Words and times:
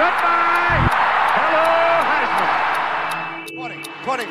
Goodbye. 0.00 0.80
Hello, 1.36 1.68
Heisman. 2.08 3.52
20, 3.52 3.76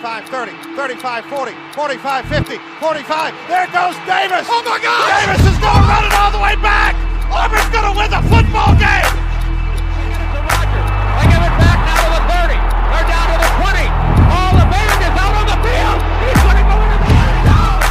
25, 0.01 0.25
30, 0.25 0.58
35, 0.74 1.30
40, 1.30 1.53
45, 1.77 2.25
50, 2.25 2.58
45. 2.82 3.38
There 3.45 3.69
goes 3.69 3.93
Davis. 4.09 4.50
Oh 4.50 4.66
my 4.66 4.82
God! 4.82 5.05
Davis 5.13 5.45
is 5.45 5.61
going 5.61 5.77
to 5.77 5.85
run 5.85 6.09
it 6.09 6.13
all 6.17 6.33
the 6.33 6.42
way 6.42 6.58
back. 6.58 6.97
Auburn's 7.29 7.69
going 7.69 7.85
to 7.85 7.93
win 7.93 8.09
the 8.09 8.18
football 8.34 8.73
game. 8.82 9.14
To 9.14 10.42
Rogers. 10.42 10.90
They 11.21 11.38
give 11.38 11.38
it 11.38 11.55
back 11.62 11.78
now 11.86 12.02
to 12.02 12.18
the 12.18 12.24
30. 12.34 12.58
They're 12.90 13.06
down 13.06 13.30
to 13.30 13.38
the 13.38 13.52
20. 13.70 13.86
All 14.26 14.52
the 14.58 14.66
band 14.74 15.00
is 15.06 15.14
out 15.22 15.38
on 15.38 15.46
the 15.54 15.60
field. 15.62 16.00
He's 16.26 16.42
going 16.50 16.58
to 16.58 16.66
go 16.66 16.78
into 16.82 16.98
the 16.98 17.14
end 17.14 17.46
zone. 17.46 17.82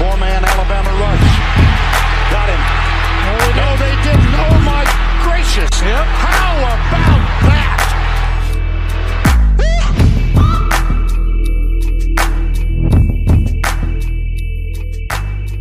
Four-man 0.00 0.40
Alabama 0.40 0.88
rush. 1.04 1.36
Got 2.32 2.48
him. 2.48 2.62
No, 3.60 3.76
they 3.76 3.92
didn't. 4.08 4.32
Oh 4.40 4.56
my 4.64 5.07
gracious. 5.48 5.80
How 5.80 6.58
about 6.58 6.78
that? 7.42 7.84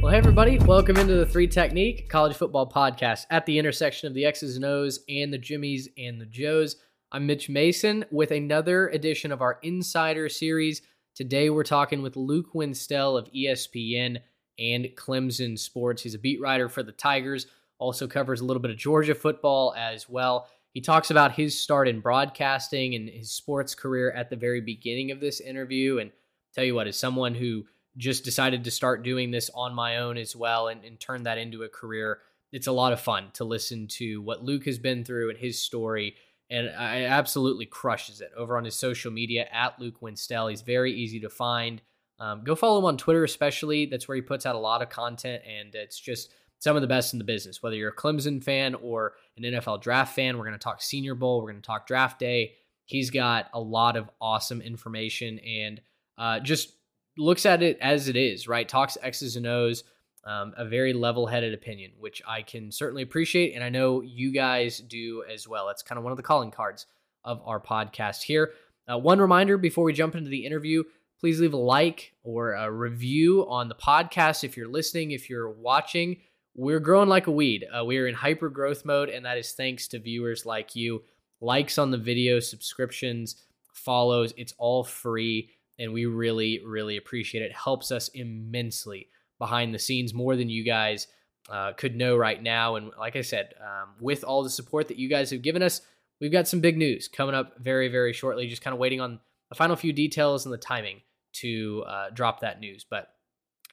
Well, 0.02 0.12
hey, 0.12 0.18
everybody. 0.18 0.60
Welcome 0.60 0.98
into 0.98 1.16
the 1.16 1.26
Three 1.26 1.48
Technique 1.48 2.10
College 2.10 2.36
Football 2.36 2.70
Podcast 2.70 3.26
at 3.30 3.46
the 3.46 3.60
intersection 3.60 4.08
of 4.08 4.14
the 4.14 4.26
X's 4.26 4.56
and 4.56 4.66
O's 4.66 5.00
and 5.10 5.34
the 5.34 5.38
Jimmies 5.38 5.90
and 5.98 6.20
the 6.20 6.26
Joes. 6.26 6.78
I'm 7.12 7.26
Mitch 7.26 7.50
Mason 7.50 8.06
with 8.12 8.32
another 8.32 8.90
edition 8.90 9.32
of 9.32 9.42
our 9.42 9.60
Insider 9.64 10.30
Series. 10.30 10.82
Today, 11.16 11.50
we're 11.50 11.64
talking 11.64 12.02
with 12.02 12.16
Luke 12.16 12.54
Winstel 12.54 13.18
of 13.18 13.32
ESPN 13.34 14.20
and 14.60 14.86
Clemson 14.96 15.58
Sports. 15.58 16.04
He's 16.04 16.16
a 16.16 16.20
beat 16.20 16.42
writer 16.42 16.70
for 16.70 16.84
the 16.84 16.92
Tigers, 16.92 17.48
also 17.80 18.08
covers 18.08 18.42
a 18.42 18.46
little 18.46 18.62
bit 18.62 18.72
of 18.72 18.78
Georgia 18.78 19.16
football 19.16 19.74
as 19.78 20.10
well. 20.10 20.48
He 20.74 20.82
talks 20.82 21.12
about 21.12 21.34
his 21.34 21.60
start 21.60 21.88
in 21.88 22.02
broadcasting 22.02 22.96
and 22.96 23.10
his 23.10 23.32
sports 23.32 23.74
career 23.74 24.12
at 24.12 24.30
the 24.30 24.36
very 24.36 24.62
beginning 24.62 25.12
of 25.12 25.20
this 25.20 25.40
interview. 25.40 25.98
And 25.98 26.12
tell 26.54 26.64
you 26.64 26.76
what, 26.76 26.88
as 26.88 26.98
someone 26.98 27.36
who 27.36 27.66
just 27.98 28.24
decided 28.24 28.64
to 28.64 28.72
start 28.72 29.04
doing 29.04 29.32
this 29.32 29.50
on 29.54 29.74
my 29.74 29.98
own 29.98 30.18
as 30.18 30.36
well 30.36 30.68
and, 30.68 30.84
and 30.86 31.00
turn 31.00 31.24
that 31.24 31.38
into 31.38 31.64
a 31.64 31.70
career. 31.70 32.20
It's 32.52 32.68
a 32.68 32.72
lot 32.72 32.94
of 32.94 33.02
fun 33.02 33.32
to 33.34 33.44
listen 33.44 33.88
to 33.94 34.22
what 34.22 34.44
Luke 34.44 34.66
has 34.66 34.78
been 34.78 35.04
through 35.04 35.30
and 35.32 35.38
his 35.38 35.60
story. 35.60 36.16
And 36.50 36.70
I 36.70 37.06
absolutely 37.06 37.66
crushes 37.66 38.22
it 38.22 38.32
over 38.38 38.58
on 38.58 38.64
his 38.64 38.76
social 38.76 39.12
media 39.12 39.48
at 39.52 39.80
Luke 39.80 40.02
Winstel. 40.02 40.50
He's 40.50 40.62
very 40.62 40.94
easy 40.94 41.20
to 41.22 41.30
find. 41.30 41.82
Um, 42.20 42.44
go 42.44 42.56
follow 42.56 42.80
him 42.80 42.86
on 42.86 42.98
Twitter, 42.98 43.24
especially. 43.24 43.88
That's 43.88 44.08
where 44.08 44.16
he 44.16 44.22
puts 44.22 44.46
out 44.46 44.56
a 44.56 44.60
lot 44.60 44.82
of 44.82 44.90
content, 44.90 45.44
and 45.46 45.76
it's 45.76 46.00
just 46.00 46.32
some 46.60 46.76
of 46.76 46.82
the 46.82 46.88
best 46.88 47.14
in 47.14 47.20
the 47.20 47.26
business. 47.26 47.62
Whether 47.62 47.76
you're 47.76 47.92
a 47.92 47.96
Clemson 47.96 48.44
fan 48.44 48.76
or 48.76 49.14
an 49.38 49.44
NFL 49.44 49.82
draft 49.82 50.16
fan, 50.16 50.38
we're 50.38 50.46
going 50.46 50.58
to 50.58 50.64
talk 50.64 50.82
Senior 50.82 51.16
Bowl, 51.16 51.42
we're 51.42 51.52
going 51.52 51.62
to 51.62 51.68
talk 51.68 51.88
draft 51.88 52.20
day. 52.20 52.54
He's 52.86 53.10
got 53.10 53.48
a 53.54 53.60
lot 53.60 53.98
of 53.98 54.10
awesome 54.22 54.62
information 54.62 55.40
and 55.40 55.82
uh, 56.18 56.40
just 56.40 56.74
looks 57.18 57.46
at 57.46 57.62
it 57.62 57.78
as 57.82 58.08
it 58.08 58.16
is, 58.16 58.48
right? 58.48 58.68
Talks 58.68 58.98
X's 59.02 59.36
and 59.36 59.46
O's, 59.46 59.84
um, 60.24 60.54
a 60.58 60.66
very 60.66 60.94
level 60.94 61.28
headed 61.28 61.54
opinion, 61.54 61.92
which 62.00 62.22
I 62.28 62.42
can 62.42 62.72
certainly 62.72 63.04
appreciate. 63.04 63.54
And 63.56 63.64
I 63.64 63.70
know 63.70 64.02
you 64.02 64.32
guys 64.32 64.80
do 64.80 65.24
as 65.32 65.48
well. 65.48 65.70
It's 65.70 65.84
kind 65.84 65.98
of 65.98 66.04
one 66.04 66.12
of 66.12 66.18
the 66.18 66.24
calling 66.24 66.52
cards 66.52 66.86
of 67.24 67.42
our 67.46 67.60
podcast 67.60 68.24
here. 68.24 68.52
Uh, 68.90 68.98
one 68.98 69.20
reminder 69.20 69.58
before 69.58 69.84
we 69.84 69.94
jump 69.94 70.16
into 70.16 70.30
the 70.30 70.46
interview 70.46 70.84
please 71.20 71.40
leave 71.40 71.54
a 71.54 71.58
like 71.58 72.14
or 72.24 72.54
a 72.54 72.72
review 72.72 73.46
on 73.50 73.70
the 73.70 73.76
podcast 73.76 74.44
if 74.44 74.56
you're 74.56 74.68
listening, 74.68 75.12
if 75.12 75.30
you're 75.30 75.50
watching. 75.50 76.18
We're 76.58 76.82
growing 76.82 77.08
like 77.08 77.28
a 77.28 77.32
weed. 77.32 77.66
Uh, 77.72 77.86
we 77.86 77.98
are 78.00 78.08
in 78.08 78.16
hyper 78.16 78.50
growth 78.50 78.84
mode, 78.84 79.10
and 79.10 79.26
that 79.26 79.38
is 79.38 79.54
thanks 79.54 79.88
to 79.90 80.00
viewers 80.00 80.46
like 80.46 80.76
you. 80.76 81.04
Likes 81.40 81.78
on 81.78 81.92
the 81.92 81.98
video, 81.98 82.42
subscriptions, 82.42 83.46
follows, 83.74 84.34
it's 84.36 84.54
all 84.58 84.84
free 84.84 85.52
and 85.80 85.94
we 85.94 86.06
really, 86.06 86.62
really 86.66 86.98
appreciate 86.98 87.44
it. 87.44 87.52
Helps 87.52 87.92
us 87.92 88.10
immensely 88.10 89.10
behind 89.38 89.74
the 89.74 89.80
scenes, 89.80 90.14
more 90.14 90.36
than 90.36 90.50
you 90.50 90.64
guys 90.64 91.08
uh, 91.50 91.74
could 91.74 91.96
know 91.96 92.18
right 92.18 92.42
now. 92.42 92.76
And 92.76 92.92
like 93.00 93.16
I 93.16 93.22
said, 93.22 93.54
um, 93.62 93.90
with 94.00 94.24
all 94.24 94.44
the 94.44 94.50
support 94.50 94.88
that 94.88 94.98
you 94.98 95.08
guys 95.08 95.30
have 95.30 95.42
given 95.42 95.62
us, 95.62 95.82
we've 96.20 96.32
got 96.32 96.48
some 96.48 96.60
big 96.60 96.78
news 96.78 97.08
coming 97.08 97.36
up 97.36 97.54
very, 97.60 97.88
very 97.90 98.14
shortly. 98.14 98.48
Just 98.48 98.62
kind 98.62 98.74
of 98.74 98.80
waiting 98.80 99.02
on 99.02 99.20
the 99.50 99.56
final 99.56 99.76
few 99.76 99.94
details 99.94 100.46
and 100.46 100.54
the 100.54 100.58
timing 100.58 101.02
to 101.34 101.84
uh, 101.88 102.10
drop 102.12 102.40
that 102.40 102.60
news. 102.60 102.86
But 102.90 103.10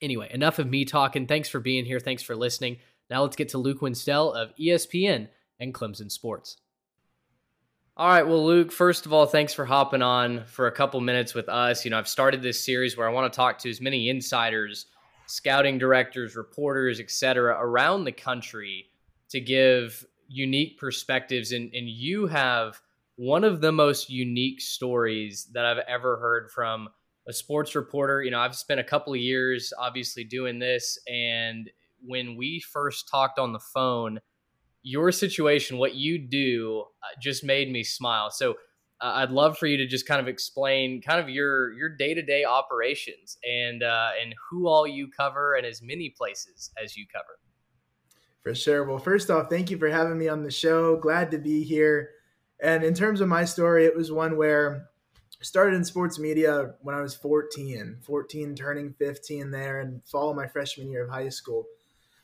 anyway, 0.01 0.29
enough 0.31 0.59
of 0.59 0.67
me 0.67 0.85
talking. 0.85 1.27
Thanks 1.27 1.49
for 1.49 1.59
being 1.59 1.85
here. 1.85 1.99
Thanks 1.99 2.23
for 2.23 2.35
listening. 2.35 2.77
Now 3.09 3.23
let's 3.23 3.35
get 3.35 3.49
to 3.49 3.57
Luke 3.57 3.81
Winstel 3.81 4.33
of 4.33 4.55
ESPN 4.55 5.29
and 5.59 5.73
Clemson 5.73 6.11
Sports. 6.11 6.57
All 7.97 8.09
right, 8.09 8.27
well, 8.27 8.45
Luke, 8.45 8.73
first 8.73 9.05
of 9.05 9.13
all, 9.13 9.25
thanks 9.25 9.53
for 9.53 9.63
hopping 9.63 10.01
on 10.01 10.43
for 10.47 10.67
a 10.67 10.71
couple 10.71 10.99
minutes 10.99 11.33
with 11.33 11.47
us. 11.47 11.85
You 11.85 11.91
know, 11.91 11.97
I've 11.97 12.09
started 12.09 12.41
this 12.41 12.61
series 12.61 12.97
where 12.97 13.07
I 13.07 13.11
want 13.11 13.31
to 13.31 13.35
talk 13.35 13.57
to 13.59 13.69
as 13.69 13.79
many 13.79 14.09
insiders, 14.09 14.87
scouting 15.27 15.77
directors, 15.77 16.35
reporters, 16.35 16.99
etc., 16.99 17.57
around 17.57 18.03
the 18.03 18.11
country 18.11 18.87
to 19.29 19.39
give 19.39 20.05
unique 20.27 20.77
perspectives. 20.77 21.53
And, 21.53 21.73
and 21.73 21.87
you 21.87 22.27
have 22.27 22.81
one 23.15 23.45
of 23.45 23.61
the 23.61 23.71
most 23.71 24.09
unique 24.09 24.59
stories 24.59 25.47
that 25.53 25.65
I've 25.65 25.83
ever 25.87 26.17
heard 26.17 26.51
from 26.51 26.89
a 27.27 27.33
sports 27.33 27.75
reporter. 27.75 28.21
You 28.23 28.31
know, 28.31 28.39
I've 28.39 28.55
spent 28.55 28.79
a 28.79 28.83
couple 28.83 29.13
of 29.13 29.19
years 29.19 29.73
obviously 29.77 30.23
doing 30.23 30.59
this. 30.59 30.99
And 31.07 31.69
when 32.01 32.35
we 32.35 32.59
first 32.59 33.07
talked 33.09 33.39
on 33.39 33.53
the 33.53 33.59
phone, 33.59 34.19
your 34.83 35.11
situation, 35.11 35.77
what 35.77 35.95
you 35.95 36.19
do, 36.19 36.85
uh, 37.03 37.19
just 37.21 37.43
made 37.43 37.71
me 37.71 37.83
smile. 37.83 38.29
So 38.29 38.51
uh, 39.01 39.13
I'd 39.15 39.31
love 39.31 39.57
for 39.57 39.65
you 39.65 39.77
to 39.77 39.87
just 39.87 40.07
kind 40.07 40.21
of 40.21 40.27
explain 40.27 41.01
kind 41.01 41.19
of 41.19 41.27
your 41.27 41.73
your 41.73 41.89
day 41.89 42.13
to 42.13 42.21
day 42.21 42.45
operations 42.45 43.37
and 43.43 43.83
uh, 43.83 44.11
and 44.21 44.33
who 44.49 44.67
all 44.67 44.87
you 44.87 45.09
cover 45.09 45.55
and 45.55 45.65
as 45.65 45.81
many 45.81 46.13
places 46.15 46.71
as 46.81 46.95
you 46.95 47.05
cover. 47.11 47.39
For 48.43 48.53
sure. 48.53 48.83
Well, 48.83 48.99
first 48.99 49.31
off, 49.31 49.49
thank 49.49 49.71
you 49.71 49.77
for 49.79 49.89
having 49.89 50.19
me 50.19 50.27
on 50.27 50.43
the 50.43 50.51
show. 50.51 50.97
Glad 50.97 51.31
to 51.31 51.39
be 51.39 51.63
here. 51.63 52.11
And 52.61 52.83
in 52.83 52.93
terms 52.93 53.19
of 53.19 53.27
my 53.27 53.43
story, 53.43 53.85
it 53.85 53.95
was 53.95 54.11
one 54.11 54.37
where 54.37 54.89
started 55.41 55.75
in 55.75 55.83
sports 55.83 56.17
media 56.17 56.73
when 56.81 56.95
I 56.95 57.01
was 57.01 57.15
14, 57.15 57.97
14 58.01 58.55
turning 58.55 58.93
15 58.93 59.51
there 59.51 59.79
and 59.79 60.01
fall 60.05 60.33
my 60.33 60.47
freshman 60.47 60.89
year 60.89 61.03
of 61.03 61.09
high 61.09 61.29
school. 61.29 61.65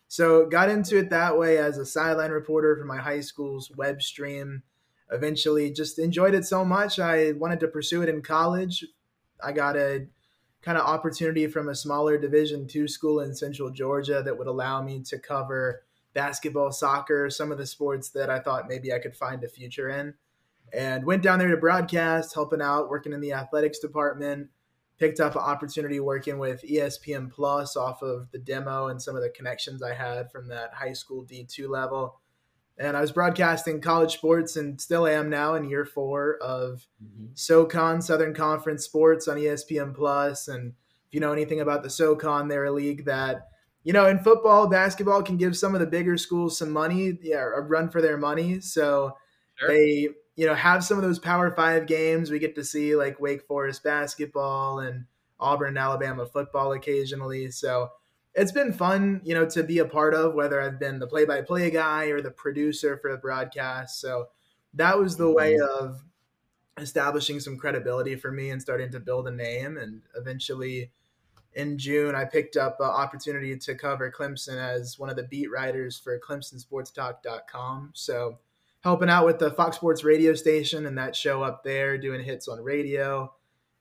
So 0.08 0.46
got 0.46 0.70
into 0.70 0.98
it 0.98 1.10
that 1.10 1.38
way 1.38 1.58
as 1.58 1.78
a 1.78 1.86
sideline 1.86 2.32
reporter 2.32 2.76
for 2.76 2.86
my 2.86 2.98
high 2.98 3.22
school's 3.22 3.72
web 3.78 4.02
stream. 4.02 4.64
Eventually 5.10 5.72
just 5.72 6.00
enjoyed 6.00 6.34
it 6.34 6.46
so 6.46 6.66
much 6.66 7.00
I 7.00 7.34
wanted 7.34 7.60
to 7.62 7.68
pursue 7.68 8.02
it 8.02 8.10
in 8.10 8.22
college. 8.22 8.86
I 9.44 9.52
got 9.52 9.76
a 9.76 10.08
kind 10.62 10.78
of 10.78 10.86
opportunity 10.86 11.48
from 11.48 11.70
a 11.70 11.76
smaller 11.76 12.18
division 12.18 12.68
2 12.68 12.88
school 12.88 13.22
in 13.22 13.34
central 13.34 13.70
Georgia 13.72 14.22
that 14.24 14.38
would 14.38 14.48
allow 14.48 14.82
me 14.82 15.02
to 15.04 15.18
cover 15.18 15.84
basketball, 16.14 16.72
soccer, 16.72 17.30
some 17.30 17.52
of 17.52 17.58
the 17.58 17.66
sports 17.66 18.10
that 18.10 18.30
I 18.30 18.40
thought 18.40 18.68
maybe 18.68 18.94
I 18.94 19.00
could 19.00 19.16
find 19.16 19.44
a 19.44 19.48
future 19.48 19.90
in. 19.90 20.14
And 20.74 21.06
went 21.06 21.22
down 21.22 21.40
there 21.40 21.50
to 21.50 21.58
broadcast, 21.58 22.34
helping 22.34 22.62
out, 22.62 22.90
working 22.90 23.14
in 23.14 23.22
the 23.22 23.34
athletics 23.34 23.80
department 23.80 24.50
picked 25.02 25.20
up 25.20 25.34
an 25.36 25.42
opportunity 25.42 26.00
working 26.00 26.38
with 26.38 26.62
ESPN 26.62 27.28
Plus 27.32 27.76
off 27.76 28.04
of 28.04 28.30
the 28.30 28.38
demo 28.38 28.90
and 28.90 29.02
some 29.02 29.16
of 29.16 29.24
the 29.24 29.32
connections 29.32 29.82
I 29.82 29.96
had 29.96 30.32
from 30.32 30.48
that 30.50 30.76
high 30.76 30.94
school 30.94 31.26
D2 31.26 31.68
level. 31.68 32.22
And 32.78 32.96
I 32.96 33.02
was 33.02 33.12
broadcasting 33.12 33.82
college 33.82 34.14
sports 34.14 34.58
and 34.58 34.80
still 34.80 35.08
am 35.08 35.28
now 35.28 35.56
in 35.56 35.68
year 35.68 35.86
four 35.86 36.38
of 36.38 36.86
mm-hmm. 37.04 37.32
SoCon, 37.34 38.00
Southern 38.00 38.36
Conference 38.36 38.86
Sports 38.86 39.28
on 39.28 39.38
ESPN 39.38 39.96
Plus. 39.96 40.48
And 40.48 40.74
if 41.08 41.14
you 41.16 41.20
know 41.20 41.34
anything 41.34 41.62
about 41.62 41.82
the 41.82 41.90
SoCon, 41.90 42.48
they're 42.48 42.66
a 42.66 42.72
league 42.72 43.06
that, 43.06 43.48
you 43.84 43.94
know, 43.94 44.06
in 44.06 44.20
football, 44.20 44.68
basketball 44.68 45.24
can 45.24 45.38
give 45.38 45.58
some 45.58 45.74
of 45.74 45.82
the 45.82 45.88
bigger 45.88 46.16
schools 46.16 46.60
some 46.60 46.70
money, 46.70 47.18
yeah, 47.24 47.42
a 47.42 47.62
run 47.62 47.90
for 47.90 48.04
their 48.04 48.18
money. 48.18 48.60
So 48.60 49.18
Sure. 49.62 49.70
they 49.70 50.10
you 50.36 50.46
know 50.46 50.56
have 50.56 50.84
some 50.84 50.98
of 50.98 51.04
those 51.04 51.20
power 51.20 51.52
five 51.52 51.88
games. 51.88 52.32
We 52.32 52.40
get 52.40 52.56
to 52.56 52.64
see 52.64 52.96
like 52.96 53.20
wake 53.20 53.44
forest 53.48 53.84
basketball 53.84 54.80
and 54.80 55.06
auburn 55.40 55.70
and 55.70 55.78
alabama 55.78 56.26
football 56.26 56.72
occasionally. 56.74 57.52
So 57.52 57.90
it's 58.34 58.52
been 58.52 58.72
fun 58.72 59.22
you 59.24 59.34
know 59.34 59.46
to 59.46 59.64
be 59.64 59.80
a 59.80 59.86
part 59.86 60.14
of 60.14 60.34
whether 60.34 60.62
i've 60.62 60.80
been 60.80 61.00
the 61.00 61.08
play-by-play 61.08 61.70
guy 61.70 62.06
or 62.06 62.22
the 62.22 62.32
producer 62.32 62.98
for 62.98 63.12
the 63.12 63.18
broadcast. 63.18 64.00
So 64.00 64.28
that 64.74 64.98
was 64.98 65.18
the 65.18 65.30
way 65.32 65.56
mm-hmm. 65.56 65.86
of 65.86 66.04
establishing 66.78 67.40
some 67.40 67.58
credibility 67.58 68.16
for 68.16 68.32
me 68.32 68.50
and 68.50 68.62
starting 68.62 68.92
to 68.92 69.00
build 69.00 69.28
a 69.28 69.32
name. 69.32 69.78
And 69.78 70.02
eventually 70.16 70.92
in 71.54 71.78
june 71.78 72.16
i 72.16 72.24
picked 72.24 72.56
up 72.56 72.80
an 72.80 72.86
opportunity 72.86 73.58
to 73.58 73.76
cover 73.76 74.10
clemson 74.10 74.58
as 74.58 74.98
one 74.98 75.10
of 75.10 75.16
the 75.16 75.24
beat 75.24 75.52
writers 75.52 75.98
for 75.98 76.18
clemsonsportstalk.com 76.20 77.92
so 77.94 78.40
helping 78.82 79.10
out 79.10 79.26
with 79.26 79.40
the 79.40 79.52
Fox 79.52 79.78
Sports 79.78 80.04
radio 80.04 80.34
station 80.34 80.86
and 80.86 80.98
that 80.98 81.16
show 81.16 81.44
up 81.44 81.64
there, 81.64 81.98
doing 81.98 82.24
hits 82.24 82.48
on 82.48 82.62
radio, 82.62 83.34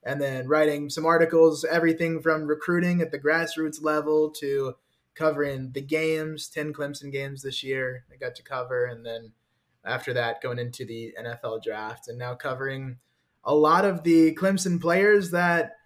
and 0.02 0.20
then 0.20 0.49
writing 0.49 0.88
some 0.88 1.06
articles, 1.06 1.64
everything 1.64 2.20
from 2.20 2.47
recruiting 2.47 3.00
at 3.00 3.11
the 3.11 3.19
grassroots 3.19 3.82
level 3.82 4.31
to 4.31 4.75
covering 5.14 5.73
the 5.73 5.81
games, 5.81 6.49
10 6.49 6.73
Clemson 6.73 7.12
games 7.12 7.43
this 7.43 7.62
year 7.62 8.05
I 8.12 8.17
got 8.17 8.35
to 8.37 8.43
cover, 8.43 8.85
and 8.85 9.05
then 9.05 9.32
after 9.85 10.12
that, 10.14 10.43
going 10.43 10.58
into 10.58 10.85
the 10.85 11.14
NFL 11.19 11.62
draft, 11.62 12.08
and 12.08 12.19
now 12.19 12.35
covering 12.35 12.99
a 13.44 13.55
lot 13.55 13.85
of 13.85 14.02
the 14.02 14.35
Clemson 14.35 14.81
players 14.81 15.31
that 15.31 15.76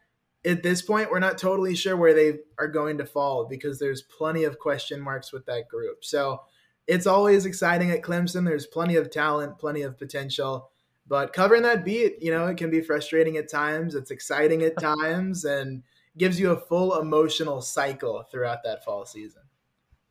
at 0.45 0.63
this 0.63 0.83
point 0.83 1.11
we're 1.11 1.21
not 1.21 1.39
totally 1.39 1.75
sure 1.75 1.97
where 1.97 2.15
they 2.15 2.39
are 2.59 2.69
going 2.69 2.99
to 2.99 3.07
fall 3.07 3.47
because 3.47 3.79
there's 3.79 4.03
plenty 4.03 4.45
of 4.45 4.59
question 4.59 5.01
marks 5.01 5.33
with 5.33 5.47
that 5.47 5.69
group. 5.69 6.05
So 6.05 6.43
it's 6.87 7.07
always 7.07 7.47
exciting 7.47 7.91
at 7.91 8.03
Clemson. 8.03 8.45
There's 8.45 8.67
plenty 8.67 8.97
of 8.97 9.11
talent, 9.11 9.59
plenty 9.59 9.83
of 9.83 9.99
potential. 9.99 10.71
But 11.07 11.33
covering 11.33 11.63
that 11.63 11.85
beat, 11.85 12.23
you 12.23 12.31
know, 12.31 12.47
it 12.47 12.57
can 12.57 12.71
be 12.71 12.81
frustrating 12.81 13.37
at 13.37 13.51
times. 13.51 13.95
It's 13.95 14.11
exciting 14.11 14.63
at 14.63 14.79
times 14.81 15.45
and 15.45 15.83
gives 16.17 16.39
you 16.39 16.53
a 16.53 16.61
full 16.61 16.99
emotional 17.01 17.61
cycle 17.61 18.25
throughout 18.31 18.63
that 18.65 18.85
fall 18.85 19.05
season. 19.05 19.43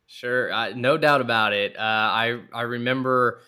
Sure, 0.06 0.52
uh, 0.52 0.70
no 0.70 0.98
doubt 0.98 1.20
about 1.20 1.52
it. 1.52 1.76
Uh, 1.76 1.80
I 1.80 2.40
I 2.52 2.62
remember 2.62 3.40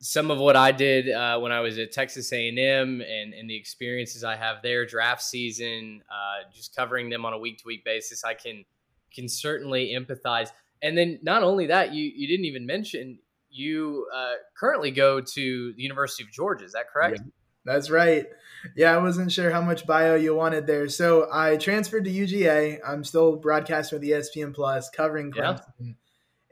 some 0.00 0.30
of 0.30 0.38
what 0.38 0.56
I 0.56 0.72
did 0.72 1.10
uh, 1.10 1.38
when 1.38 1.52
I 1.52 1.60
was 1.60 1.78
at 1.78 1.92
Texas 1.92 2.32
A&M 2.32 2.56
and, 3.02 3.34
and 3.34 3.50
the 3.50 3.54
experiences 3.54 4.24
I 4.24 4.34
have 4.34 4.62
there, 4.62 4.86
draft 4.86 5.22
season, 5.22 6.02
uh, 6.10 6.50
just 6.54 6.74
covering 6.74 7.10
them 7.10 7.26
on 7.26 7.34
a 7.34 7.38
week 7.38 7.58
to 7.58 7.64
week 7.66 7.84
basis. 7.84 8.24
I 8.24 8.34
can 8.34 8.64
can 9.14 9.28
certainly 9.28 9.92
empathize. 9.94 10.48
And 10.82 10.96
then 10.96 11.18
not 11.22 11.42
only 11.42 11.66
that, 11.66 11.92
you 11.92 12.10
you 12.14 12.26
didn't 12.28 12.46
even 12.46 12.66
mention 12.66 13.18
you 13.50 14.06
uh, 14.14 14.34
currently 14.56 14.90
go 14.90 15.20
to 15.20 15.72
the 15.72 15.82
University 15.82 16.22
of 16.22 16.30
Georgia. 16.30 16.64
Is 16.64 16.72
that 16.72 16.88
correct? 16.92 17.20
Yeah, 17.20 17.30
that's 17.64 17.90
right. 17.90 18.26
Yeah, 18.76 18.94
I 18.94 18.98
wasn't 18.98 19.32
sure 19.32 19.50
how 19.50 19.60
much 19.60 19.86
bio 19.86 20.14
you 20.14 20.34
wanted 20.34 20.66
there. 20.66 20.88
So 20.88 21.28
I 21.32 21.56
transferred 21.56 22.04
to 22.04 22.10
UGA. 22.10 22.78
I'm 22.86 23.04
still 23.04 23.36
broadcasting 23.36 23.98
with 23.98 24.08
ESPN 24.08 24.54
Plus, 24.54 24.88
covering 24.90 25.32
Clemson. 25.32 25.62
Yeah 25.80 25.92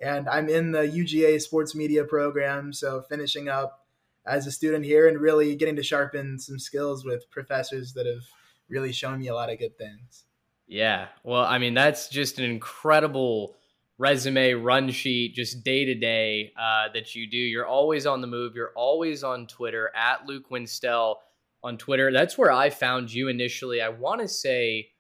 and 0.01 0.29
I'm 0.29 0.49
in 0.49 0.73
the 0.73 0.81
UGA 0.81 1.41
sports 1.41 1.75
media 1.75 2.05
program. 2.05 2.73
So 2.73 3.03
finishing 3.03 3.49
up 3.49 3.87
as 4.27 4.47
a 4.47 4.53
student 4.53 4.85
here 4.85 5.09
and 5.09 5.19
really 5.19 5.57
getting 5.57 5.77
to 5.77 5.83
sharpen 5.83 6.39
some 6.39 6.59
skills 6.59 7.05
with 7.05 7.31
professors 7.31 7.95
that 7.95 8.07
have 8.07 8.25
really 8.69 8.93
shown 8.93 9.19
me 9.19 9.29
a 9.29 9.35
lot 9.35 9.51
of 9.51 9.59
good 9.59 9.77
things. 9.79 10.25
Yeah. 10.67 11.09
Well, 11.25 11.45
I 11.45 11.59
mean, 11.59 11.75
that's 11.75 12.09
just 12.09 12.39
an 12.39 12.45
incredible 12.45 13.57
resume 13.99 14.53
run 14.55 14.91
sheet, 14.91 15.35
just 15.35 15.65
day 15.65 15.85
to 15.85 15.95
day 15.95 16.53
that 16.56 17.15
you 17.15 17.29
do. 17.29 17.37
You're 17.37 17.67
always 17.67 18.06
on 18.06 18.21
the 18.21 18.27
move. 18.27 18.55
You're 18.55 18.73
always 18.75 19.23
on 19.25 19.47
Twitter 19.47 19.91
at 19.95 20.27
Luke 20.27 20.50
Winstel 20.50 21.17
on 21.62 21.77
Twitter. 21.77 22.12
That's 22.12 22.39
where 22.39 22.53
I 22.53 22.71
found 22.71 23.12
you 23.12 23.29
initially. 23.29 23.81
I 23.81 23.89
want 23.89 24.21
to 24.21 24.29
say 24.29 24.91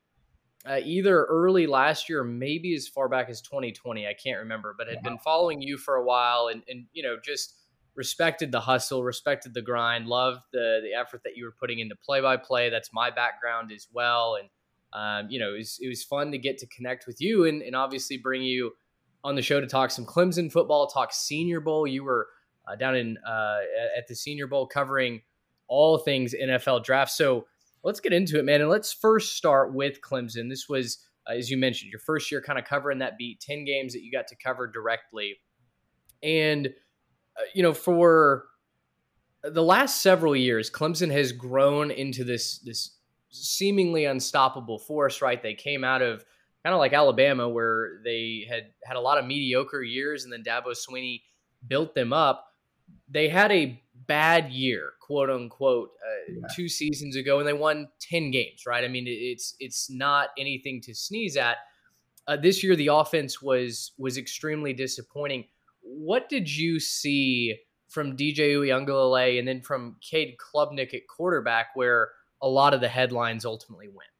uh, 0.66 0.80
either 0.84 1.24
early 1.24 1.66
last 1.66 2.08
year 2.08 2.24
maybe 2.24 2.74
as 2.74 2.88
far 2.88 3.08
back 3.08 3.28
as 3.28 3.40
2020. 3.40 4.06
I 4.06 4.14
can't 4.14 4.38
remember, 4.38 4.74
but 4.76 4.88
had 4.88 5.02
been 5.02 5.18
following 5.18 5.62
you 5.62 5.78
for 5.78 5.94
a 5.94 6.04
while 6.04 6.48
and, 6.52 6.62
and, 6.68 6.86
you 6.92 7.02
know, 7.02 7.16
just 7.22 7.54
respected 7.94 8.52
the 8.52 8.60
hustle, 8.60 9.02
respected 9.02 9.54
the 9.54 9.62
grind, 9.62 10.06
loved 10.06 10.40
the, 10.52 10.80
the 10.82 10.98
effort 10.98 11.22
that 11.24 11.36
you 11.36 11.44
were 11.44 11.54
putting 11.58 11.78
into 11.78 11.96
play 11.96 12.20
by 12.20 12.36
play. 12.36 12.70
That's 12.70 12.90
my 12.92 13.10
background 13.10 13.72
as 13.72 13.88
well. 13.92 14.36
And, 14.36 14.48
um, 14.92 15.30
you 15.30 15.38
know, 15.38 15.54
it 15.54 15.58
was, 15.58 15.78
it 15.80 15.88
was 15.88 16.02
fun 16.02 16.32
to 16.32 16.38
get 16.38 16.58
to 16.58 16.66
connect 16.66 17.06
with 17.06 17.20
you 17.20 17.44
and, 17.44 17.62
and 17.62 17.76
obviously 17.76 18.16
bring 18.16 18.42
you 18.42 18.72
on 19.24 19.34
the 19.34 19.42
show 19.42 19.60
to 19.60 19.66
talk 19.66 19.90
some 19.90 20.06
Clemson 20.06 20.50
football, 20.50 20.86
talk 20.86 21.12
Senior 21.12 21.60
Bowl. 21.60 21.86
You 21.86 22.04
were 22.04 22.28
uh, 22.66 22.76
down 22.76 22.96
in 22.96 23.18
uh, 23.26 23.58
at 23.96 24.06
the 24.08 24.14
Senior 24.14 24.46
Bowl 24.46 24.66
covering 24.66 25.22
all 25.66 25.98
things 25.98 26.34
NFL 26.34 26.84
draft. 26.84 27.12
So, 27.12 27.46
let's 27.82 28.00
get 28.00 28.12
into 28.12 28.38
it, 28.38 28.44
man. 28.44 28.60
And 28.60 28.70
let's 28.70 28.92
first 28.92 29.36
start 29.36 29.72
with 29.72 30.00
Clemson. 30.00 30.48
This 30.48 30.68
was, 30.68 30.98
uh, 31.28 31.34
as 31.34 31.50
you 31.50 31.56
mentioned, 31.56 31.90
your 31.90 32.00
first 32.00 32.30
year 32.30 32.42
kind 32.42 32.58
of 32.58 32.64
covering 32.64 32.98
that 32.98 33.18
beat, 33.18 33.40
10 33.40 33.64
games 33.64 33.92
that 33.92 34.02
you 34.02 34.12
got 34.12 34.28
to 34.28 34.36
cover 34.36 34.66
directly. 34.66 35.36
And, 36.22 36.68
uh, 37.36 37.44
you 37.54 37.62
know, 37.62 37.72
for 37.72 38.46
the 39.42 39.62
last 39.62 40.02
several 40.02 40.34
years, 40.34 40.70
Clemson 40.70 41.10
has 41.10 41.32
grown 41.32 41.90
into 41.90 42.24
this, 42.24 42.58
this 42.58 42.96
seemingly 43.30 44.04
unstoppable 44.04 44.78
force, 44.78 45.22
right? 45.22 45.42
They 45.42 45.54
came 45.54 45.84
out 45.84 46.02
of 46.02 46.24
kind 46.68 46.74
of 46.74 46.80
like 46.80 46.92
Alabama, 46.92 47.48
where 47.48 47.92
they 48.04 48.46
had 48.46 48.64
had 48.84 48.98
a 48.98 49.00
lot 49.00 49.16
of 49.16 49.24
mediocre 49.24 49.82
years, 49.82 50.24
and 50.24 50.32
then 50.32 50.42
Dabo 50.42 50.76
Swinney 50.76 51.22
built 51.66 51.94
them 51.94 52.12
up. 52.12 52.44
They 53.08 53.30
had 53.30 53.50
a 53.50 53.82
bad 54.06 54.52
year, 54.52 54.90
quote 55.00 55.30
unquote, 55.30 55.88
uh, 56.06 56.32
yeah. 56.34 56.46
two 56.54 56.68
seasons 56.68 57.16
ago, 57.16 57.38
and 57.38 57.48
they 57.48 57.54
won 57.54 57.88
ten 58.02 58.30
games. 58.30 58.64
Right? 58.66 58.84
I 58.84 58.88
mean, 58.88 59.04
it's 59.06 59.56
it's 59.60 59.88
not 59.88 60.28
anything 60.38 60.82
to 60.82 60.94
sneeze 60.94 61.38
at. 61.38 61.56
Uh, 62.26 62.36
this 62.36 62.62
year, 62.62 62.76
the 62.76 62.88
offense 62.88 63.40
was 63.40 63.92
was 63.96 64.18
extremely 64.18 64.74
disappointing. 64.74 65.44
What 65.80 66.28
did 66.28 66.54
you 66.54 66.80
see 66.80 67.58
from 67.88 68.14
DJ 68.14 68.56
Uiagalelei 68.56 69.38
and 69.38 69.48
then 69.48 69.62
from 69.62 69.96
Cade 70.02 70.36
Klubnik 70.36 70.92
at 70.92 71.08
quarterback, 71.08 71.68
where 71.76 72.10
a 72.42 72.48
lot 72.48 72.74
of 72.74 72.82
the 72.82 72.88
headlines 72.88 73.46
ultimately 73.46 73.88
went? 73.88 74.10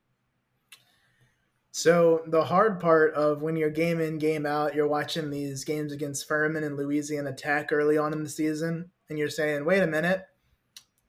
So 1.78 2.22
the 2.26 2.42
hard 2.42 2.80
part 2.80 3.14
of 3.14 3.40
when 3.40 3.54
you're 3.54 3.70
game 3.70 4.00
in, 4.00 4.18
game 4.18 4.46
out, 4.46 4.74
you're 4.74 4.88
watching 4.88 5.30
these 5.30 5.62
games 5.62 5.92
against 5.92 6.26
Furman 6.26 6.64
and 6.64 6.76
Louisiana 6.76 7.32
Tech 7.32 7.70
early 7.70 7.96
on 7.96 8.12
in 8.12 8.24
the 8.24 8.28
season 8.28 8.90
and 9.08 9.16
you're 9.16 9.30
saying, 9.30 9.64
wait 9.64 9.84
a 9.84 9.86
minute, 9.86 10.26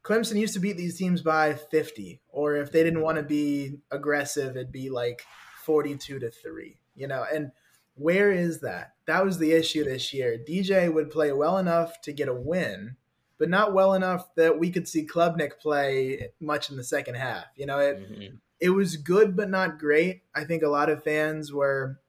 Clemson 0.03 0.39
used 0.39 0.53
to 0.53 0.59
beat 0.59 0.77
these 0.77 0.95
teams 0.95 1.23
by 1.23 1.55
50, 1.55 2.21
or 2.29 2.55
if 2.55 2.71
they 2.71 2.83
didn't 2.83 3.01
want 3.01 3.17
to 3.17 3.23
be 3.23 3.79
aggressive, 3.89 4.55
it'd 4.55 4.71
be 4.71 4.91
like 4.91 5.23
42 5.65 6.19
to 6.19 6.29
3, 6.29 6.77
you 6.95 7.07
know, 7.07 7.25
and 7.33 7.51
where 7.95 8.31
is 8.31 8.59
that? 8.59 8.93
That 9.07 9.25
was 9.25 9.39
the 9.39 9.53
issue 9.53 9.83
this 9.83 10.13
year. 10.13 10.37
DJ 10.47 10.93
would 10.93 11.09
play 11.09 11.31
well 11.31 11.57
enough 11.57 11.99
to 12.01 12.13
get 12.13 12.29
a 12.29 12.33
win, 12.33 12.95
but 13.39 13.49
not 13.49 13.73
well 13.73 13.95
enough 13.95 14.35
that 14.35 14.59
we 14.59 14.69
could 14.69 14.87
see 14.87 15.07
Klubnik 15.07 15.57
play 15.59 16.29
much 16.39 16.69
in 16.69 16.77
the 16.77 16.83
second 16.83 17.15
half. 17.15 17.45
You 17.55 17.65
know, 17.65 17.79
it 17.79 17.99
mm-hmm. 17.99 18.35
It 18.59 18.69
was 18.69 18.97
good 18.97 19.35
but 19.35 19.49
not 19.49 19.79
great. 19.79 20.23
I 20.35 20.43
think 20.43 20.63
a 20.63 20.69
lot 20.69 20.89
of 20.89 21.03
fans 21.03 21.51
were 21.53 21.99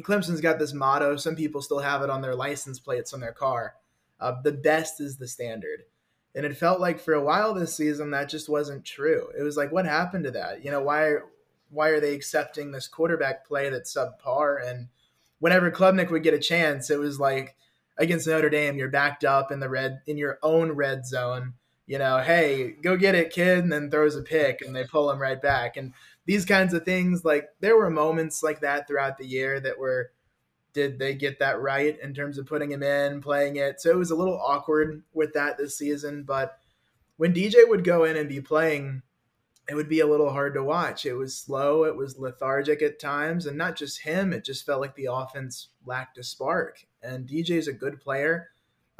Clemson's 0.00 0.40
got 0.40 0.58
this 0.58 0.72
motto. 0.72 1.16
Some 1.16 1.36
people 1.36 1.60
still 1.60 1.80
have 1.80 2.02
it 2.02 2.08
on 2.08 2.22
their 2.22 2.34
license 2.34 2.78
plates 2.78 3.12
on 3.12 3.20
their 3.20 3.32
car. 3.32 3.74
Uh, 4.18 4.40
the 4.42 4.52
best 4.52 5.00
is 5.00 5.18
the 5.18 5.28
standard. 5.28 5.82
And 6.34 6.46
it 6.46 6.56
felt 6.56 6.80
like 6.80 6.98
for 6.98 7.12
a 7.12 7.22
while 7.22 7.52
this 7.52 7.76
season 7.76 8.10
that 8.12 8.30
just 8.30 8.48
wasn't 8.48 8.86
true. 8.86 9.28
It 9.38 9.42
was 9.42 9.58
like, 9.58 9.70
what 9.70 9.84
happened 9.84 10.24
to 10.24 10.30
that? 10.30 10.64
You 10.64 10.70
know, 10.70 10.80
why 10.80 11.16
why 11.68 11.88
are 11.88 12.00
they 12.00 12.14
accepting 12.14 12.70
this 12.70 12.88
quarterback 12.88 13.46
play 13.46 13.68
that's 13.68 13.94
subpar? 13.94 14.66
And 14.66 14.88
whenever 15.40 15.70
Klubnik 15.70 16.10
would 16.10 16.22
get 16.22 16.34
a 16.34 16.38
chance, 16.38 16.88
it 16.88 16.98
was 16.98 17.20
like 17.20 17.56
against 17.98 18.26
Notre 18.26 18.48
Dame, 18.48 18.76
you're 18.76 18.88
backed 18.88 19.24
up 19.24 19.52
in 19.52 19.60
the 19.60 19.68
red 19.68 20.00
in 20.06 20.16
your 20.16 20.38
own 20.42 20.72
red 20.72 21.06
zone. 21.06 21.54
You 21.92 21.98
know, 21.98 22.20
hey, 22.20 22.70
go 22.70 22.96
get 22.96 23.14
it, 23.14 23.34
kid, 23.34 23.58
and 23.58 23.70
then 23.70 23.90
throws 23.90 24.16
a 24.16 24.22
pick, 24.22 24.62
and 24.62 24.74
they 24.74 24.84
pull 24.84 25.10
him 25.10 25.20
right 25.20 25.40
back. 25.40 25.76
And 25.76 25.92
these 26.24 26.46
kinds 26.46 26.72
of 26.72 26.86
things, 26.86 27.22
like 27.22 27.50
there 27.60 27.76
were 27.76 27.90
moments 27.90 28.42
like 28.42 28.60
that 28.60 28.88
throughout 28.88 29.18
the 29.18 29.26
year 29.26 29.60
that 29.60 29.78
were 29.78 30.10
did 30.72 30.98
they 30.98 31.14
get 31.14 31.40
that 31.40 31.60
right 31.60 32.00
in 32.00 32.14
terms 32.14 32.38
of 32.38 32.46
putting 32.46 32.70
him 32.70 32.82
in, 32.82 33.20
playing 33.20 33.56
it? 33.56 33.78
So 33.78 33.90
it 33.90 33.98
was 33.98 34.10
a 34.10 34.16
little 34.16 34.40
awkward 34.40 35.02
with 35.12 35.34
that 35.34 35.58
this 35.58 35.76
season. 35.76 36.22
But 36.22 36.58
when 37.18 37.34
DJ 37.34 37.68
would 37.68 37.84
go 37.84 38.04
in 38.04 38.16
and 38.16 38.26
be 38.26 38.40
playing, 38.40 39.02
it 39.68 39.74
would 39.74 39.90
be 39.90 40.00
a 40.00 40.06
little 40.06 40.30
hard 40.30 40.54
to 40.54 40.64
watch. 40.64 41.04
It 41.04 41.12
was 41.12 41.36
slow, 41.36 41.84
it 41.84 41.94
was 41.94 42.18
lethargic 42.18 42.80
at 42.80 43.00
times, 43.00 43.44
and 43.44 43.58
not 43.58 43.76
just 43.76 44.00
him, 44.00 44.32
it 44.32 44.46
just 44.46 44.64
felt 44.64 44.80
like 44.80 44.94
the 44.94 45.10
offense 45.12 45.68
lacked 45.84 46.16
a 46.16 46.22
spark. 46.22 46.86
And 47.02 47.28
DJ's 47.28 47.68
a 47.68 47.74
good 47.74 48.00
player. 48.00 48.48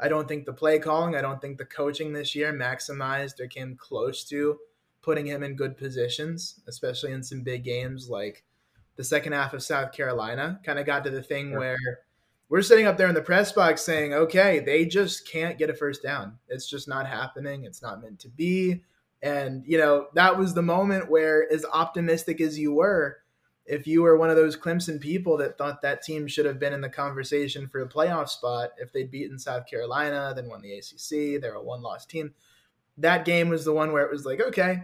I 0.03 0.09
don't 0.09 0.27
think 0.27 0.45
the 0.45 0.51
play 0.51 0.79
calling, 0.79 1.15
I 1.15 1.21
don't 1.21 1.41
think 1.41 1.57
the 1.57 1.65
coaching 1.65 2.11
this 2.11 2.35
year 2.35 2.51
maximized 2.51 3.39
or 3.39 3.47
came 3.47 3.77
close 3.77 4.25
to 4.25 4.59
putting 5.01 5.25
him 5.25 5.43
in 5.43 5.55
good 5.55 5.77
positions, 5.77 6.59
especially 6.67 7.13
in 7.13 7.23
some 7.23 7.41
big 7.41 7.63
games 7.63 8.09
like 8.09 8.43
the 8.97 9.03
second 9.03 9.31
half 9.31 9.53
of 9.53 9.63
South 9.63 9.93
Carolina. 9.93 10.59
Kind 10.65 10.77
of 10.77 10.85
got 10.85 11.05
to 11.05 11.09
the 11.09 11.23
thing 11.23 11.57
where 11.57 11.77
we're 12.49 12.61
sitting 12.61 12.85
up 12.85 12.97
there 12.97 13.07
in 13.07 13.15
the 13.15 13.21
press 13.21 13.53
box 13.53 13.81
saying, 13.81 14.13
okay, 14.13 14.59
they 14.59 14.85
just 14.85 15.27
can't 15.27 15.57
get 15.57 15.69
a 15.69 15.73
first 15.73 16.03
down. 16.03 16.37
It's 16.49 16.69
just 16.69 16.87
not 16.87 17.07
happening. 17.07 17.63
It's 17.63 17.81
not 17.81 18.01
meant 18.01 18.19
to 18.19 18.29
be. 18.29 18.83
And, 19.21 19.63
you 19.65 19.77
know, 19.77 20.07
that 20.15 20.37
was 20.37 20.53
the 20.53 20.61
moment 20.61 21.09
where, 21.09 21.51
as 21.51 21.65
optimistic 21.71 22.41
as 22.41 22.59
you 22.59 22.73
were, 22.73 23.19
if 23.65 23.87
you 23.87 24.01
were 24.01 24.17
one 24.17 24.29
of 24.29 24.35
those 24.35 24.57
Clemson 24.57 24.99
people 24.99 25.37
that 25.37 25.57
thought 25.57 25.81
that 25.81 26.01
team 26.01 26.27
should 26.27 26.45
have 26.45 26.59
been 26.59 26.73
in 26.73 26.81
the 26.81 26.89
conversation 26.89 27.67
for 27.67 27.81
a 27.81 27.87
playoff 27.87 28.29
spot, 28.29 28.71
if 28.77 28.91
they'd 28.91 29.11
beaten 29.11 29.39
South 29.39 29.65
Carolina, 29.67 30.33
then 30.35 30.49
won 30.49 30.61
the 30.61 30.73
ACC, 30.73 31.41
they're 31.41 31.53
a 31.53 31.63
one 31.63 31.81
loss 31.81 32.05
team. 32.05 32.33
That 32.97 33.25
game 33.25 33.49
was 33.49 33.63
the 33.63 33.73
one 33.73 33.91
where 33.91 34.03
it 34.03 34.11
was 34.11 34.25
like, 34.25 34.41
okay, 34.41 34.83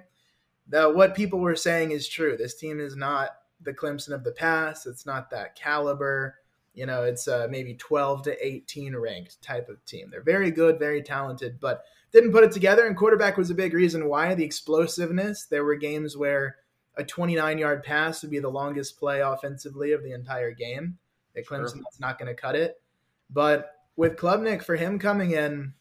the, 0.67 0.89
what 0.89 1.15
people 1.15 1.39
were 1.39 1.55
saying 1.55 1.91
is 1.91 2.07
true. 2.07 2.37
This 2.37 2.55
team 2.55 2.79
is 2.79 2.95
not 2.95 3.31
the 3.61 3.73
Clemson 3.73 4.13
of 4.13 4.23
the 4.23 4.31
past. 4.31 4.87
It's 4.87 5.05
not 5.05 5.29
that 5.31 5.55
caliber. 5.55 6.35
You 6.73 6.85
know, 6.85 7.03
it's 7.03 7.27
uh, 7.27 7.47
maybe 7.49 7.73
12 7.73 8.23
to 8.23 8.45
18 8.45 8.95
ranked 8.95 9.41
type 9.41 9.67
of 9.67 9.83
team. 9.85 10.09
They're 10.09 10.21
very 10.21 10.51
good, 10.51 10.79
very 10.79 11.01
talented, 11.01 11.59
but 11.59 11.83
didn't 12.11 12.31
put 12.31 12.43
it 12.43 12.51
together. 12.51 12.87
And 12.87 12.95
quarterback 12.95 13.37
was 13.37 13.49
a 13.49 13.55
big 13.55 13.73
reason 13.73 14.07
why. 14.07 14.33
The 14.33 14.45
explosiveness. 14.45 15.45
There 15.45 15.65
were 15.65 15.75
games 15.75 16.15
where 16.15 16.57
a 16.99 17.03
29 17.03 17.57
yard 17.57 17.83
pass 17.83 18.21
would 18.21 18.31
be 18.31 18.39
the 18.39 18.49
longest 18.49 18.99
play 18.99 19.21
offensively 19.21 19.93
of 19.93 20.03
the 20.03 20.13
entire 20.13 20.51
game. 20.51 20.97
At 21.35 21.45
Clemson, 21.45 21.73
sure. 21.73 21.81
that's 21.83 21.99
not 21.99 22.19
going 22.19 22.27
to 22.27 22.39
cut 22.39 22.55
it. 22.55 22.81
But 23.29 23.73
with 23.95 24.17
Klubnik, 24.17 24.63
for 24.63 24.75
him 24.75 24.99
coming 24.99 25.31
in, 25.31 25.73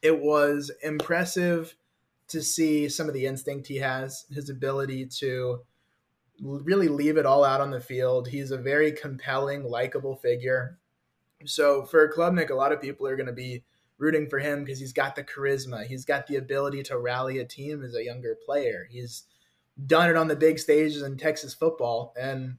it 0.00 0.20
was 0.20 0.70
impressive 0.82 1.76
to 2.28 2.42
see 2.42 2.88
some 2.88 3.08
of 3.08 3.14
the 3.14 3.26
instinct 3.26 3.68
he 3.68 3.76
has, 3.76 4.24
his 4.30 4.48
ability 4.48 5.06
to 5.06 5.60
really 6.40 6.88
leave 6.88 7.16
it 7.16 7.26
all 7.26 7.44
out 7.44 7.60
on 7.60 7.70
the 7.70 7.80
field. 7.80 8.28
He's 8.28 8.50
a 8.50 8.58
very 8.58 8.92
compelling, 8.92 9.64
likable 9.64 10.16
figure. 10.16 10.78
So 11.44 11.84
for 11.84 12.10
Klubnik, 12.12 12.50
a 12.50 12.54
lot 12.54 12.72
of 12.72 12.80
people 12.80 13.06
are 13.06 13.16
going 13.16 13.26
to 13.26 13.32
be 13.32 13.64
rooting 13.98 14.28
for 14.28 14.38
him 14.38 14.64
because 14.64 14.78
he's 14.78 14.92
got 14.92 15.16
the 15.16 15.24
charisma. 15.24 15.86
He's 15.86 16.04
got 16.04 16.26
the 16.26 16.36
ability 16.36 16.82
to 16.84 16.98
rally 16.98 17.38
a 17.38 17.44
team 17.44 17.82
as 17.82 17.94
a 17.94 18.04
younger 18.04 18.36
player. 18.44 18.86
He's 18.90 19.24
done 19.84 20.08
it 20.10 20.16
on 20.16 20.28
the 20.28 20.36
big 20.36 20.58
stages 20.58 21.02
in 21.02 21.16
Texas 21.16 21.54
football. 21.54 22.14
And 22.18 22.56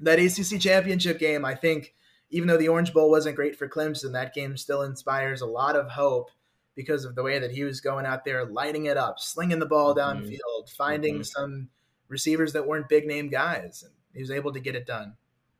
that 0.00 0.18
ACC 0.18 0.60
championship 0.60 1.18
game, 1.18 1.44
I 1.44 1.54
think, 1.54 1.94
even 2.30 2.48
though 2.48 2.56
the 2.56 2.68
Orange 2.68 2.92
Bowl 2.92 3.10
wasn't 3.10 3.36
great 3.36 3.56
for 3.56 3.68
Clemson, 3.68 4.12
that 4.12 4.34
game 4.34 4.56
still 4.56 4.82
inspires 4.82 5.40
a 5.40 5.46
lot 5.46 5.76
of 5.76 5.90
hope 5.90 6.30
because 6.76 7.04
of 7.04 7.14
the 7.14 7.22
way 7.22 7.38
that 7.38 7.50
he 7.50 7.64
was 7.64 7.80
going 7.80 8.06
out 8.06 8.24
there, 8.24 8.44
lighting 8.44 8.86
it 8.86 8.96
up, 8.96 9.18
slinging 9.18 9.58
the 9.58 9.66
ball 9.66 9.94
mm-hmm. 9.94 10.18
downfield, 10.18 10.38
mm-hmm. 10.38 10.76
finding 10.76 11.14
mm-hmm. 11.16 11.22
some 11.22 11.68
receivers 12.08 12.52
that 12.52 12.66
weren't 12.66 12.88
big 12.88 13.06
name 13.06 13.28
guys. 13.28 13.82
And 13.82 13.92
he 14.14 14.20
was 14.20 14.30
able 14.30 14.52
to 14.52 14.60
get 14.60 14.76
it 14.76 14.86
done. 14.86 15.14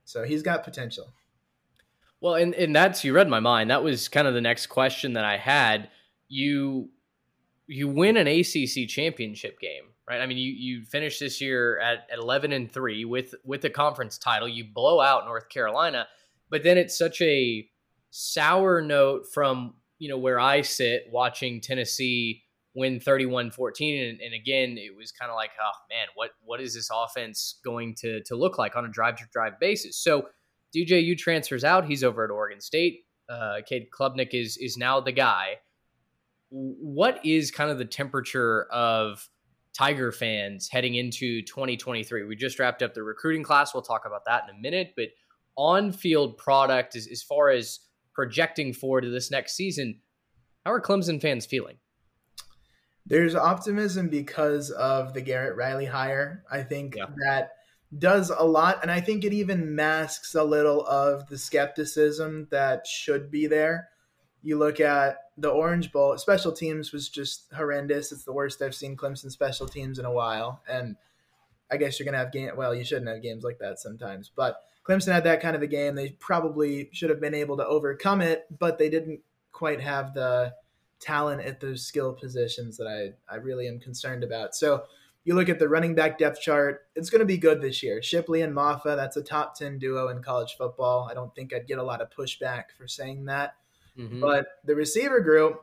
So 0.05 0.25
he's 0.25 0.43
got 0.43 0.65
potential. 0.65 1.13
Well, 2.21 2.35
and, 2.35 2.55
and 2.55 2.75
that's 2.75 3.05
you 3.05 3.15
read 3.15 3.29
my 3.29 3.41
mind. 3.41 3.71
That 3.71 3.83
was 3.83 4.09
kind 4.09 4.29
of 4.29 4.35
the 4.35 4.41
next 4.41 4.67
question 4.67 5.15
that 5.15 5.25
I 5.25 5.37
had. 5.37 5.91
You 6.29 6.91
you 7.67 7.89
win 7.89 8.17
an 8.17 8.27
ACC 8.27 8.89
championship 8.89 9.61
game, 9.61 9.85
right? 10.11 10.21
I 10.21 10.27
mean, 10.27 10.39
you 10.39 10.53
you 10.53 10.85
finish 10.85 11.19
this 11.19 11.41
year 11.41 11.79
at, 11.79 12.07
at 12.13 12.19
eleven 12.19 12.53
and 12.53 12.71
three 12.71 13.05
with 13.05 13.35
with 13.45 13.63
the 13.63 13.71
conference 13.71 14.19
title. 14.19 14.49
You 14.49 14.65
blow 14.65 15.01
out 15.01 15.25
North 15.25 15.49
Carolina, 15.49 16.07
but 16.51 16.63
then 16.63 16.77
it's 16.77 16.99
such 16.99 17.23
a 17.23 17.69
sour 18.11 18.83
note 18.83 19.27
from 19.33 19.75
you 19.99 20.09
know 20.09 20.19
where 20.19 20.41
I 20.41 20.63
sit 20.63 21.07
watching 21.11 21.61
Tennessee 21.61 22.43
win 22.73 23.01
31-14 23.01 24.11
and, 24.11 24.21
and 24.21 24.33
again 24.33 24.79
it 24.79 24.97
was 24.97 25.11
kind 25.11 25.29
of 25.29 25.35
like 25.35 25.51
oh 25.61 25.77
man 25.91 26.07
what 26.15 26.31
what 26.45 26.61
is 26.61 26.73
this 26.75 26.89
offense 26.95 27.59
going 27.65 27.97
to 27.97 28.23
to 28.23 28.37
look 28.37 28.59
like 28.59 28.77
on 28.77 28.85
a 28.85 28.89
drive 28.89 29.17
to 29.17 29.25
drive 29.33 29.59
basis 29.59 29.97
so 29.97 30.29
DJU 30.75 31.17
transfers 31.19 31.65
out. 31.65 31.85
He's 31.85 32.05
over 32.05 32.25
at 32.25 32.31
Oregon 32.31 32.61
State. 32.61 33.05
Uh, 33.29 33.61
Cade 33.67 33.89
Klubnik 33.91 34.31
is 34.33 34.57
is 34.57 34.77
now 34.77 35.01
the 35.01 35.13
guy. 35.13 35.57
What 36.51 37.25
is 37.25 37.51
kind 37.51 37.71
of 37.71 37.79
the 37.79 37.85
temperature 37.85 38.65
of 38.73 39.29
Tiger 39.77 40.13
fans 40.13 40.69
heading 40.71 40.95
into 40.95 41.43
2023? 41.43 42.25
We 42.25 42.37
just 42.37 42.59
wrapped 42.59 42.83
up 42.83 42.95
the 42.95 43.03
recruiting 43.03 43.43
class. 43.43 43.75
We'll 43.75 43.83
talk 43.83 44.05
about 44.07 44.25
that 44.27 44.45
in 44.49 44.57
a 44.57 44.59
minute. 44.59 44.95
But 44.97 45.09
on 45.57 45.93
field 45.93 46.39
product, 46.39 46.97
as, 46.97 47.07
as 47.11 47.23
far 47.23 47.51
as 47.51 47.81
projecting 48.15 48.73
forward 48.73 49.03
to 49.03 49.11
this 49.11 49.31
next 49.31 49.57
season, 49.57 50.01
how 50.65 50.73
are 50.73 50.81
Clemson 50.81 51.21
fans 51.21 51.47
feeling? 51.47 51.77
There's 53.07 53.35
optimism 53.35 54.09
because 54.09 54.71
of 54.71 55.15
the 55.15 55.21
Garrett 55.21 55.57
Riley 55.57 55.87
hire. 55.87 56.45
I 56.51 56.63
think 56.63 56.97
yeah. 56.97 57.07
that 57.25 57.53
does 57.99 58.31
a 58.31 58.45
lot 58.45 58.79
and 58.83 58.91
i 58.91 59.01
think 59.01 59.25
it 59.25 59.33
even 59.33 59.75
masks 59.75 60.35
a 60.37 60.45
little 60.45 60.87
of 60.87 61.29
the 61.29 61.37
skepticism 61.37 62.47
that 62.51 62.87
should 62.87 63.31
be 63.31 63.49
there 63.49 63.89
you 64.43 64.57
look 64.57 64.79
at 64.79 65.17
the 65.41 65.49
orange 65.49 65.93
bowl 65.93 66.17
special 66.19 66.53
teams 66.53 66.93
was 66.93 67.09
just 67.09 67.47
horrendous 67.55 68.13
it's 68.13 68.25
the 68.25 68.33
worst 68.33 68.63
i've 68.63 68.75
seen 68.75 68.97
clemson 68.97 69.31
special 69.31 69.67
teams 69.67 69.99
in 69.99 70.05
a 70.05 70.13
while 70.13 70.63
and 70.69 70.97
i 71.71 71.77
guess 71.77 71.99
you're 71.99 72.05
gonna 72.05 72.19
have 72.19 72.33
game 72.33 72.51
well 72.57 72.75
you 72.75 72.85
shouldn't 72.85 73.09
have 73.09 73.23
games 73.23 73.45
like 73.45 73.59
that 73.59 73.79
sometimes 73.79 74.31
but 74.35 74.63
clemson 74.87 75.13
had 75.13 75.25
that 75.25 75.41
kind 75.41 75.57
of 75.57 75.63
a 75.63 75.67
game 75.67 75.95
they 75.95 76.11
probably 76.21 76.89
should 76.93 77.11
have 77.11 77.21
been 77.21 77.35
able 77.35 77.57
to 77.57 77.67
overcome 77.67 78.21
it 78.21 78.47
but 78.59 78.79
they 78.79 78.89
didn't 78.89 79.21
quite 79.53 79.81
have 79.81 80.15
the 80.15 80.53
talent 81.01 81.41
at 81.43 81.61
those 81.61 81.87
skill 81.87 82.13
positions 82.13 82.77
that 82.77 82.87
i 82.87 83.35
i 83.35 83.37
really 83.37 83.67
am 83.67 83.81
concerned 83.81 84.23
about 84.23 84.55
so 84.55 84.85
you 85.25 85.35
look 85.35 85.49
at 85.49 85.59
the 85.59 85.69
running 85.69 85.95
back 85.95 86.19
depth 86.19 86.41
chart, 86.41 86.87
it's 86.97 87.11
going 87.11 87.21
to 87.21 87.27
be 87.27 87.37
good 87.37 87.61
this 87.61 87.83
year. 87.83 88.03
Shipley 88.03 88.41
and 88.41 88.55
Mafah, 88.55 88.97
that's 88.97 89.17
a 89.17 89.23
top 89.23 89.55
10 89.55 89.79
duo 89.79 90.09
in 90.09 90.23
college 90.23 90.55
football. 90.57 91.09
I 91.11 91.15
don't 91.15 91.35
think 91.35 91.53
I'd 91.53 91.67
get 91.67 91.79
a 91.79 91.83
lot 91.83 92.01
of 92.01 92.11
pushback 92.11 92.65
for 92.77 92.89
saying 92.89 93.27
that. 93.27 93.55
Mm-hmm. 93.99 94.21
But 94.21 94.47
the 94.65 94.75
receiver 94.75 95.21
group, 95.21 95.63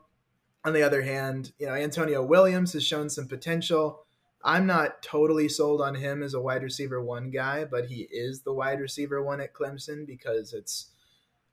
on 0.63 0.73
the 0.73 0.83
other 0.83 1.01
hand, 1.01 1.53
you 1.59 1.67
know, 1.67 1.73
Antonio 1.73 2.23
Williams 2.23 2.73
has 2.73 2.83
shown 2.83 3.09
some 3.09 3.27
potential. 3.27 4.05
I'm 4.43 4.65
not 4.65 5.01
totally 5.01 5.49
sold 5.49 5.81
on 5.81 5.95
him 5.95 6.21
as 6.21 6.33
a 6.33 6.41
wide 6.41 6.63
receiver 6.63 7.01
one 7.01 7.31
guy, 7.31 7.65
but 7.65 7.85
he 7.85 8.07
is 8.11 8.41
the 8.41 8.53
wide 8.53 8.79
receiver 8.79 9.21
one 9.21 9.41
at 9.41 9.53
Clemson 9.53 10.05
because 10.05 10.53
it's 10.53 10.87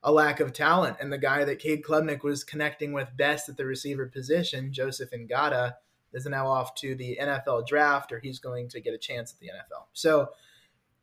a 0.02 0.12
lack 0.12 0.40
of 0.40 0.52
talent. 0.52 0.98
And 1.00 1.12
the 1.12 1.18
guy 1.18 1.44
that 1.44 1.58
Cade 1.58 1.82
Klubnik 1.82 2.22
was 2.22 2.44
connecting 2.44 2.92
with 2.92 3.16
best 3.16 3.48
at 3.48 3.56
the 3.56 3.64
receiver 3.64 4.06
position, 4.06 4.72
Joseph 4.72 5.10
Ngata, 5.10 5.74
is 6.12 6.26
now 6.26 6.46
off 6.46 6.74
to 6.76 6.94
the 6.94 7.18
NFL 7.20 7.66
draft 7.66 8.12
or 8.12 8.20
he's 8.20 8.38
going 8.38 8.68
to 8.68 8.80
get 8.80 8.94
a 8.94 8.98
chance 8.98 9.32
at 9.32 9.40
the 9.40 9.48
NFL. 9.48 9.86
So 9.92 10.30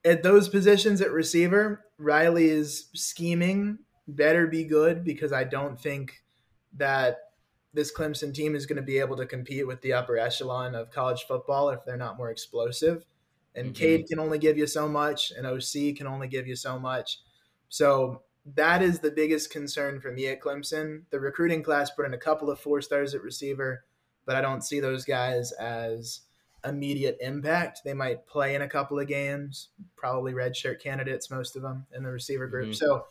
at 0.05 0.23
those 0.23 0.49
positions 0.49 1.01
at 1.01 1.11
receiver, 1.11 1.85
Riley 1.97 2.49
is 2.49 2.89
scheming 2.93 3.79
better 4.15 4.47
be 4.47 4.63
good 4.63 5.03
because 5.03 5.33
I 5.33 5.43
don't 5.43 5.79
think 5.79 6.23
that 6.77 7.17
this 7.73 7.93
Clemson 7.93 8.33
team 8.33 8.55
is 8.55 8.65
going 8.65 8.77
to 8.77 8.81
be 8.81 8.99
able 8.99 9.15
to 9.17 9.25
compete 9.25 9.65
with 9.65 9.81
the 9.81 9.93
upper 9.93 10.17
echelon 10.17 10.75
of 10.75 10.91
college 10.91 11.23
football 11.23 11.69
if 11.69 11.79
they're 11.85 11.97
not 11.97 12.17
more 12.17 12.31
explosive. 12.31 13.05
And 13.55 13.67
mm-hmm. 13.67 13.73
Cade 13.73 14.07
can 14.07 14.19
only 14.19 14.39
give 14.39 14.57
you 14.57 14.67
so 14.67 14.87
much, 14.87 15.31
and 15.31 15.45
OC 15.45 15.95
can 15.95 16.07
only 16.07 16.27
give 16.27 16.47
you 16.47 16.55
so 16.55 16.79
much. 16.79 17.19
So 17.69 18.23
that 18.55 18.81
is 18.81 18.99
the 18.99 19.11
biggest 19.11 19.51
concern 19.51 20.01
for 20.01 20.11
me 20.11 20.27
at 20.27 20.41
Clemson. 20.41 21.03
The 21.11 21.19
recruiting 21.19 21.63
class 21.63 21.91
put 21.91 22.05
in 22.05 22.13
a 22.13 22.17
couple 22.17 22.49
of 22.49 22.59
four 22.59 22.81
stars 22.81 23.13
at 23.13 23.21
receiver 23.21 23.83
but 24.25 24.35
I 24.35 24.41
don't 24.41 24.63
see 24.63 24.79
those 24.79 25.05
guys 25.05 25.51
as 25.53 26.21
immediate 26.63 27.17
impact. 27.21 27.81
They 27.83 27.93
might 27.93 28.27
play 28.27 28.55
in 28.55 28.61
a 28.61 28.67
couple 28.67 28.99
of 28.99 29.07
games, 29.07 29.69
probably 29.95 30.33
redshirt 30.33 30.81
candidates, 30.81 31.31
most 31.31 31.55
of 31.55 31.61
them 31.61 31.85
in 31.95 32.03
the 32.03 32.11
receiver 32.11 32.47
group. 32.47 32.67
Mm-hmm. 32.67 32.73
So 32.73 33.05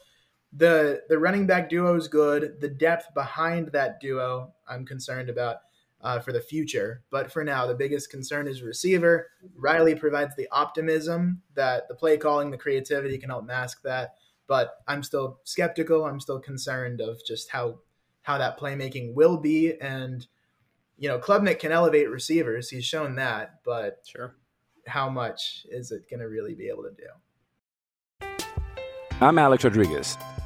the 0.53 1.03
the 1.09 1.19
running 1.19 1.47
back 1.47 1.69
duo 1.69 1.97
is 1.97 2.09
good. 2.09 2.61
The 2.61 2.69
depth 2.69 3.13
behind 3.15 3.69
that 3.73 4.01
duo, 4.01 4.53
I'm 4.69 4.85
concerned 4.85 5.29
about 5.29 5.59
uh, 6.01 6.19
for 6.19 6.33
the 6.33 6.41
future. 6.41 7.03
But 7.11 7.31
for 7.31 7.45
now, 7.45 7.67
the 7.67 7.75
biggest 7.75 8.11
concern 8.11 8.49
is 8.49 8.63
receiver. 8.63 9.29
Riley 9.55 9.95
provides 9.95 10.35
the 10.37 10.49
optimism 10.51 11.43
that 11.55 11.89
the 11.89 11.95
play 11.95 12.17
calling, 12.17 12.51
the 12.51 12.59
creativity 12.59 13.19
can 13.19 13.31
help 13.31 13.45
mask 13.45 13.83
that. 13.83 14.15
But 14.47 14.79
I'm 14.89 15.03
still 15.03 15.41
skeptical. 15.45 16.05
I'm 16.05 16.21
still 16.21 16.41
concerned 16.41 17.01
of 17.01 17.25
just 17.25 17.51
how 17.51 17.79
how 18.23 18.39
that 18.39 18.59
playmaking 18.59 19.15
will 19.15 19.37
be 19.37 19.81
and 19.81 20.27
you 21.01 21.09
know, 21.09 21.19
Klubnik 21.19 21.59
can 21.59 21.73
elevate 21.73 22.11
receivers. 22.11 22.69
He's 22.69 22.85
shown 22.85 23.15
that, 23.15 23.61
but 23.65 24.01
sure, 24.07 24.37
how 24.87 25.09
much 25.09 25.67
is 25.71 25.93
it 25.93 26.09
going 26.11 26.21
to 26.21 26.29
really 26.29 26.55
be 26.55 26.69
able 26.69 26.83
to 26.83 26.91
do? 26.91 27.07
I'm 29.23 29.39
Alex 29.39 29.65
Rodriguez, 29.65 30.19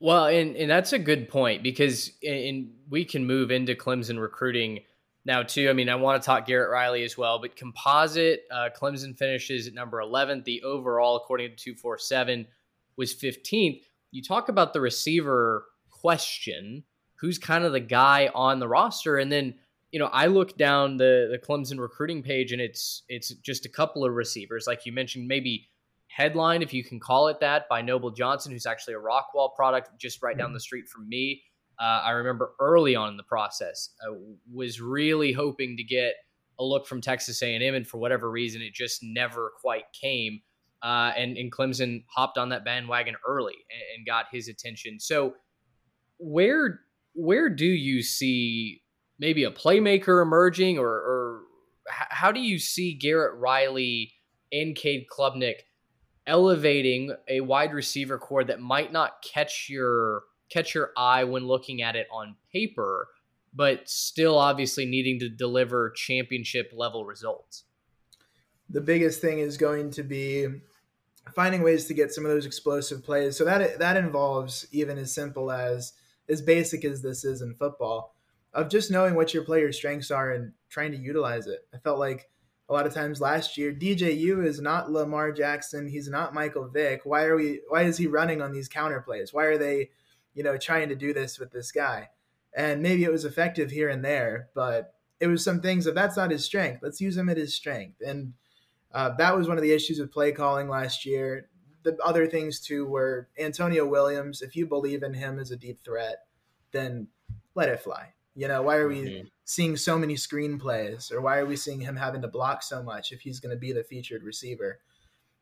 Well, 0.00 0.26
and, 0.26 0.56
and 0.56 0.70
that's 0.70 0.94
a 0.94 0.98
good 0.98 1.28
point 1.28 1.62
because 1.62 2.10
in, 2.22 2.72
we 2.88 3.04
can 3.04 3.26
move 3.26 3.50
into 3.50 3.74
Clemson 3.74 4.18
recruiting 4.20 4.80
now 5.26 5.42
too. 5.42 5.68
I 5.68 5.74
mean, 5.74 5.90
I 5.90 5.94
want 5.96 6.22
to 6.22 6.26
talk 6.26 6.46
Garrett 6.46 6.70
Riley 6.70 7.04
as 7.04 7.18
well, 7.18 7.38
but 7.38 7.54
composite 7.54 8.44
uh, 8.50 8.70
Clemson 8.74 9.16
finishes 9.16 9.66
at 9.66 9.74
number 9.74 10.00
11. 10.00 10.42
The 10.44 10.62
overall, 10.62 11.16
according 11.16 11.50
to 11.50 11.56
247, 11.56 12.46
was 12.96 13.14
15th. 13.14 13.82
You 14.10 14.22
talk 14.22 14.48
about 14.48 14.72
the 14.72 14.80
receiver 14.80 15.66
question, 15.90 16.84
who's 17.16 17.38
kind 17.38 17.64
of 17.64 17.72
the 17.72 17.80
guy 17.80 18.30
on 18.34 18.58
the 18.58 18.68
roster, 18.68 19.18
and 19.18 19.30
then 19.30 19.54
you 19.92 19.98
know 19.98 20.06
I 20.06 20.26
look 20.26 20.56
down 20.56 20.96
the 20.96 21.28
the 21.30 21.38
Clemson 21.38 21.78
recruiting 21.78 22.22
page, 22.22 22.52
and 22.52 22.60
it's 22.60 23.02
it's 23.08 23.28
just 23.34 23.66
a 23.66 23.68
couple 23.68 24.04
of 24.04 24.14
receivers, 24.14 24.66
like 24.66 24.86
you 24.86 24.92
mentioned, 24.92 25.28
maybe 25.28 25.68
headline 26.14 26.62
if 26.62 26.74
you 26.74 26.84
can 26.84 27.00
call 27.00 27.28
it 27.28 27.40
that 27.40 27.68
by 27.68 27.82
Noble 27.82 28.10
Johnson, 28.10 28.52
who's 28.52 28.66
actually 28.66 28.94
a 28.94 28.98
Rockwall 28.98 29.54
product 29.54 29.90
just 29.98 30.22
right 30.22 30.36
down 30.36 30.48
mm-hmm. 30.48 30.54
the 30.54 30.60
street 30.60 30.88
from 30.88 31.08
me 31.08 31.42
uh, 31.80 32.02
I 32.04 32.10
remember 32.10 32.52
early 32.60 32.94
on 32.94 33.08
in 33.08 33.16
the 33.16 33.22
process, 33.22 33.88
I 34.06 34.14
was 34.52 34.82
really 34.82 35.32
hoping 35.32 35.78
to 35.78 35.82
get 35.82 36.12
a 36.58 36.64
look 36.64 36.86
from 36.86 37.00
Texas 37.00 37.42
A&M, 37.42 37.74
and 37.74 37.88
for 37.88 37.96
whatever 37.96 38.30
reason, 38.30 38.60
it 38.60 38.74
just 38.74 39.02
never 39.02 39.52
quite 39.62 39.84
came. 39.98 40.42
Uh, 40.82 41.12
and, 41.16 41.38
and 41.38 41.50
Clemson 41.50 42.04
hopped 42.14 42.36
on 42.36 42.50
that 42.50 42.66
bandwagon 42.66 43.16
early 43.26 43.54
and, 43.70 43.82
and 43.96 44.06
got 44.06 44.26
his 44.30 44.48
attention. 44.48 45.00
So, 45.00 45.34
where 46.18 46.80
where 47.14 47.48
do 47.48 47.66
you 47.66 48.02
see 48.02 48.82
maybe 49.18 49.44
a 49.44 49.50
playmaker 49.50 50.22
emerging, 50.22 50.78
or, 50.78 50.86
or 50.86 51.40
how 51.88 52.30
do 52.30 52.40
you 52.40 52.58
see 52.58 52.92
Garrett 52.94 53.38
Riley 53.38 54.12
and 54.52 54.76
Cade 54.76 55.06
Klubnik 55.10 55.60
elevating 56.26 57.14
a 57.28 57.40
wide 57.40 57.72
receiver 57.72 58.18
corps 58.18 58.44
that 58.44 58.60
might 58.60 58.92
not 58.92 59.22
catch 59.22 59.68
your 59.68 60.22
catch 60.50 60.74
your 60.74 60.90
eye 60.96 61.24
when 61.24 61.46
looking 61.46 61.80
at 61.80 61.94
it 61.96 62.08
on 62.12 62.36
paper, 62.52 63.08
but 63.54 63.88
still 63.88 64.36
obviously 64.36 64.84
needing 64.84 65.18
to 65.20 65.28
deliver 65.28 65.90
championship 65.90 66.72
level 66.74 67.04
results? 67.04 67.64
The 68.68 68.80
biggest 68.80 69.20
thing 69.20 69.38
is 69.38 69.56
going 69.56 69.90
to 69.92 70.02
be 70.02 70.48
finding 71.34 71.62
ways 71.62 71.86
to 71.86 71.94
get 71.94 72.12
some 72.12 72.24
of 72.24 72.30
those 72.30 72.46
explosive 72.46 73.04
plays. 73.04 73.36
So 73.36 73.44
that 73.44 73.78
that 73.78 73.96
involves 73.96 74.66
even 74.72 74.98
as 74.98 75.12
simple 75.12 75.50
as 75.50 75.92
as 76.28 76.40
basic 76.40 76.84
as 76.84 77.02
this 77.02 77.24
is 77.24 77.42
in 77.42 77.54
football, 77.54 78.14
of 78.52 78.68
just 78.68 78.90
knowing 78.90 79.14
what 79.14 79.34
your 79.34 79.44
player's 79.44 79.76
strengths 79.76 80.10
are 80.10 80.30
and 80.30 80.52
trying 80.68 80.92
to 80.92 80.98
utilize 80.98 81.46
it. 81.46 81.66
I 81.74 81.78
felt 81.78 81.98
like 81.98 82.29
a 82.70 82.72
lot 82.72 82.86
of 82.86 82.94
times 82.94 83.20
last 83.20 83.58
year, 83.58 83.72
DJU 83.72 84.46
is 84.46 84.60
not 84.60 84.92
Lamar 84.92 85.32
Jackson. 85.32 85.88
He's 85.88 86.08
not 86.08 86.32
Michael 86.32 86.68
Vick. 86.68 87.00
Why 87.02 87.24
are 87.24 87.34
we? 87.36 87.60
Why 87.68 87.82
is 87.82 87.98
he 87.98 88.06
running 88.06 88.40
on 88.40 88.52
these 88.52 88.68
counter 88.68 89.00
plays? 89.00 89.34
Why 89.34 89.46
are 89.46 89.58
they, 89.58 89.90
you 90.34 90.44
know, 90.44 90.56
trying 90.56 90.88
to 90.88 90.94
do 90.94 91.12
this 91.12 91.40
with 91.40 91.50
this 91.50 91.72
guy? 91.72 92.10
And 92.54 92.80
maybe 92.80 93.02
it 93.02 93.10
was 93.10 93.24
effective 93.24 93.72
here 93.72 93.88
and 93.88 94.04
there, 94.04 94.50
but 94.54 94.94
it 95.18 95.26
was 95.26 95.42
some 95.42 95.60
things 95.60 95.86
of 95.86 95.96
that's 95.96 96.16
not 96.16 96.30
his 96.30 96.44
strength. 96.44 96.80
Let's 96.80 97.00
use 97.00 97.16
him 97.16 97.28
at 97.28 97.36
his 97.36 97.54
strength. 97.54 98.00
And 98.06 98.34
uh, 98.92 99.10
that 99.18 99.36
was 99.36 99.48
one 99.48 99.56
of 99.56 99.62
the 99.64 99.72
issues 99.72 99.98
with 99.98 100.12
play 100.12 100.30
calling 100.30 100.68
last 100.68 101.04
year. 101.04 101.48
The 101.82 101.96
other 102.04 102.28
things 102.28 102.60
too 102.60 102.86
were 102.86 103.28
Antonio 103.36 103.84
Williams. 103.84 104.42
If 104.42 104.54
you 104.54 104.66
believe 104.66 105.02
in 105.02 105.14
him 105.14 105.40
as 105.40 105.50
a 105.50 105.56
deep 105.56 105.80
threat, 105.84 106.18
then 106.70 107.08
let 107.56 107.68
it 107.68 107.80
fly. 107.80 108.14
You 108.34 108.48
know, 108.48 108.62
why 108.62 108.76
are 108.76 108.88
we 108.88 109.02
mm-hmm. 109.02 109.26
seeing 109.44 109.76
so 109.76 109.98
many 109.98 110.14
screenplays 110.14 111.12
or 111.12 111.20
why 111.20 111.38
are 111.38 111.46
we 111.46 111.56
seeing 111.56 111.80
him 111.80 111.96
having 111.96 112.22
to 112.22 112.28
block 112.28 112.62
so 112.62 112.82
much 112.82 113.12
if 113.12 113.20
he's 113.20 113.40
going 113.40 113.54
to 113.54 113.58
be 113.58 113.72
the 113.72 113.84
featured 113.84 114.22
receiver? 114.22 114.78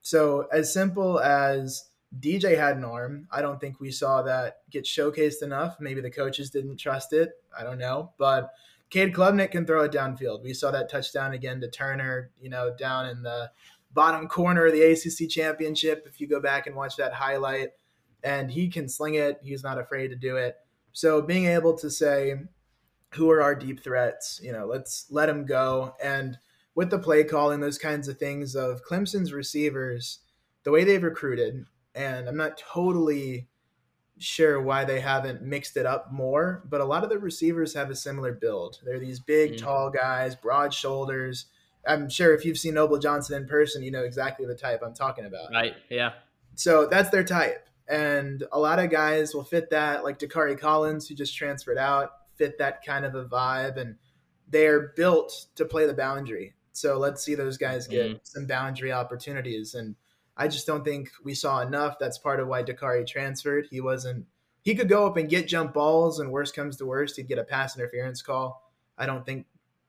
So, 0.00 0.48
as 0.52 0.72
simple 0.72 1.20
as 1.20 1.90
DJ 2.18 2.56
had 2.56 2.76
an 2.76 2.84
arm, 2.84 3.28
I 3.30 3.42
don't 3.42 3.60
think 3.60 3.80
we 3.80 3.90
saw 3.90 4.22
that 4.22 4.62
get 4.70 4.84
showcased 4.84 5.42
enough. 5.42 5.76
Maybe 5.80 6.00
the 6.00 6.10
coaches 6.10 6.50
didn't 6.50 6.78
trust 6.78 7.12
it. 7.12 7.30
I 7.58 7.62
don't 7.62 7.78
know. 7.78 8.12
But 8.18 8.50
Cade 8.90 9.12
Klubnik 9.12 9.50
can 9.50 9.66
throw 9.66 9.84
it 9.84 9.92
downfield. 9.92 10.42
We 10.42 10.54
saw 10.54 10.70
that 10.70 10.90
touchdown 10.90 11.34
again 11.34 11.60
to 11.60 11.68
Turner, 11.68 12.30
you 12.40 12.48
know, 12.48 12.74
down 12.74 13.06
in 13.06 13.22
the 13.22 13.50
bottom 13.92 14.28
corner 14.28 14.66
of 14.66 14.72
the 14.72 14.82
ACC 14.82 15.28
championship. 15.28 16.06
If 16.06 16.20
you 16.20 16.26
go 16.26 16.40
back 16.40 16.66
and 16.66 16.74
watch 16.74 16.96
that 16.96 17.12
highlight, 17.12 17.70
and 18.22 18.50
he 18.50 18.68
can 18.68 18.88
sling 18.88 19.14
it, 19.14 19.38
he's 19.42 19.62
not 19.62 19.78
afraid 19.78 20.08
to 20.08 20.16
do 20.16 20.36
it. 20.36 20.56
So 20.92 21.22
being 21.22 21.46
able 21.46 21.76
to 21.78 21.90
say, 21.90 22.34
who 23.14 23.30
are 23.30 23.42
our 23.42 23.54
deep 23.54 23.82
threats? 23.82 24.40
You 24.42 24.52
know, 24.52 24.66
let's 24.66 25.06
let 25.10 25.26
them 25.26 25.46
go. 25.46 25.94
And 26.02 26.38
with 26.74 26.90
the 26.90 26.98
play 26.98 27.24
calling, 27.24 27.60
those 27.60 27.78
kinds 27.78 28.08
of 28.08 28.18
things 28.18 28.54
of 28.54 28.82
Clemson's 28.84 29.32
receivers, 29.32 30.20
the 30.64 30.70
way 30.70 30.84
they've 30.84 31.02
recruited, 31.02 31.66
and 31.94 32.28
I'm 32.28 32.36
not 32.36 32.58
totally 32.58 33.48
sure 34.18 34.60
why 34.60 34.84
they 34.84 35.00
haven't 35.00 35.42
mixed 35.42 35.76
it 35.76 35.86
up 35.86 36.12
more, 36.12 36.62
but 36.68 36.80
a 36.80 36.84
lot 36.84 37.04
of 37.04 37.10
the 37.10 37.18
receivers 37.18 37.74
have 37.74 37.90
a 37.90 37.96
similar 37.96 38.32
build. 38.32 38.78
They're 38.84 38.98
these 38.98 39.20
big, 39.20 39.52
mm-hmm. 39.52 39.64
tall 39.64 39.90
guys, 39.90 40.34
broad 40.34 40.74
shoulders. 40.74 41.46
I'm 41.86 42.08
sure 42.08 42.34
if 42.34 42.44
you've 42.44 42.58
seen 42.58 42.74
Noble 42.74 42.98
Johnson 42.98 43.40
in 43.40 43.48
person, 43.48 43.82
you 43.82 43.90
know 43.90 44.02
exactly 44.02 44.46
the 44.46 44.54
type 44.54 44.82
I'm 44.84 44.94
talking 44.94 45.24
about. 45.24 45.50
Right. 45.52 45.74
Yeah. 45.88 46.12
So 46.54 46.86
that's 46.86 47.10
their 47.10 47.24
type. 47.24 47.68
And 47.88 48.44
a 48.52 48.58
lot 48.58 48.78
of 48.80 48.90
guys 48.90 49.34
will 49.34 49.44
fit 49.44 49.70
that, 49.70 50.04
like 50.04 50.18
Dacari 50.18 50.58
Collins, 50.58 51.08
who 51.08 51.14
just 51.14 51.36
transferred 51.36 51.78
out, 51.78 52.10
fit 52.38 52.58
that 52.58 52.84
kind 52.84 53.04
of 53.04 53.14
a 53.14 53.24
vibe. 53.24 53.76
And 53.76 53.96
they're 54.48 54.94
built 54.96 55.46
to 55.56 55.64
play 55.64 55.86
the 55.86 55.94
boundary. 55.94 56.54
So 56.72 56.96
let's 56.96 57.22
see 57.22 57.34
those 57.34 57.58
guys 57.58 57.86
get 57.86 58.06
mm-hmm. 58.06 58.18
some 58.22 58.46
boundary 58.46 58.92
opportunities. 58.92 59.74
And 59.74 59.96
I 60.36 60.46
just 60.46 60.66
don't 60.66 60.84
think 60.84 61.10
we 61.24 61.34
saw 61.34 61.60
enough. 61.60 61.96
That's 61.98 62.18
part 62.18 62.38
of 62.38 62.46
why 62.46 62.62
Dacari 62.62 63.06
transferred. 63.06 63.66
He 63.70 63.80
wasn't. 63.80 64.24
He 64.62 64.74
could 64.74 64.88
go 64.88 65.06
up 65.06 65.16
and 65.16 65.28
get 65.28 65.48
jump 65.48 65.74
balls, 65.74 66.20
and 66.20 66.30
worst 66.30 66.54
comes 66.54 66.76
to 66.76 66.86
worst, 66.86 67.16
he'd 67.16 67.28
get 67.28 67.38
a 67.38 67.44
pass 67.44 67.76
interference 67.76 68.22
call. 68.22 68.70
I 68.98 69.06
don't 69.06 69.24
think 69.24 69.46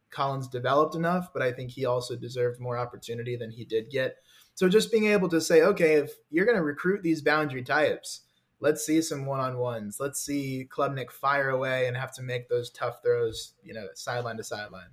Collins 0.10 0.48
developed 0.48 0.96
enough, 0.96 1.32
but 1.34 1.42
I 1.42 1.52
think 1.52 1.72
he 1.72 1.86
also 1.86 2.16
deserved 2.16 2.60
more 2.60 2.78
opportunity 2.78 3.36
than 3.36 3.52
he 3.52 3.66
did 3.66 3.90
get. 3.90 4.18
So 4.56 4.70
just 4.70 4.92
being 4.92 5.06
able 5.06 5.30
to 5.30 5.42
say, 5.42 5.64
okay, 5.64 5.96
if 5.96 6.14
you're 6.32 6.46
going 6.46 6.58
to 6.58 6.64
recruit 6.64 7.04
these 7.04 7.22
boundary 7.22 7.64
types, 7.64 8.22
let's 8.60 8.86
see 8.86 9.02
some 9.02 9.26
one-on-ones. 9.26 9.98
Let's 10.00 10.22
see 10.22 10.68
Klubnik 10.70 11.12
fire 11.12 11.50
away 11.50 11.88
and 11.88 11.96
have 11.96 12.14
to 12.16 12.22
make 12.22 12.50
those 12.50 12.70
tough 12.70 13.02
throws, 13.04 13.54
you 13.64 13.74
know, 13.74 13.88
sideline 13.96 14.38
to 14.38 14.44
sideline. 14.44 14.90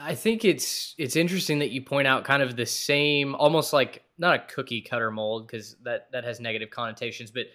I 0.00 0.14
think 0.14 0.44
it's 0.44 0.94
it's 0.96 1.16
interesting 1.16 1.58
that 1.58 1.70
you 1.70 1.82
point 1.82 2.06
out 2.06 2.24
kind 2.24 2.42
of 2.42 2.56
the 2.56 2.64
same, 2.64 3.34
almost 3.34 3.72
like 3.74 4.04
not 4.16 4.34
a 4.34 4.54
cookie 4.54 4.80
cutter 4.80 5.10
mold 5.10 5.46
because 5.46 5.76
that 5.82 6.10
that 6.12 6.24
has 6.24 6.40
negative 6.40 6.70
connotations, 6.70 7.30
but 7.30 7.46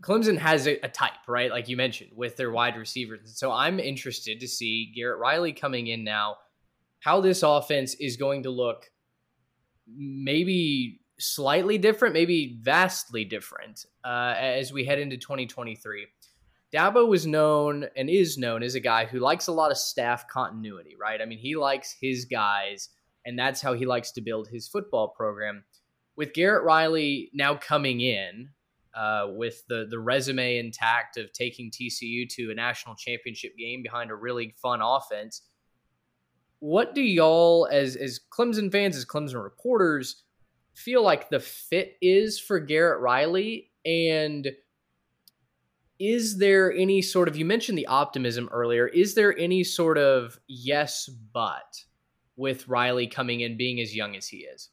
Clemson 0.00 0.38
has 0.38 0.66
a, 0.66 0.78
a, 0.84 0.88
type, 0.88 1.26
right? 1.26 1.50
Like 1.50 1.68
you 1.68 1.76
mentioned 1.76 2.10
with 2.14 2.36
their 2.36 2.50
wide 2.50 2.76
receivers. 2.76 3.38
So 3.38 3.50
I'm 3.50 3.80
interested 3.80 4.40
to 4.40 4.48
see 4.48 4.92
Garrett 4.94 5.18
Riley 5.18 5.52
coming 5.52 5.86
in 5.86 6.04
now, 6.04 6.36
how 7.00 7.22
this 7.22 7.42
offense 7.42 7.94
is 7.94 8.16
going 8.16 8.42
to 8.42 8.50
look. 8.50 8.90
Maybe 9.86 11.00
slightly 11.18 11.78
different, 11.78 12.14
maybe 12.14 12.58
vastly 12.60 13.24
different 13.24 13.86
uh, 14.04 14.34
as 14.36 14.72
we 14.72 14.84
head 14.84 14.98
into 14.98 15.16
2023. 15.16 16.06
Dabo 16.72 17.08
was 17.08 17.26
known 17.26 17.86
and 17.96 18.10
is 18.10 18.36
known 18.36 18.62
as 18.62 18.74
a 18.74 18.80
guy 18.80 19.06
who 19.06 19.18
likes 19.18 19.46
a 19.46 19.52
lot 19.52 19.70
of 19.70 19.78
staff 19.78 20.26
continuity, 20.28 20.96
right? 21.00 21.20
I 21.22 21.24
mean, 21.24 21.38
he 21.38 21.56
likes 21.56 21.96
his 22.00 22.24
guys, 22.24 22.90
and 23.24 23.38
that's 23.38 23.62
how 23.62 23.72
he 23.72 23.86
likes 23.86 24.10
to 24.12 24.20
build 24.20 24.48
his 24.48 24.68
football 24.68 25.08
program. 25.08 25.64
With 26.16 26.34
Garrett 26.34 26.64
Riley 26.64 27.30
now 27.32 27.54
coming 27.54 28.00
in, 28.00 28.50
uh, 28.96 29.26
with 29.28 29.62
the 29.68 29.86
the 29.88 29.98
resume 29.98 30.58
intact 30.58 31.18
of 31.18 31.32
taking 31.32 31.70
TCU 31.70 32.28
to 32.30 32.50
a 32.50 32.54
national 32.54 32.96
championship 32.96 33.56
game 33.56 33.82
behind 33.82 34.10
a 34.10 34.14
really 34.14 34.54
fun 34.60 34.80
offense. 34.82 35.42
What 36.60 36.94
do 36.94 37.02
y'all, 37.02 37.68
as 37.70 37.94
as 37.94 38.18
Clemson 38.30 38.72
fans, 38.72 38.96
as 38.96 39.04
Clemson 39.04 39.42
reporters, 39.42 40.24
feel 40.76 41.02
like 41.02 41.30
the 41.30 41.40
fit 41.40 41.96
is 42.00 42.38
for 42.38 42.60
Garrett 42.60 43.00
Riley? 43.00 43.70
And 43.84 44.48
is 45.98 46.38
there 46.38 46.72
any 46.72 47.00
sort 47.00 47.28
of 47.28 47.36
you 47.36 47.44
mentioned 47.44 47.78
the 47.78 47.86
optimism 47.86 48.48
earlier 48.52 48.86
is 48.86 49.14
there 49.14 49.36
any 49.38 49.64
sort 49.64 49.96
of 49.96 50.38
yes 50.46 51.08
but 51.32 51.84
with 52.36 52.68
riley 52.68 53.06
coming 53.06 53.40
in 53.40 53.56
being 53.56 53.80
as 53.80 53.96
young 53.96 54.14
as 54.14 54.28
he 54.28 54.38
is 54.38 54.68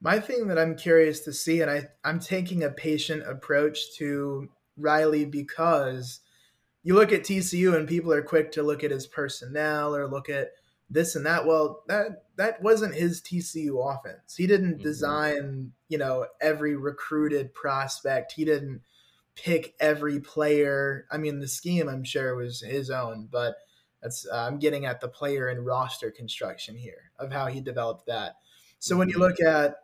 my 0.00 0.20
thing 0.20 0.46
that 0.46 0.58
i'm 0.58 0.76
curious 0.76 1.20
to 1.20 1.32
see 1.32 1.60
and 1.60 1.70
I, 1.70 1.88
i'm 2.04 2.20
taking 2.20 2.62
a 2.62 2.70
patient 2.70 3.24
approach 3.26 3.96
to 3.98 4.48
riley 4.76 5.24
because 5.24 6.20
you 6.84 6.94
look 6.94 7.12
at 7.12 7.22
tcu 7.22 7.74
and 7.74 7.88
people 7.88 8.12
are 8.12 8.22
quick 8.22 8.52
to 8.52 8.62
look 8.62 8.84
at 8.84 8.92
his 8.92 9.08
personnel 9.08 9.96
or 9.96 10.06
look 10.06 10.28
at 10.28 10.50
this 10.90 11.16
and 11.16 11.24
that 11.24 11.46
well 11.46 11.82
that 11.88 12.24
that 12.36 12.62
wasn't 12.62 12.94
his 12.94 13.20
tcu 13.20 13.94
offense 13.94 14.36
he 14.36 14.46
didn't 14.46 14.74
mm-hmm. 14.74 14.82
design 14.82 15.72
you 15.88 15.96
know 15.96 16.26
every 16.40 16.76
recruited 16.76 17.54
prospect 17.54 18.32
he 18.32 18.44
didn't 18.44 18.82
pick 19.36 19.74
every 19.80 20.20
player. 20.20 21.06
I 21.10 21.18
mean, 21.18 21.40
the 21.40 21.48
scheme 21.48 21.88
I'm 21.88 22.04
sure 22.04 22.34
was 22.34 22.60
his 22.60 22.90
own, 22.90 23.28
but 23.30 23.56
that's 24.02 24.26
uh, 24.30 24.36
I'm 24.36 24.58
getting 24.58 24.86
at 24.86 25.00
the 25.00 25.08
player 25.08 25.48
and 25.48 25.64
roster 25.64 26.10
construction 26.10 26.76
here 26.76 27.10
of 27.18 27.32
how 27.32 27.46
he 27.46 27.60
developed 27.60 28.06
that. 28.06 28.36
So 28.78 28.96
when 28.96 29.08
you 29.08 29.14
mm-hmm. 29.14 29.22
look 29.22 29.40
at 29.40 29.76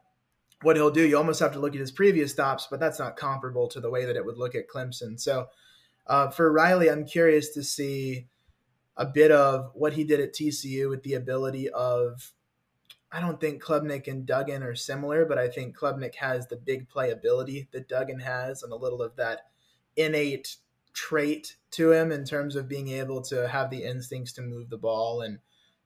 what 0.63 0.77
he'll 0.77 0.91
do, 0.91 1.07
you 1.07 1.17
almost 1.17 1.41
have 1.41 1.53
to 1.53 1.59
look 1.59 1.75
at 1.75 1.81
his 1.81 1.93
previous 1.93 2.33
stops, 2.33 2.69
but 2.71 2.81
that's 2.81 2.99
not 2.99 3.17
comparable 3.17 3.67
to 3.69 3.81
the 3.81 3.91
way 3.91 4.05
that 4.05 4.17
it 4.17 4.25
would 4.25 4.37
look 4.37 4.55
at 4.55 4.69
Clemson. 4.69 5.19
So 5.19 5.47
uh, 6.07 6.29
for 6.29 6.53
Riley, 6.53 6.91
I'm 6.91 7.07
curious 7.07 7.51
to 7.51 7.65
see 7.65 8.27
a 8.97 9.07
bit 9.07 9.31
of 9.31 9.71
what 9.75 9.95
he 9.95 10.05
did 10.05 10.21
at 10.21 10.35
TCU 10.35 10.89
with 10.89 11.03
the 11.03 11.15
ability 11.15 11.69
of 11.71 12.33
I 13.13 13.21
don't 13.21 13.41
think 13.41 13.63
Klubnik 13.63 14.07
and 14.07 14.25
Duggan 14.25 14.63
are 14.63 14.77
similar, 14.77 15.25
but 15.25 15.37
I 15.37 15.49
think 15.49 15.77
Klubnik 15.77 16.15
has 16.17 16.47
the 16.47 16.57
big 16.57 16.89
playability 16.89 17.67
that 17.73 17.89
Duggan 17.89 18.21
has 18.21 18.63
and 18.63 18.73
a 18.73 18.77
little 18.77 19.03
of 19.03 19.17
that 19.17 19.47
innate 19.97 20.57
trait 20.93 21.57
to 21.73 21.93
him 21.93 22.13
in 22.13 22.25
terms 22.25 22.55
of 22.55 22.69
being 22.69 22.89
able 22.89 23.21
to 23.23 23.49
have 23.49 23.71
the 23.71 23.83
instincts 23.83 24.33
to 24.35 24.43
move 24.43 24.71
the 24.71 24.79
ball 24.79 25.23
and 25.23 25.39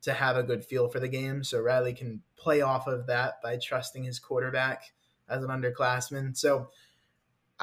to 0.03 0.13
have 0.13 0.37
a 0.37 0.43
good 0.43 0.65
feel 0.65 0.89
for 0.89 1.01
the 1.01 1.09
game. 1.09 1.43
So 1.43 1.61
Riley 1.61 1.95
can 1.95 2.21
play 2.37 2.61
off 2.61 2.87
of 2.87 3.07
that 3.07 3.41
by 3.43 3.57
trusting 3.57 4.05
his 4.05 4.19
quarterback 4.19 4.93
as 5.29 5.43
an 5.43 5.49
underclassman. 5.49 6.37
So 6.37 6.69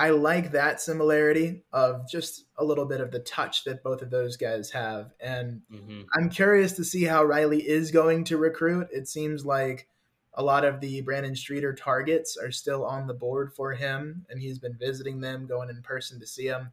I 0.01 0.09
like 0.09 0.53
that 0.53 0.81
similarity 0.81 1.61
of 1.71 2.09
just 2.09 2.45
a 2.57 2.65
little 2.65 2.85
bit 2.85 3.01
of 3.01 3.11
the 3.11 3.19
touch 3.19 3.65
that 3.65 3.83
both 3.83 4.01
of 4.01 4.09
those 4.09 4.35
guys 4.35 4.71
have. 4.71 5.13
And 5.19 5.61
mm-hmm. 5.71 6.01
I'm 6.15 6.31
curious 6.31 6.71
to 6.73 6.83
see 6.83 7.03
how 7.03 7.23
Riley 7.23 7.59
is 7.59 7.91
going 7.91 8.23
to 8.23 8.37
recruit. 8.37 8.87
It 8.91 9.07
seems 9.07 9.45
like 9.45 9.87
a 10.33 10.41
lot 10.41 10.65
of 10.65 10.81
the 10.81 11.01
Brandon 11.01 11.35
Streeter 11.35 11.75
targets 11.75 12.35
are 12.35 12.51
still 12.51 12.83
on 12.83 13.05
the 13.05 13.13
board 13.13 13.53
for 13.53 13.73
him, 13.73 14.25
and 14.27 14.41
he's 14.41 14.57
been 14.57 14.75
visiting 14.75 15.21
them, 15.21 15.45
going 15.45 15.69
in 15.69 15.83
person 15.83 16.19
to 16.19 16.25
see 16.25 16.47
them. 16.47 16.71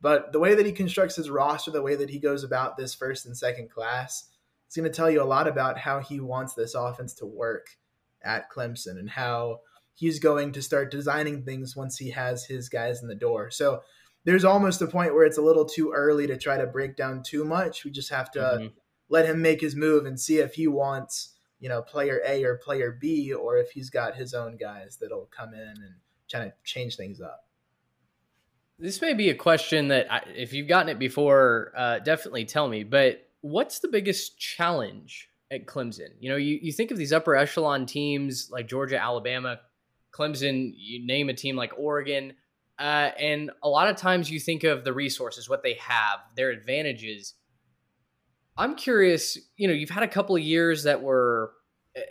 But 0.00 0.30
the 0.30 0.38
way 0.38 0.54
that 0.54 0.64
he 0.64 0.70
constructs 0.70 1.16
his 1.16 1.30
roster, 1.30 1.72
the 1.72 1.82
way 1.82 1.96
that 1.96 2.10
he 2.10 2.20
goes 2.20 2.44
about 2.44 2.76
this 2.76 2.94
first 2.94 3.26
and 3.26 3.36
second 3.36 3.72
class, 3.72 4.28
it's 4.68 4.76
going 4.76 4.88
to 4.88 4.96
tell 4.96 5.10
you 5.10 5.20
a 5.20 5.24
lot 5.24 5.48
about 5.48 5.78
how 5.78 5.98
he 5.98 6.20
wants 6.20 6.54
this 6.54 6.76
offense 6.76 7.12
to 7.14 7.26
work 7.26 7.70
at 8.22 8.48
Clemson 8.52 9.00
and 9.00 9.10
how 9.10 9.62
he's 9.98 10.20
going 10.20 10.52
to 10.52 10.62
start 10.62 10.92
designing 10.92 11.42
things 11.42 11.74
once 11.74 11.98
he 11.98 12.10
has 12.10 12.44
his 12.44 12.68
guys 12.68 13.02
in 13.02 13.08
the 13.08 13.16
door. 13.16 13.50
So 13.50 13.82
there's 14.24 14.44
almost 14.44 14.80
a 14.80 14.86
point 14.86 15.12
where 15.12 15.24
it's 15.24 15.38
a 15.38 15.42
little 15.42 15.64
too 15.64 15.92
early 15.92 16.28
to 16.28 16.36
try 16.36 16.56
to 16.56 16.66
break 16.66 16.96
down 16.96 17.24
too 17.24 17.44
much. 17.44 17.84
We 17.84 17.90
just 17.90 18.10
have 18.10 18.30
to 18.32 18.38
mm-hmm. 18.38 18.66
let 19.08 19.26
him 19.26 19.42
make 19.42 19.60
his 19.60 19.74
move 19.74 20.06
and 20.06 20.20
see 20.20 20.38
if 20.38 20.54
he 20.54 20.68
wants, 20.68 21.34
you 21.58 21.68
know, 21.68 21.82
player 21.82 22.20
A 22.24 22.44
or 22.44 22.58
player 22.58 22.96
B, 23.00 23.32
or 23.32 23.58
if 23.58 23.72
he's 23.72 23.90
got 23.90 24.14
his 24.14 24.34
own 24.34 24.56
guys 24.56 24.98
that'll 25.00 25.28
come 25.36 25.52
in 25.52 25.60
and 25.60 25.94
try 26.30 26.44
to 26.44 26.52
change 26.62 26.94
things 26.94 27.20
up. 27.20 27.46
This 28.78 29.00
may 29.02 29.14
be 29.14 29.30
a 29.30 29.34
question 29.34 29.88
that, 29.88 30.12
I, 30.12 30.22
if 30.36 30.52
you've 30.52 30.68
gotten 30.68 30.90
it 30.90 31.00
before, 31.00 31.72
uh, 31.76 31.98
definitely 31.98 32.44
tell 32.44 32.68
me. 32.68 32.84
But 32.84 33.26
what's 33.40 33.80
the 33.80 33.88
biggest 33.88 34.38
challenge 34.38 35.28
at 35.50 35.66
Clemson? 35.66 36.10
You 36.20 36.30
know, 36.30 36.36
you, 36.36 36.60
you 36.62 36.72
think 36.72 36.92
of 36.92 36.98
these 36.98 37.12
upper 37.12 37.34
echelon 37.34 37.86
teams 37.86 38.48
like 38.52 38.68
Georgia, 38.68 39.02
Alabama, 39.02 39.58
Clemson, 40.12 40.72
you 40.76 41.04
name 41.06 41.28
a 41.28 41.34
team 41.34 41.56
like 41.56 41.72
Oregon. 41.78 42.34
Uh, 42.78 43.10
and 43.18 43.50
a 43.62 43.68
lot 43.68 43.88
of 43.88 43.96
times 43.96 44.30
you 44.30 44.38
think 44.38 44.64
of 44.64 44.84
the 44.84 44.92
resources, 44.92 45.48
what 45.48 45.62
they 45.62 45.74
have, 45.74 46.20
their 46.36 46.50
advantages. 46.50 47.34
I'm 48.56 48.76
curious, 48.76 49.38
you 49.56 49.68
know, 49.68 49.74
you've 49.74 49.90
had 49.90 50.02
a 50.02 50.08
couple 50.08 50.36
of 50.36 50.42
years 50.42 50.84
that 50.84 51.02
were 51.02 51.52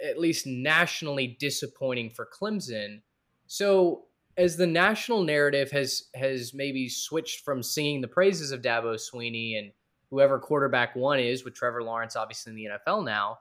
at 0.03 0.19
least 0.19 0.45
nationally 0.45 1.37
disappointing 1.39 2.09
for 2.09 2.27
Clemson. 2.27 3.01
So, 3.47 4.05
as 4.37 4.55
the 4.55 4.67
national 4.67 5.23
narrative 5.23 5.71
has 5.71 6.03
has 6.13 6.53
maybe 6.53 6.89
switched 6.89 7.43
from 7.43 7.63
singing 7.63 8.01
the 8.01 8.07
praises 8.07 8.51
of 8.51 8.61
Dabo 8.61 8.95
Swinney 8.95 9.57
and 9.57 9.71
whoever 10.11 10.39
quarterback 10.39 10.95
one 10.95 11.19
is 11.19 11.43
with 11.43 11.55
Trevor 11.55 11.83
Lawrence, 11.83 12.15
obviously 12.15 12.51
in 12.51 12.55
the 12.55 12.69
NFL 12.85 13.03
now, 13.03 13.39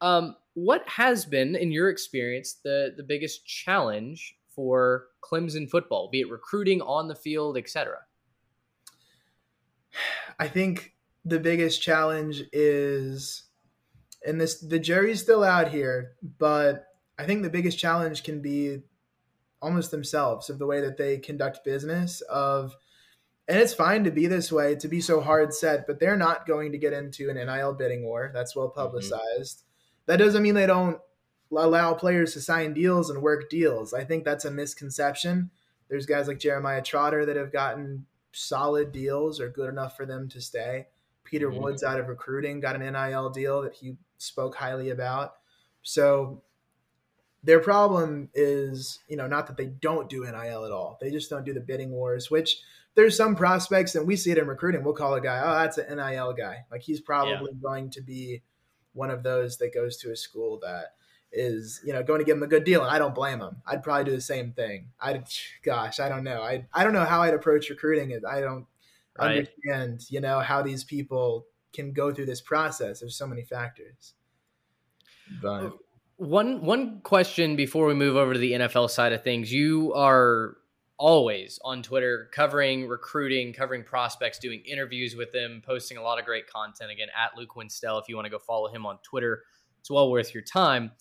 um, 0.00 0.36
what 0.54 0.86
has 0.86 1.24
been, 1.24 1.56
in 1.56 1.72
your 1.72 1.88
experience, 1.88 2.54
the 2.64 2.92
the 2.96 3.02
biggest 3.02 3.46
challenge 3.46 4.36
for 4.54 5.06
Clemson 5.22 5.68
football, 5.70 6.10
be 6.10 6.20
it 6.20 6.30
recruiting 6.30 6.82
on 6.82 7.08
the 7.08 7.14
field, 7.14 7.56
etc.? 7.56 7.98
I 10.38 10.48
think 10.48 10.94
the 11.24 11.38
biggest 11.38 11.82
challenge 11.82 12.42
is, 12.52 13.44
and 14.26 14.40
this 14.40 14.60
the 14.60 14.78
jury's 14.78 15.20
still 15.20 15.44
out 15.44 15.68
here, 15.68 16.12
but 16.38 16.86
I 17.18 17.24
think 17.24 17.42
the 17.42 17.50
biggest 17.50 17.78
challenge 17.78 18.24
can 18.24 18.42
be 18.42 18.82
almost 19.62 19.90
themselves 19.90 20.50
of 20.50 20.58
the 20.58 20.66
way 20.66 20.80
that 20.80 20.96
they 20.96 21.18
conduct 21.18 21.64
business 21.64 22.20
of 22.22 22.74
and 23.48 23.58
it's 23.58 23.74
fine 23.74 24.04
to 24.04 24.10
be 24.10 24.26
this 24.26 24.50
way 24.50 24.74
to 24.74 24.88
be 24.88 25.00
so 25.00 25.20
hard 25.20 25.54
set 25.54 25.86
but 25.86 26.00
they're 26.00 26.16
not 26.16 26.46
going 26.46 26.72
to 26.72 26.78
get 26.78 26.92
into 26.92 27.30
an 27.30 27.36
nil 27.36 27.72
bidding 27.72 28.04
war 28.04 28.30
that's 28.34 28.56
well 28.56 28.68
mm-hmm. 28.68 28.80
publicized 28.80 29.58
mm-hmm. 29.58 29.71
That 30.06 30.16
doesn't 30.16 30.42
mean 30.42 30.54
they 30.54 30.66
don't 30.66 30.98
allow 31.50 31.94
players 31.94 32.32
to 32.32 32.40
sign 32.40 32.74
deals 32.74 33.10
and 33.10 33.22
work 33.22 33.50
deals. 33.50 33.92
I 33.92 34.04
think 34.04 34.24
that's 34.24 34.44
a 34.44 34.50
misconception. 34.50 35.50
There's 35.88 36.06
guys 36.06 36.28
like 36.28 36.38
Jeremiah 36.38 36.82
Trotter 36.82 37.26
that 37.26 37.36
have 37.36 37.52
gotten 37.52 38.06
solid 38.32 38.92
deals 38.92 39.40
or 39.40 39.48
good 39.48 39.68
enough 39.68 39.96
for 39.96 40.06
them 40.06 40.28
to 40.30 40.40
stay. 40.40 40.86
Peter 41.24 41.50
mm-hmm. 41.50 41.62
Woods 41.62 41.82
out 41.82 42.00
of 42.00 42.08
recruiting 42.08 42.60
got 42.60 42.80
an 42.80 42.92
NIL 42.92 43.30
deal 43.30 43.62
that 43.62 43.74
he 43.74 43.96
spoke 44.18 44.56
highly 44.56 44.90
about. 44.90 45.34
So 45.82 46.42
their 47.44 47.60
problem 47.60 48.30
is, 48.34 49.00
you 49.08 49.16
know, 49.16 49.26
not 49.26 49.46
that 49.48 49.56
they 49.56 49.66
don't 49.66 50.08
do 50.08 50.24
NIL 50.24 50.64
at 50.64 50.72
all. 50.72 50.98
They 51.00 51.10
just 51.10 51.28
don't 51.28 51.44
do 51.44 51.52
the 51.52 51.60
bidding 51.60 51.90
wars, 51.90 52.30
which 52.30 52.60
there's 52.94 53.16
some 53.16 53.34
prospects 53.34 53.94
and 53.94 54.06
we 54.06 54.16
see 54.16 54.30
it 54.30 54.38
in 54.38 54.46
recruiting. 54.46 54.84
We'll 54.84 54.94
call 54.94 55.14
a 55.14 55.20
guy, 55.20 55.40
oh, 55.44 55.62
that's 55.62 55.78
an 55.78 55.96
NIL 55.96 56.32
guy. 56.34 56.64
Like 56.70 56.82
he's 56.82 57.00
probably 57.00 57.32
yeah. 57.32 57.60
going 57.60 57.90
to 57.90 58.00
be 58.00 58.42
one 58.92 59.10
of 59.10 59.22
those 59.22 59.58
that 59.58 59.74
goes 59.74 59.96
to 59.98 60.10
a 60.10 60.16
school 60.16 60.58
that 60.62 60.94
is 61.32 61.80
you 61.84 61.92
know 61.92 62.02
going 62.02 62.18
to 62.18 62.24
give 62.24 62.36
him 62.36 62.42
a 62.42 62.46
good 62.48 62.64
deal 62.64 62.82
and 62.82 62.90
i 62.90 62.98
don't 62.98 63.14
blame 63.14 63.40
him 63.40 63.56
i'd 63.66 63.82
probably 63.82 64.04
do 64.04 64.10
the 64.10 64.20
same 64.20 64.52
thing. 64.52 64.88
I 65.00 65.22
gosh 65.64 65.98
i 65.98 66.08
don't 66.08 66.24
know. 66.24 66.42
I 66.42 66.66
i 66.72 66.84
don't 66.84 66.92
know 66.92 67.04
how 67.04 67.22
i'd 67.22 67.34
approach 67.34 67.70
recruiting 67.70 68.10
it. 68.10 68.22
I 68.28 68.40
don't 68.40 68.66
right. 69.18 69.38
understand 69.38 70.04
you 70.10 70.20
know 70.20 70.40
how 70.40 70.62
these 70.62 70.84
people 70.84 71.46
can 71.72 71.92
go 71.92 72.12
through 72.12 72.26
this 72.26 72.40
process. 72.40 73.00
There's 73.00 73.16
so 73.16 73.26
many 73.26 73.42
factors. 73.42 74.14
But 75.40 75.72
one 76.16 76.64
one 76.64 77.00
question 77.00 77.56
before 77.56 77.86
we 77.86 77.94
move 77.94 78.16
over 78.16 78.34
to 78.34 78.38
the 78.38 78.52
nfl 78.52 78.90
side 78.90 79.12
of 79.12 79.24
things. 79.24 79.52
You 79.52 79.92
are 79.94 80.56
always 80.98 81.58
on 81.64 81.82
twitter 81.82 82.28
covering 82.32 82.86
recruiting 82.86 83.52
covering 83.52 83.82
prospects 83.82 84.38
doing 84.38 84.60
interviews 84.60 85.16
with 85.16 85.32
them 85.32 85.62
posting 85.64 85.96
a 85.96 86.02
lot 86.02 86.18
of 86.18 86.24
great 86.24 86.46
content 86.46 86.90
again 86.90 87.08
at 87.18 87.36
luke 87.36 87.56
winstel 87.56 87.98
if 87.98 88.08
you 88.08 88.14
want 88.14 88.26
to 88.26 88.30
go 88.30 88.38
follow 88.38 88.68
him 88.68 88.86
on 88.86 88.98
twitter 89.02 89.42
it's 89.80 89.90
well 89.90 90.10
worth 90.10 90.32
your 90.32 90.42
time 90.42 90.92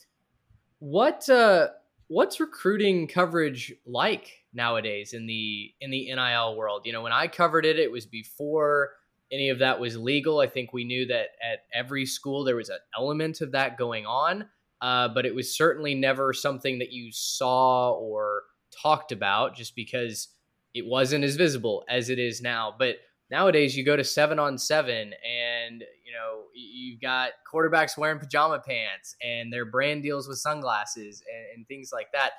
what 0.81 1.29
uh, 1.29 1.67
what's 2.07 2.39
recruiting 2.39 3.07
coverage 3.07 3.71
like 3.85 4.43
nowadays 4.51 5.13
in 5.13 5.27
the 5.27 5.71
in 5.79 5.91
the 5.91 6.13
NIL 6.13 6.57
world? 6.57 6.81
You 6.85 6.91
know, 6.91 7.03
when 7.03 7.13
I 7.13 7.27
covered 7.27 7.65
it, 7.65 7.79
it 7.79 7.91
was 7.91 8.05
before 8.05 8.89
any 9.31 9.49
of 9.49 9.59
that 9.59 9.79
was 9.79 9.95
legal. 9.95 10.39
I 10.39 10.47
think 10.47 10.73
we 10.73 10.83
knew 10.83 11.05
that 11.05 11.27
at 11.41 11.59
every 11.73 12.05
school 12.05 12.43
there 12.43 12.55
was 12.55 12.69
an 12.69 12.79
element 12.97 13.41
of 13.41 13.51
that 13.51 13.77
going 13.77 14.05
on, 14.07 14.45
uh, 14.81 15.07
but 15.09 15.25
it 15.25 15.35
was 15.35 15.55
certainly 15.55 15.93
never 15.93 16.33
something 16.33 16.79
that 16.79 16.91
you 16.91 17.11
saw 17.11 17.91
or 17.91 18.43
talked 18.71 19.11
about 19.11 19.55
just 19.55 19.75
because 19.75 20.29
it 20.73 20.85
wasn't 20.85 21.23
as 21.23 21.35
visible 21.35 21.83
as 21.89 22.09
it 22.09 22.19
is 22.19 22.41
now. 22.41 22.73
But 22.77 22.97
nowadays, 23.29 23.75
you 23.75 23.83
go 23.83 23.95
to 23.95 24.03
seven 24.03 24.39
on 24.39 24.57
seven, 24.57 25.13
and 25.25 25.81
you 26.05 26.13
know, 26.13 26.43
you've 26.53 27.01
got 27.01 27.31
quarterbacks 27.51 27.97
wearing 27.97 28.19
pajama 28.19 28.59
pants 28.59 29.15
and 29.21 29.51
their 29.51 29.65
brand 29.65 30.03
deals 30.03 30.27
with 30.27 30.37
sunglasses 30.37 31.23
and, 31.31 31.57
and 31.57 31.67
things 31.67 31.91
like 31.91 32.07
that. 32.13 32.31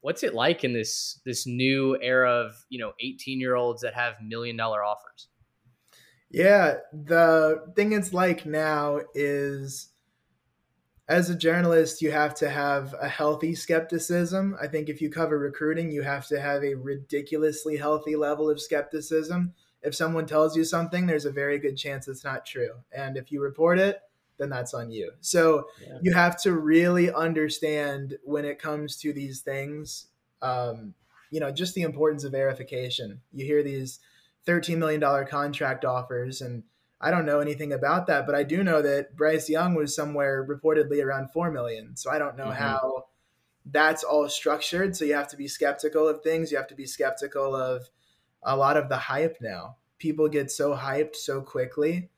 What's 0.00 0.22
it 0.22 0.34
like 0.34 0.64
in 0.64 0.72
this 0.72 1.20
this 1.24 1.46
new 1.46 1.98
era 2.00 2.30
of 2.30 2.54
you 2.68 2.78
know 2.78 2.92
18 3.00 3.40
year 3.40 3.54
olds 3.54 3.82
that 3.82 3.94
have 3.94 4.14
million 4.22 4.56
dollar 4.56 4.84
offers? 4.84 5.28
Yeah, 6.30 6.74
the 6.92 7.72
thing 7.76 7.92
it's 7.92 8.12
like 8.12 8.44
now 8.44 9.00
is 9.14 9.93
as 11.08 11.28
a 11.28 11.34
journalist, 11.34 12.00
you 12.00 12.10
have 12.10 12.34
to 12.36 12.48
have 12.48 12.94
a 13.00 13.08
healthy 13.08 13.54
skepticism. 13.54 14.56
I 14.60 14.66
think 14.68 14.88
if 14.88 15.02
you 15.02 15.10
cover 15.10 15.38
recruiting, 15.38 15.90
you 15.90 16.02
have 16.02 16.26
to 16.28 16.40
have 16.40 16.64
a 16.64 16.74
ridiculously 16.74 17.76
healthy 17.76 18.16
level 18.16 18.48
of 18.48 18.60
skepticism 18.60 19.54
if 19.84 19.94
someone 19.94 20.26
tells 20.26 20.56
you 20.56 20.64
something, 20.64 21.06
there's 21.06 21.26
a 21.26 21.30
very 21.30 21.58
good 21.58 21.76
chance 21.76 22.08
it's 22.08 22.24
not 22.24 22.46
true. 22.46 22.70
And 22.90 23.16
if 23.16 23.30
you 23.30 23.42
report 23.42 23.78
it, 23.78 24.00
then 24.38 24.48
that's 24.48 24.74
on 24.74 24.90
you. 24.90 25.12
So 25.20 25.68
yeah. 25.80 25.98
you 26.02 26.14
have 26.14 26.40
to 26.42 26.52
really 26.52 27.12
understand 27.12 28.16
when 28.24 28.46
it 28.46 28.58
comes 28.58 28.96
to 28.98 29.12
these 29.12 29.42
things, 29.42 30.06
um, 30.42 30.94
you 31.30 31.38
know, 31.38 31.52
just 31.52 31.74
the 31.74 31.82
importance 31.82 32.24
of 32.24 32.32
verification. 32.32 33.20
You 33.32 33.44
hear 33.44 33.62
these 33.62 34.00
$13 34.46 34.78
million 34.78 35.26
contract 35.26 35.84
offers, 35.84 36.40
and 36.40 36.64
I 37.04 37.10
don't 37.10 37.26
know 37.26 37.40
anything 37.40 37.72
about 37.72 38.06
that, 38.06 38.26
but 38.26 38.34
I 38.34 38.42
do 38.42 38.64
know 38.64 38.80
that 38.80 39.14
Bryce 39.14 39.48
Young 39.50 39.74
was 39.74 39.94
somewhere 39.94 40.46
reportedly 40.46 41.04
around 41.04 41.30
4 41.32 41.50
million. 41.50 41.96
So 41.96 42.10
I 42.10 42.18
don't 42.18 42.36
know 42.36 42.46
mm-hmm. 42.46 42.62
how 42.62 43.04
that's 43.66 44.02
all 44.02 44.28
structured. 44.28 44.96
So 44.96 45.04
you 45.04 45.14
have 45.14 45.28
to 45.28 45.36
be 45.36 45.46
skeptical 45.46 46.08
of 46.08 46.22
things. 46.22 46.50
You 46.50 46.56
have 46.56 46.68
to 46.68 46.74
be 46.74 46.86
skeptical 46.86 47.54
of, 47.54 47.88
a 48.44 48.56
lot 48.56 48.76
of 48.76 48.88
the 48.88 48.96
hype 48.96 49.38
now. 49.40 49.76
People 49.98 50.28
get 50.28 50.50
so 50.50 50.74
hyped 50.76 51.16
so 51.16 51.40
quickly 51.40 52.10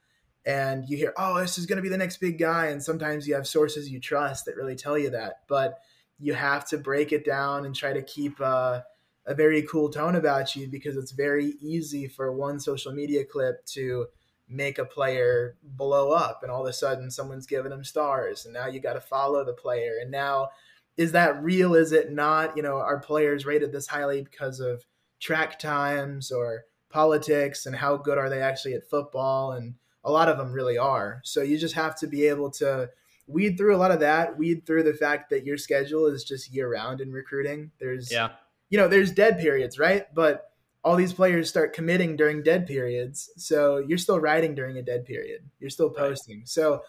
and 0.44 0.88
you 0.88 0.96
hear, 0.96 1.12
oh, 1.16 1.40
this 1.40 1.58
is 1.58 1.66
going 1.66 1.76
to 1.76 1.82
be 1.82 1.88
the 1.88 1.96
next 1.96 2.18
big 2.18 2.38
guy. 2.38 2.66
And 2.66 2.82
sometimes 2.82 3.26
you 3.26 3.34
have 3.34 3.46
sources 3.46 3.88
you 3.88 4.00
trust 4.00 4.44
that 4.44 4.56
really 4.56 4.76
tell 4.76 4.98
you 4.98 5.10
that. 5.10 5.40
But 5.48 5.80
you 6.18 6.34
have 6.34 6.68
to 6.68 6.78
break 6.78 7.12
it 7.12 7.24
down 7.24 7.64
and 7.64 7.74
try 7.74 7.92
to 7.92 8.02
keep 8.02 8.40
a, 8.40 8.84
a 9.26 9.34
very 9.34 9.62
cool 9.62 9.90
tone 9.90 10.16
about 10.16 10.56
you 10.56 10.68
because 10.68 10.96
it's 10.96 11.12
very 11.12 11.54
easy 11.60 12.08
for 12.08 12.32
one 12.32 12.58
social 12.60 12.92
media 12.92 13.24
clip 13.24 13.64
to 13.66 14.06
make 14.48 14.78
a 14.78 14.84
player 14.84 15.56
blow 15.62 16.12
up 16.12 16.40
and 16.42 16.52
all 16.52 16.62
of 16.62 16.68
a 16.68 16.72
sudden 16.72 17.10
someone's 17.10 17.46
giving 17.46 17.70
them 17.70 17.82
stars 17.82 18.44
and 18.44 18.54
now 18.54 18.66
you 18.66 18.80
got 18.80 18.92
to 18.92 19.00
follow 19.00 19.44
the 19.44 19.52
player. 19.52 19.98
And 20.00 20.10
now 20.10 20.50
is 20.96 21.12
that 21.12 21.42
real? 21.42 21.74
Is 21.74 21.92
it 21.92 22.12
not? 22.12 22.56
You 22.56 22.62
know 22.62 22.76
are 22.76 23.00
players 23.00 23.44
rated 23.44 23.72
this 23.72 23.88
highly 23.88 24.22
because 24.22 24.60
of 24.60 24.84
track 25.20 25.58
times 25.58 26.30
or 26.30 26.64
politics 26.90 27.66
and 27.66 27.74
how 27.74 27.96
good 27.96 28.18
are 28.18 28.30
they 28.30 28.40
actually 28.40 28.74
at 28.74 28.88
football? 28.88 29.52
And 29.52 29.74
a 30.04 30.10
lot 30.10 30.28
of 30.28 30.38
them 30.38 30.52
really 30.52 30.78
are. 30.78 31.20
So 31.24 31.42
you 31.42 31.58
just 31.58 31.74
have 31.74 31.98
to 31.98 32.06
be 32.06 32.26
able 32.26 32.50
to 32.52 32.90
weed 33.26 33.56
through 33.58 33.74
a 33.74 33.78
lot 33.78 33.90
of 33.90 34.00
that 34.00 34.38
weed 34.38 34.64
through 34.64 34.84
the 34.84 34.94
fact 34.94 35.30
that 35.30 35.44
your 35.44 35.56
schedule 35.56 36.06
is 36.06 36.22
just 36.22 36.52
year 36.54 36.70
round 36.70 37.00
in 37.00 37.12
recruiting. 37.12 37.72
There's 37.80 38.12
yeah. 38.12 38.30
you 38.70 38.78
know 38.78 38.88
there's 38.88 39.10
dead 39.10 39.38
periods 39.38 39.78
right? 39.78 40.06
But 40.14 40.52
all 40.86 40.96
these 40.96 41.12
players 41.12 41.48
start 41.48 41.74
committing 41.74 42.16
during 42.16 42.42
dead 42.42 42.66
periods 42.66 43.30
so 43.36 43.78
you're 43.78 43.98
still 43.98 44.20
writing 44.20 44.54
during 44.54 44.78
a 44.78 44.82
dead 44.82 45.04
period 45.04 45.40
you're 45.58 45.70
still 45.70 45.90
posting 45.90 46.38
right. 46.38 46.48
so 46.48 46.80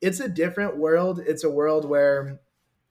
it's 0.00 0.20
a 0.20 0.28
different 0.28 0.76
world 0.76 1.20
it's 1.26 1.44
a 1.44 1.50
world 1.50 1.84
where 1.84 2.38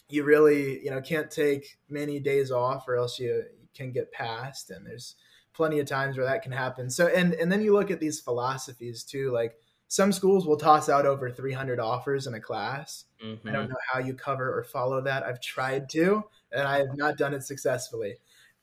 you 0.09 0.23
really 0.23 0.83
you 0.83 0.91
know 0.91 1.01
can't 1.01 1.31
take 1.31 1.77
many 1.89 2.19
days 2.19 2.51
off 2.51 2.87
or 2.87 2.95
else 2.95 3.17
you 3.19 3.43
can 3.73 3.91
get 3.91 4.11
passed 4.11 4.69
and 4.69 4.85
there's 4.85 5.15
plenty 5.59 5.79
of 5.79 5.85
times 5.85 6.15
where 6.15 6.25
that 6.25 6.41
can 6.41 6.53
happen. 6.53 6.89
So 6.89 7.07
and 7.07 7.33
and 7.33 7.51
then 7.51 7.61
you 7.61 7.73
look 7.73 7.91
at 7.91 7.99
these 7.99 8.21
philosophies 8.21 9.03
too, 9.03 9.29
like 9.31 9.57
some 9.89 10.13
schools 10.13 10.47
will 10.47 10.55
toss 10.55 10.87
out 10.87 11.05
over 11.05 11.29
300 11.29 11.81
offers 11.81 12.27
in 12.27 12.33
a 12.33 12.39
class. 12.39 13.03
Mm-hmm. 13.21 13.45
I 13.45 13.51
don't 13.51 13.63
mm-hmm. 13.63 13.71
know 13.71 13.79
how 13.91 13.99
you 13.99 14.13
cover 14.13 14.57
or 14.57 14.63
follow 14.63 15.01
that. 15.01 15.23
I've 15.23 15.41
tried 15.41 15.89
to, 15.89 16.23
and 16.53 16.65
I 16.65 16.77
have 16.77 16.95
not 16.95 17.17
done 17.17 17.33
it 17.33 17.43
successfully. 17.43 18.15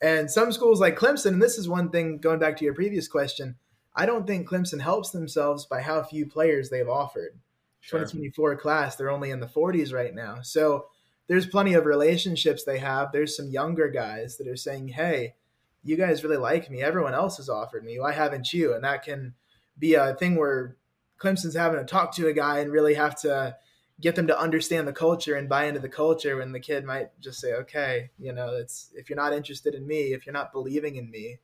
And 0.02 0.30
some 0.30 0.52
schools 0.52 0.80
like 0.80 0.98
Clemson, 0.98 1.32
and 1.32 1.42
this 1.42 1.58
is 1.58 1.68
one 1.68 1.90
thing 1.90 2.18
going 2.18 2.38
back 2.38 2.56
to 2.58 2.64
your 2.64 2.74
previous 2.74 3.08
question, 3.08 3.56
I 3.94 4.04
don't 4.04 4.26
think 4.26 4.48
Clemson 4.48 4.80
helps 4.80 5.10
themselves 5.10 5.64
by 5.64 5.80
how 5.80 6.02
few 6.02 6.26
players 6.26 6.68
they've 6.68 6.88
offered. 6.88 7.38
Sure. 7.80 8.00
2024 8.00 8.56
class, 8.56 8.96
they're 8.96 9.10
only 9.10 9.30
in 9.30 9.40
the 9.40 9.46
40s 9.46 9.92
right 9.92 10.14
now. 10.14 10.42
So 10.42 10.86
there's 11.28 11.46
plenty 11.46 11.74
of 11.74 11.86
relationships 11.86 12.64
they 12.64 12.78
have. 12.78 13.12
There's 13.12 13.36
some 13.36 13.48
younger 13.48 13.88
guys 13.88 14.36
that 14.36 14.48
are 14.48 14.56
saying, 14.56 14.88
hey, 14.88 15.34
you 15.82 15.96
guys 15.96 16.24
really 16.24 16.36
like 16.36 16.70
me. 16.70 16.82
Everyone 16.82 17.14
else 17.14 17.36
has 17.38 17.48
offered 17.48 17.84
me. 17.84 17.98
Why 17.98 18.12
haven't 18.12 18.52
you? 18.52 18.74
And 18.74 18.84
that 18.84 19.04
can 19.04 19.34
be 19.78 19.94
a 19.94 20.14
thing 20.14 20.36
where 20.36 20.76
Clemson's 21.18 21.56
having 21.56 21.78
to 21.78 21.86
talk 21.86 22.14
to 22.16 22.26
a 22.28 22.32
guy 22.32 22.58
and 22.58 22.72
really 22.72 22.94
have 22.94 23.14
to 23.20 23.56
get 24.00 24.14
them 24.14 24.26
to 24.26 24.38
understand 24.38 24.86
the 24.86 24.92
culture 24.92 25.36
and 25.36 25.48
buy 25.48 25.64
into 25.64 25.80
the 25.80 25.88
culture 25.88 26.36
when 26.36 26.52
the 26.52 26.60
kid 26.60 26.84
might 26.84 27.18
just 27.20 27.40
say, 27.40 27.54
okay, 27.54 28.10
you 28.18 28.32
know, 28.32 28.54
it's 28.54 28.90
if 28.94 29.08
you're 29.08 29.16
not 29.16 29.32
interested 29.32 29.74
in 29.74 29.86
me, 29.86 30.12
if 30.12 30.26
you're 30.26 30.32
not 30.32 30.52
believing 30.52 30.96
in 30.96 31.10
me, 31.10 31.38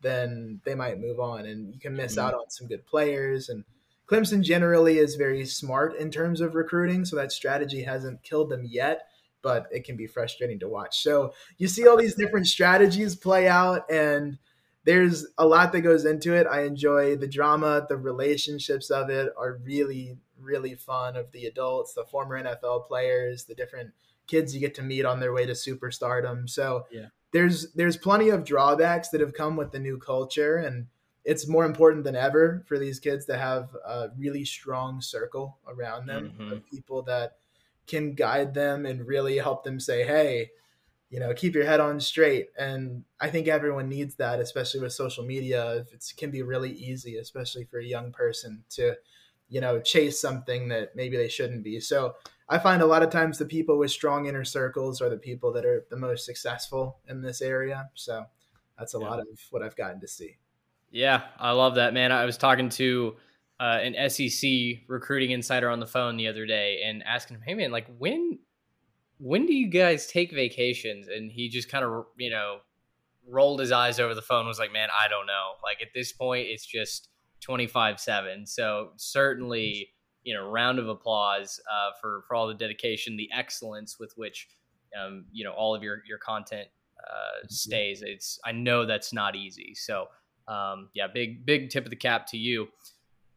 then 0.00 0.60
they 0.64 0.74
might 0.74 1.00
move 1.00 1.20
on 1.20 1.46
and 1.46 1.72
you 1.72 1.80
can 1.80 1.94
miss 1.94 2.16
mm-hmm. 2.16 2.26
out 2.26 2.34
on 2.34 2.50
some 2.50 2.66
good 2.66 2.84
players. 2.86 3.48
And 3.48 3.64
Clemson 4.06 4.42
generally 4.42 4.98
is 4.98 5.14
very 5.14 5.46
smart 5.46 5.96
in 5.96 6.10
terms 6.10 6.40
of 6.40 6.54
recruiting, 6.54 7.04
so 7.04 7.16
that 7.16 7.32
strategy 7.32 7.84
hasn't 7.84 8.22
killed 8.22 8.50
them 8.50 8.64
yet 8.64 9.06
but 9.44 9.68
it 9.70 9.84
can 9.84 9.94
be 9.94 10.06
frustrating 10.08 10.58
to 10.58 10.68
watch. 10.68 11.02
So 11.02 11.34
you 11.58 11.68
see 11.68 11.86
all 11.86 11.98
these 11.98 12.14
different 12.14 12.48
strategies 12.48 13.14
play 13.14 13.46
out, 13.46 13.88
and 13.90 14.38
there's 14.84 15.26
a 15.38 15.46
lot 15.46 15.70
that 15.72 15.82
goes 15.82 16.06
into 16.06 16.34
it. 16.34 16.46
I 16.46 16.62
enjoy 16.62 17.16
the 17.16 17.28
drama, 17.28 17.86
the 17.86 17.98
relationships 17.98 18.90
of 18.90 19.10
it 19.10 19.28
are 19.36 19.60
really, 19.62 20.16
really 20.44 20.74
fun. 20.74 21.16
Of 21.16 21.32
the 21.32 21.46
adults, 21.46 21.94
the 21.94 22.04
former 22.04 22.42
NFL 22.42 22.86
players, 22.86 23.44
the 23.44 23.54
different 23.54 23.92
kids 24.26 24.54
you 24.54 24.60
get 24.60 24.74
to 24.76 24.82
meet 24.82 25.04
on 25.04 25.20
their 25.20 25.32
way 25.32 25.46
to 25.46 25.52
superstardom. 25.52 26.48
So 26.48 26.86
yeah. 26.90 27.06
there's 27.32 27.72
there's 27.72 27.96
plenty 27.96 28.28
of 28.30 28.44
drawbacks 28.44 29.08
that 29.10 29.20
have 29.20 29.34
come 29.34 29.56
with 29.56 29.72
the 29.72 29.78
new 29.78 29.98
culture, 29.98 30.56
and 30.56 30.86
it's 31.24 31.48
more 31.48 31.64
important 31.64 32.04
than 32.04 32.16
ever 32.16 32.62
for 32.66 32.78
these 32.78 33.00
kids 33.00 33.24
to 33.26 33.38
have 33.38 33.74
a 33.86 34.08
really 34.16 34.44
strong 34.44 35.00
circle 35.00 35.58
around 35.66 36.06
them 36.06 36.34
mm-hmm. 36.38 36.52
of 36.52 36.70
people 36.70 37.02
that 37.02 37.36
can 37.86 38.14
guide 38.14 38.54
them 38.54 38.86
and 38.86 39.06
really 39.06 39.38
help 39.38 39.64
them 39.64 39.80
say, 39.80 40.04
hey, 40.04 40.50
you 41.10 41.20
know, 41.20 41.32
keep 41.32 41.54
your 41.54 41.64
head 41.64 41.80
on 41.80 42.00
straight. 42.00 42.48
And 42.58 43.04
I 43.20 43.30
think 43.30 43.46
everyone 43.46 43.88
needs 43.88 44.16
that, 44.16 44.40
especially 44.40 44.80
with 44.80 44.92
social 44.92 45.24
media. 45.24 45.84
It 45.92 46.12
can 46.16 46.30
be 46.30 46.42
really 46.42 46.72
easy, 46.72 47.16
especially 47.16 47.64
for 47.64 47.78
a 47.78 47.84
young 47.84 48.10
person 48.10 48.64
to, 48.70 48.96
you 49.48 49.60
know, 49.60 49.80
chase 49.80 50.20
something 50.20 50.68
that 50.68 50.96
maybe 50.96 51.16
they 51.16 51.28
shouldn't 51.28 51.62
be. 51.62 51.80
So 51.80 52.14
I 52.48 52.58
find 52.58 52.82
a 52.82 52.86
lot 52.86 53.02
of 53.02 53.10
times 53.10 53.38
the 53.38 53.46
people 53.46 53.78
with 53.78 53.90
strong 53.90 54.26
inner 54.26 54.44
circles 54.44 55.00
are 55.00 55.08
the 55.08 55.16
people 55.16 55.52
that 55.52 55.64
are 55.64 55.84
the 55.90 55.96
most 55.96 56.24
successful 56.24 56.98
in 57.08 57.22
this 57.22 57.40
area. 57.40 57.88
So 57.94 58.24
that's 58.78 58.94
a 58.94 58.98
yeah. 58.98 59.08
lot 59.08 59.20
of 59.20 59.26
what 59.50 59.62
I've 59.62 59.76
gotten 59.76 60.00
to 60.00 60.08
see. 60.08 60.36
Yeah, 60.90 61.22
I 61.38 61.52
love 61.52 61.76
that, 61.76 61.94
man. 61.94 62.12
I 62.12 62.24
was 62.24 62.36
talking 62.36 62.68
to 62.70 63.16
uh, 63.58 63.80
an 63.82 64.10
SEC 64.10 64.50
recruiting 64.88 65.30
insider 65.30 65.70
on 65.70 65.80
the 65.80 65.86
phone 65.86 66.16
the 66.16 66.28
other 66.28 66.46
day 66.46 66.82
and 66.84 67.02
asking 67.02 67.36
him, 67.36 67.42
"Hey 67.44 67.54
man, 67.54 67.72
like 67.72 67.86
when 67.98 68.38
when 69.18 69.46
do 69.46 69.54
you 69.54 69.68
guys 69.68 70.06
take 70.06 70.32
vacations?" 70.32 71.08
And 71.08 71.32
he 71.32 71.48
just 71.48 71.68
kind 71.68 71.84
of 71.84 72.06
you 72.16 72.30
know 72.30 72.58
rolled 73.26 73.60
his 73.60 73.72
eyes 73.72 73.98
over 73.98 74.14
the 74.14 74.22
phone, 74.22 74.46
was 74.46 74.58
like, 74.58 74.72
"Man, 74.72 74.88
I 74.96 75.08
don't 75.08 75.26
know. 75.26 75.54
Like 75.62 75.82
at 75.82 75.88
this 75.94 76.12
point, 76.12 76.46
it's 76.48 76.66
just 76.66 77.08
twenty 77.44 77.66
five 77.66 78.00
seven. 78.00 78.46
So 78.46 78.90
certainly." 78.96 79.90
You 80.26 80.32
know, 80.32 80.48
round 80.48 80.78
of 80.78 80.88
applause 80.88 81.60
uh, 81.70 81.90
for 82.00 82.24
for 82.26 82.34
all 82.34 82.46
the 82.46 82.54
dedication, 82.54 83.18
the 83.18 83.28
excellence 83.30 83.98
with 84.00 84.14
which 84.16 84.48
um, 84.98 85.26
you 85.30 85.44
know 85.44 85.52
all 85.52 85.74
of 85.74 85.82
your 85.82 85.98
your 86.08 86.16
content 86.16 86.66
uh, 86.98 87.46
stays. 87.50 88.00
It's 88.00 88.38
I 88.42 88.52
know 88.52 88.86
that's 88.86 89.12
not 89.12 89.36
easy. 89.36 89.74
So 89.74 90.06
um, 90.48 90.88
yeah, 90.94 91.08
big 91.12 91.44
big 91.44 91.68
tip 91.68 91.84
of 91.84 91.90
the 91.90 91.96
cap 91.96 92.26
to 92.28 92.38
you 92.38 92.68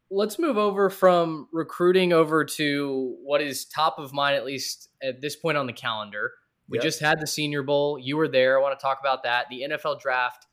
let's 0.10 0.40
move 0.40 0.58
over 0.58 0.90
from 0.90 1.48
recruiting 1.52 2.14
over 2.14 2.46
to 2.46 3.16
what 3.24 3.42
is 3.42 3.66
top 3.66 4.00
of 4.00 4.14
mind, 4.14 4.36
at 4.36 4.46
least 4.46 4.90
at 5.02 5.22
this 5.22 5.36
point 5.36 5.58
on 5.58 5.68
the 5.68 5.74
calendar. 5.74 6.32
We 6.70 6.78
yep. 6.78 6.84
just 6.84 7.00
had 7.00 7.20
the 7.20 7.28
Senior 7.28 7.64
Bowl. 7.64 7.98
You 8.00 8.18
were 8.18 8.28
there. 8.28 8.58
I 8.58 8.62
want 8.62 8.78
to 8.78 8.82
talk 8.82 9.00
about 9.00 9.24
that. 9.24 9.48
The 9.50 9.66
NFL 9.70 10.02
draft 10.02 10.46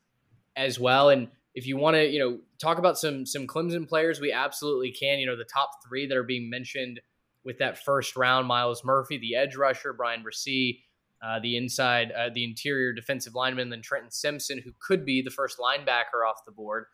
as 0.55 0.79
well. 0.79 1.09
And 1.09 1.29
if 1.55 1.65
you 1.65 1.77
want 1.77 1.95
to, 1.95 2.07
you 2.07 2.19
know, 2.19 2.39
talk 2.59 2.77
about 2.77 2.97
some 2.97 3.25
some 3.25 3.47
Clemson 3.47 3.87
players, 3.87 4.19
we 4.19 4.31
absolutely 4.31 4.91
can. 4.91 5.19
You 5.19 5.25
know, 5.25 5.37
the 5.37 5.45
top 5.45 5.71
three 5.87 6.05
that 6.07 6.17
are 6.17 6.23
being 6.23 6.49
mentioned 6.49 6.99
with 7.43 7.57
that 7.59 7.83
first 7.83 8.15
round: 8.15 8.47
Myles 8.47 8.83
Murphy, 8.83 9.17
the 9.17 9.35
edge 9.35 9.55
rusher, 9.55 9.93
Bryan 9.93 10.23
Bresee, 10.23 10.81
uh, 11.25 11.39
the 11.39 11.57
inside, 11.57 12.11
uh, 12.11 12.29
the 12.33 12.43
interior 12.43 12.93
defensive 12.93 13.33
lineman, 13.33 13.69
then 13.69 13.81
Trenton 13.81 14.11
Simpson, 14.11 14.61
who 14.63 14.71
could 14.79 15.05
be 15.05 15.21
the 15.21 15.31
first 15.31 15.57
linebacker 15.57 16.27
off 16.27 16.45
the 16.45 16.51
board 16.51 16.85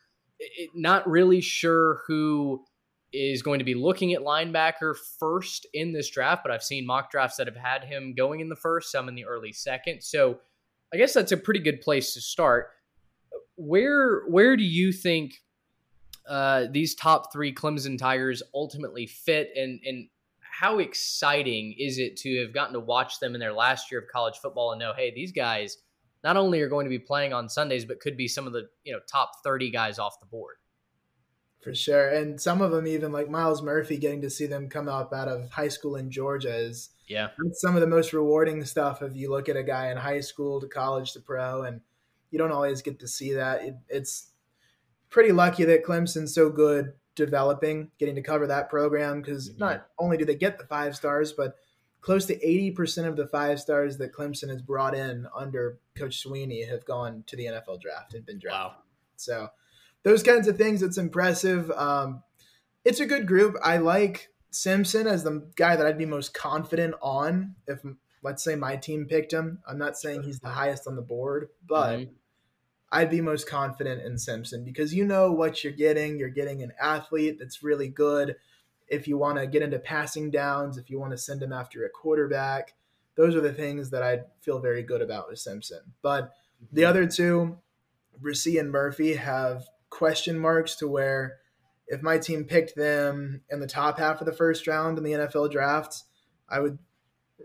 it, 0.42 0.72
not 0.76 1.08
really 1.10 1.42
sure 1.42 2.02
who 2.08 2.64
is 3.14 3.42
going 3.42 3.60
to 3.60 3.66
be 3.66 3.76
looking 3.76 4.14
at 4.14 4.22
linebacker 4.22 4.96
first 5.20 5.68
in 5.74 5.94
this 5.94 6.10
draft, 6.10 6.44
but 6.44 6.52
I've 6.52 6.64
seen 6.64 6.86
mock 6.86 7.12
drafts 7.12 7.38
that 7.38 7.48
have 7.48 7.58
had 7.58 7.84
him 7.84 8.14
going 8.16 8.40
in 8.40 8.50
the 8.50 8.56
first, 8.56 8.92
some 8.92 9.10
in 9.10 9.16
the 9.16 9.26
early 9.26 9.52
second. 9.52 10.02
So 10.02 10.40
I 10.94 10.98
guess 10.98 11.14
that's 11.14 11.32
a 11.32 11.38
pretty 11.38 11.60
good 11.60 11.82
place 11.82 12.14
to 12.14 12.22
start. 12.22 12.70
Where 13.56 14.24
where 14.28 14.58
do 14.58 14.64
you 14.64 14.92
think 14.92 15.34
uh, 16.28 16.68
these 16.72 16.96
top 16.96 17.34
three 17.34 17.54
Clemson 17.54 17.98
Tigers 17.98 18.44
ultimately 18.54 19.06
fit, 19.06 19.52
and 19.56 19.80
and 19.86 20.08
how 20.42 20.80
exciting 20.80 21.74
is 21.78 21.98
it 21.98 22.18
to 22.18 22.42
have 22.42 22.54
gotten 22.54 22.74
to 22.74 22.80
watch 22.80 23.20
them 23.20 23.34
in 23.34 23.40
their 23.40 23.54
last 23.54 23.92
year 23.92 24.02
of 24.02 24.08
college 24.08 24.38
football 24.38 24.72
and 24.72 24.80
know, 24.80 24.94
hey, 24.96 25.12
these 25.14 25.32
guys 25.32 25.78
not 26.24 26.38
only 26.38 26.62
are 26.62 26.70
going 26.70 26.86
to 26.86 26.90
be 26.90 27.00
playing 27.00 27.34
on 27.34 27.50
Sundays, 27.50 27.86
but 27.86 28.00
could 28.00 28.16
be 28.16 28.28
some 28.28 28.48
of 28.48 28.54
the 28.54 28.70
you 28.84 28.94
know 28.94 29.00
top 29.12 29.32
thirty 29.44 29.70
guys 29.72 30.00
off 30.00 30.20
the 30.20 30.26
board. 30.26 30.56
For 31.62 31.76
sure, 31.76 32.10
and 32.10 32.42
some 32.42 32.62
of 32.62 32.72
them 32.72 32.88
even 32.88 33.12
like 33.12 33.30
Myles 33.30 33.62
Murphy, 33.62 33.98
getting 33.98 34.22
to 34.22 34.30
see 34.30 34.48
them 34.48 34.68
come 34.68 34.88
up 34.88 35.14
out 35.14 35.28
of 35.28 35.50
high 35.52 35.68
school 35.68 35.96
in 35.96 36.10
Georgia 36.10 36.56
is 36.56 36.90
yeah 37.08 37.30
some 37.54 37.76
of 37.76 37.82
the 37.82 37.88
most 37.88 38.14
rewarding 38.14 38.64
stuff. 38.66 39.02
If 39.02 39.16
you 39.16 39.30
look 39.30 39.50
at 39.50 39.58
a 39.58 39.64
guy 39.64 39.92
in 39.92 39.98
high 39.98 40.22
school 40.22 40.62
to 40.62 40.68
college 40.68 41.14
to 41.14 41.20
pro, 41.20 41.64
and 41.64 41.82
you 42.32 42.38
don't 42.40 42.52
always 42.52 42.82
get 42.82 43.00
to 43.00 43.08
see 43.08 43.34
that. 43.34 43.64
It, 43.64 43.76
it's 43.88 44.32
pretty 45.10 45.32
lucky 45.32 45.66
that 45.66 45.86
Clemson's 45.86 46.34
so 46.34 46.50
good 46.50 46.94
developing, 47.16 47.92
getting 48.00 48.16
to 48.16 48.22
cover 48.22 48.48
that 48.48 48.70
program 48.70 49.22
because 49.22 49.50
mm-hmm. 49.50 49.60
not 49.60 49.88
only 50.00 50.18
do 50.18 50.26
they 50.26 50.36
get 50.36 50.58
the 50.58 50.66
five 50.66 50.96
stars, 50.96 51.34
but 51.34 51.56
close 52.02 52.26
to 52.26 52.36
80% 52.40 53.08
of 53.08 53.16
the 53.16 53.28
five 53.28 53.60
stars 53.60 53.98
that 53.98 54.14
Clemson 54.14 54.50
has 54.50 54.62
brought 54.62 54.96
in 54.96 55.28
under 55.36 55.80
Coach 55.96 56.24
Swinney 56.24 56.68
have 56.68 56.84
gone 56.86 57.24
to 57.28 57.36
the 57.36 57.46
NFL 57.46 57.80
draft 57.80 58.16
and 58.16 58.26
been 58.26 58.40
drafted. 58.40 58.60
Wow. 58.60 58.76
So 59.18 59.50
those 60.04 60.24
kinds 60.24 60.48
of 60.48 60.58
things, 60.58 60.82
it's 60.82 60.98
impressive. 60.98 61.70
Um, 61.72 62.24
it's 62.84 63.00
a 63.00 63.06
good 63.06 63.28
group. 63.28 63.56
I 63.64 63.78
like 63.78 64.30
Simpson 64.50 65.06
as 65.06 65.24
the 65.24 65.48
guy 65.56 65.76
that 65.76 65.86
I'd 65.86 65.98
be 65.98 66.08
most 66.08 66.34
confident 66.34 66.96
on 67.02 67.56
if, 67.68 67.80
let's 68.24 68.44
say, 68.44 68.56
my 68.56 68.78
team 68.78 69.06
picked 69.06 69.32
him. 69.32 69.60
I'm 69.68 69.78
not 69.78 69.96
saying 69.96 70.24
he's 70.24 70.40
the 70.40 70.50
highest 70.50 70.88
on 70.88 70.96
the 70.96 71.02
board, 71.04 71.50
but 71.68 72.00
mm-hmm. 72.00 72.12
I'd 72.92 73.10
be 73.10 73.22
most 73.22 73.48
confident 73.48 74.02
in 74.02 74.18
Simpson 74.18 74.66
because 74.66 74.94
you 74.94 75.06
know 75.06 75.32
what 75.32 75.64
you're 75.64 75.74
getting. 75.74 76.20
You're 76.20 76.30
getting 76.30 76.62
an 76.62 76.74
athlete 76.82 77.38
that's 77.40 77.64
really 77.64 77.88
good 77.88 78.36
if 78.92 79.08
you 79.08 79.18
want 79.18 79.38
to 79.38 79.48
get 79.48 79.62
into 79.62 79.80
passing 79.80 80.30
downs, 80.30 80.78
if 80.78 80.90
you 80.90 81.00
want 81.00 81.12
to 81.12 81.18
send 81.18 81.42
him 81.42 81.54
after 81.54 81.86
a 81.86 81.90
quarterback, 81.90 82.74
those 83.16 83.36
are 83.36 83.42
the 83.42 83.54
things 83.54 83.90
that 83.92 84.04
I 84.04 84.20
feel 84.42 84.60
very 84.60 84.84
good 84.84 85.02
about 85.02 85.30
with 85.30 85.40
Simpson. 85.40 85.80
But 86.02 86.34
the 86.74 86.82
mhm. 86.82 86.90
other 86.90 87.08
two, 87.08 87.58
Bresee 88.22 88.60
and 88.60 88.70
Murphy, 88.70 89.14
have 89.14 89.66
question 89.90 90.38
marks 90.38 90.76
to 90.76 90.90
where 90.90 91.38
if 91.88 92.02
my 92.02 92.18
team 92.18 92.44
picked 92.44 92.76
them 92.76 93.42
in 93.50 93.62
the 93.62 93.68
top 93.68 93.98
half 93.98 94.20
of 94.20 94.26
the 94.26 94.34
first 94.34 94.68
round 94.68 94.98
in 94.98 95.04
the 95.06 95.12
NFL 95.12 95.52
drafts, 95.52 96.04
I 96.50 96.60
would 96.60 96.78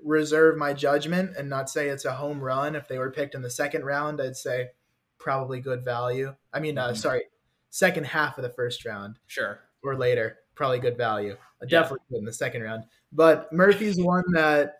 reserve 0.02 0.56
my 0.56 0.72
judgment 0.72 1.37
and 1.37 1.48
not 1.48 1.70
say 1.70 1.88
it's 1.88 2.04
a 2.04 2.12
home 2.12 2.40
run. 2.40 2.74
If 2.74 2.88
they 2.88 2.98
were 2.98 3.11
picked 3.12 3.37
in 3.37 3.42
the 3.42 3.50
second 3.50 3.85
round, 3.85 4.20
I'd 4.20 4.37
say 4.37 4.70
probably 5.18 5.61
good 5.61 5.85
value. 5.85 6.35
I 6.52 6.61
mean, 6.61 6.79
uh, 6.79 6.88
mm-hmm. 6.88 6.96
sorry, 6.96 7.24
second 7.70 8.07
half 8.07 8.38
of 8.38 8.42
the 8.42 8.50
first 8.50 8.85
round. 8.85 9.18
Sure. 9.26 9.61
Or 9.83 9.96
later 9.96 10.38
probably 10.57 10.81
good 10.81 10.96
value. 10.96 11.37
Definitely 11.68 12.00
good 12.11 12.18
in 12.18 12.24
the 12.24 12.33
second 12.33 12.62
round. 12.62 12.85
But 13.12 13.52
Murphy's 13.52 14.00
one 14.00 14.24
that 14.33 14.79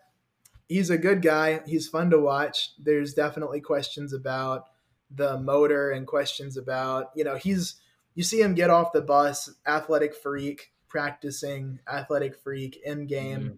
he's 0.67 0.89
a 0.89 0.97
good 0.97 1.21
guy. 1.21 1.61
He's 1.65 1.87
fun 1.87 2.09
to 2.09 2.19
watch. 2.19 2.71
There's 2.77 3.13
definitely 3.13 3.61
questions 3.61 4.11
about 4.11 4.65
the 5.09 5.39
motor 5.39 5.91
and 5.91 6.05
questions 6.05 6.57
about, 6.57 7.11
you 7.15 7.23
know, 7.23 7.35
he's 7.35 7.75
you 8.15 8.23
see 8.23 8.41
him 8.41 8.55
get 8.55 8.71
off 8.71 8.93
the 8.93 9.01
bus, 9.01 9.49
athletic 9.67 10.15
freak, 10.15 10.73
practicing, 10.87 11.79
athletic 11.87 12.35
freak 12.35 12.79
in 12.83 13.05
game. 13.05 13.39
Mm-hmm. 13.39 13.55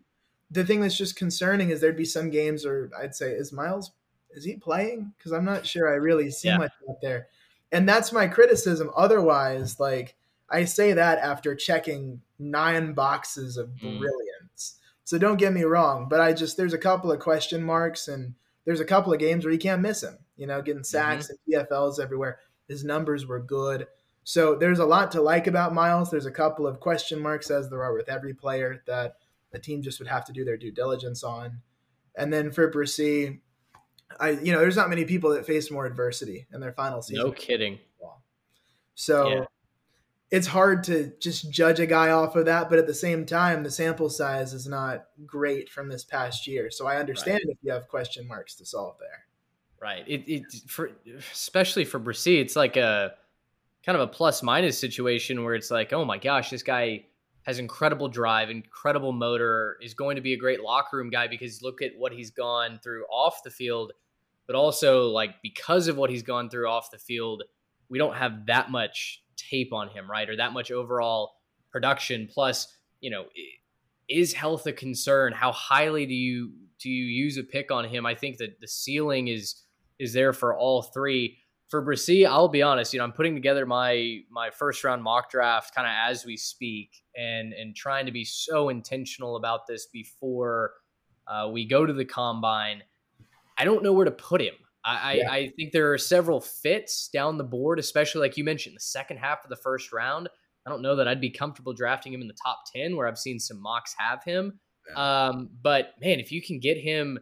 The 0.52 0.66
thing 0.66 0.82
that's 0.82 0.98
just 0.98 1.16
concerning 1.16 1.70
is 1.70 1.80
there'd 1.80 1.96
be 1.96 2.06
some 2.06 2.30
games 2.30 2.66
or 2.66 2.92
I'd 2.98 3.16
say 3.16 3.32
is 3.32 3.54
Myles 3.54 3.92
is 4.32 4.44
he 4.46 4.56
playing? 4.56 5.14
Because 5.18 5.32
I'm 5.32 5.46
not 5.46 5.66
sure 5.66 5.90
I 5.90 5.96
really 5.96 6.30
see 6.32 6.48
yeah. 6.50 6.58
much 6.58 6.72
out 6.90 7.02
there. 7.02 7.28
And 7.72 7.88
that's 7.88 8.12
my 8.12 8.28
criticism. 8.28 8.90
Otherwise, 8.96 9.80
like 9.80 10.16
I 10.50 10.66
say 10.66 10.94
that 10.94 11.20
after 11.20 11.56
checking 11.56 12.22
nine 12.40 12.94
boxes 12.94 13.58
of 13.58 13.70
Mm. 13.70 14.00
brilliance. 14.00 14.80
So 15.04 15.18
don't 15.18 15.38
get 15.38 15.54
me 15.54 15.64
wrong, 15.64 16.08
but 16.10 16.22
I 16.22 16.34
just 16.34 16.58
there's 16.58 16.74
a 16.74 16.78
couple 16.78 17.12
of 17.12 17.20
question 17.20 17.64
marks 17.64 18.08
and 18.08 18.34
there's 18.66 18.80
a 18.80 18.86
couple 18.86 19.12
of 19.12 19.20
games 19.20 19.44
where 19.44 19.54
you 19.54 19.60
can't 19.60 19.82
miss 19.82 20.04
him. 20.04 20.18
You 20.38 20.48
know, 20.48 20.62
getting 20.62 20.84
sacks 20.84 21.30
and 21.30 21.40
TFLs 21.48 22.00
everywhere. 22.00 22.40
His 22.68 22.84
numbers 22.84 23.26
were 23.26 23.40
good. 23.40 23.88
So 24.24 24.56
there's 24.56 24.80
a 24.80 24.86
lot 24.86 25.12
to 25.12 25.22
like 25.22 25.48
about 25.48 25.74
Myles. 25.74 26.12
There's 26.12 26.28
a 26.28 26.32
couple 26.32 26.68
of 26.68 26.80
question 26.80 27.20
marks, 27.20 27.50
as 27.50 27.70
there 27.70 27.84
are 27.84 27.94
with 27.94 28.08
every 28.08 28.34
player, 28.34 28.84
that 28.86 29.16
the 29.52 29.60
team 29.60 29.82
just 29.82 30.00
would 30.00 30.08
have 30.08 30.26
to 30.26 30.34
do 30.34 30.46
their 30.46 30.58
due 30.58 30.72
diligence 30.72 31.24
on. 31.24 31.62
And 32.16 32.32
then 32.32 32.52
for 32.52 32.72
Bresee, 32.72 33.40
I 34.20 34.32
you 34.32 34.52
know, 34.52 34.60
there's 34.60 34.76
not 34.76 34.90
many 34.90 35.06
people 35.06 35.32
that 35.32 35.46
face 35.46 35.70
more 35.70 35.86
adversity 35.86 36.48
in 36.54 36.60
their 36.62 36.74
final 36.74 37.02
season. 37.02 37.26
No 37.26 37.32
kidding. 37.32 37.80
So 38.96 39.30
Yeah. 39.30 39.46
it's 40.30 40.48
hard 40.48 40.84
to 40.86 41.14
just 41.20 41.50
judge 41.50 41.80
a 41.80 41.86
guy 41.86 42.10
off 42.12 42.36
of 42.36 42.46
that, 42.46 42.70
but 42.70 42.80
at 42.80 42.86
the 42.86 42.94
same 42.94 43.26
time, 43.26 43.64
the 43.64 43.72
sample 43.72 44.10
size 44.10 44.54
is 44.54 44.68
not 44.68 45.06
great 45.26 45.70
from 45.70 45.88
this 45.88 46.04
past 46.04 46.48
year. 46.48 46.70
So 46.70 46.86
I 46.86 46.98
understand 46.98 47.40
if 47.46 47.58
you 47.62 47.72
have 47.72 47.88
question 47.88 48.28
marks 48.28 48.56
to 48.56 48.66
solve 48.66 48.98
there. 49.00 49.26
Right. 49.82 50.04
It, 50.06 50.28
it 50.28 50.44
for 50.68 50.92
especially 51.32 51.86
for 51.86 51.98
Bresee, 52.00 52.42
it's 52.42 52.58
like 52.58 52.76
a 52.76 53.14
kind 53.86 53.96
of 53.96 54.02
a 54.02 54.08
plus 54.08 54.44
minus 54.44 54.78
situation 54.78 55.46
where 55.46 55.56
it's 55.56 55.72
like, 55.72 55.94
oh 55.94 56.04
my 56.04 56.18
gosh, 56.18 56.50
this 56.50 56.64
guy 56.64 57.06
has 57.44 57.60
incredible 57.60 58.08
drive, 58.08 58.50
incredible 58.50 59.12
motor, 59.12 59.78
is 59.82 59.94
going 59.94 60.16
to 60.16 60.22
be 60.22 60.34
a 60.34 60.38
great 60.38 60.62
locker 60.62 60.98
room 60.98 61.10
guy 61.10 61.28
because 61.28 61.62
look 61.62 61.82
at 61.82 61.92
what 61.98 62.12
he's 62.12 62.32
gone 62.32 62.80
through 62.84 63.06
off 63.06 63.44
the 63.44 63.50
field, 63.50 63.92
but 64.46 64.56
also 64.56 65.08
like 65.08 65.36
because 65.42 65.88
of 65.88 65.98
what 65.98 66.10
he's 66.10 66.24
gone 66.24 66.50
through 66.50 66.68
off 66.68 66.92
the 66.92 66.98
field, 66.98 67.44
we 67.90 67.98
don't 67.98 68.16
have 68.16 68.46
that 68.48 68.70
much 68.70 69.24
tape 69.36 69.74
on 69.74 69.90
him, 69.90 70.10
right? 70.10 70.30
Or 70.30 70.36
that 70.36 70.54
much 70.54 70.72
overall 70.72 71.34
production. 71.72 72.30
Plus, 72.32 72.68
you 73.02 73.10
know, 73.10 73.26
is 74.10 74.34
health 74.34 74.66
a 74.68 74.74
concern? 74.74 75.34
How 75.34 75.52
highly 75.52 76.06
do 76.06 76.14
you 76.14 76.52
do 76.80 76.90
you 76.90 77.06
use 77.06 77.38
a 77.38 77.44
pick 77.44 77.72
on 77.72 77.86
him? 77.86 78.06
I 78.06 78.16
think 78.16 78.38
that 78.38 78.60
the 78.60 78.68
ceiling 78.68 79.28
is 79.28 79.64
is 80.00 80.14
there 80.14 80.34
for 80.34 80.58
all 80.58 80.82
three. 80.82 81.38
For 81.70 81.86
Bresee, 81.86 82.26
I'll 82.26 82.48
be 82.48 82.64
honest, 82.64 82.94
you 82.94 82.98
know, 82.98 83.04
I'm 83.04 83.12
putting 83.12 83.36
together 83.36 83.66
my 83.66 84.22
my 84.30 84.50
first 84.50 84.84
round 84.84 85.04
mock 85.04 85.30
draft 85.30 85.76
kind 85.76 85.88
of 85.88 85.94
as 86.10 86.26
we 86.26 86.36
speak 86.36 87.04
and 87.16 87.54
and 87.54 87.76
trying 87.76 88.06
to 88.08 88.12
be 88.12 88.26
so 88.26 88.70
intentional 88.70 89.36
about 89.36 89.68
this 89.68 89.86
before 89.86 90.74
uh, 91.28 91.50
we 91.52 91.66
go 91.66 91.86
to 91.86 91.94
the 91.94 92.06
combine. 92.06 92.84
I 93.58 93.66
don't 93.66 93.84
know 93.84 93.94
where 93.94 94.06
to 94.06 94.12
put 94.12 94.42
him. 94.42 94.56
I, 94.86 95.14
Yeah. 95.14 95.32
I, 95.32 95.36
I 95.36 95.50
think 95.50 95.72
there 95.72 95.92
are 95.92 95.98
several 95.98 96.40
fits 96.40 97.10
down 97.10 97.38
the 97.38 97.44
board, 97.44 97.80
especially 97.80 98.22
like 98.22 98.38
you 98.38 98.44
mentioned, 98.44 98.76
the 98.76 98.82
second 98.82 99.18
half 99.18 99.44
of 99.44 99.50
the 99.50 99.56
first 99.56 99.92
round. 99.92 100.30
I 100.66 100.70
don't 100.70 100.82
know 100.82 100.96
that 100.96 101.08
I'd 101.08 101.22
be 101.22 101.30
comfortable 101.30 101.74
drafting 101.74 102.14
him 102.14 102.22
in 102.22 102.28
the 102.28 102.36
top 102.42 102.64
10 102.74 102.96
where 102.96 103.08
I've 103.08 103.18
seen 103.18 103.40
some 103.40 103.62
mocks 103.62 103.94
have 103.98 104.24
him. 104.24 104.60
Um, 104.96 105.50
but 105.62 105.94
man, 106.02 106.20
if 106.20 106.32
you 106.32 106.42
can 106.42 106.60
get 106.60 106.78
him, 106.78 107.20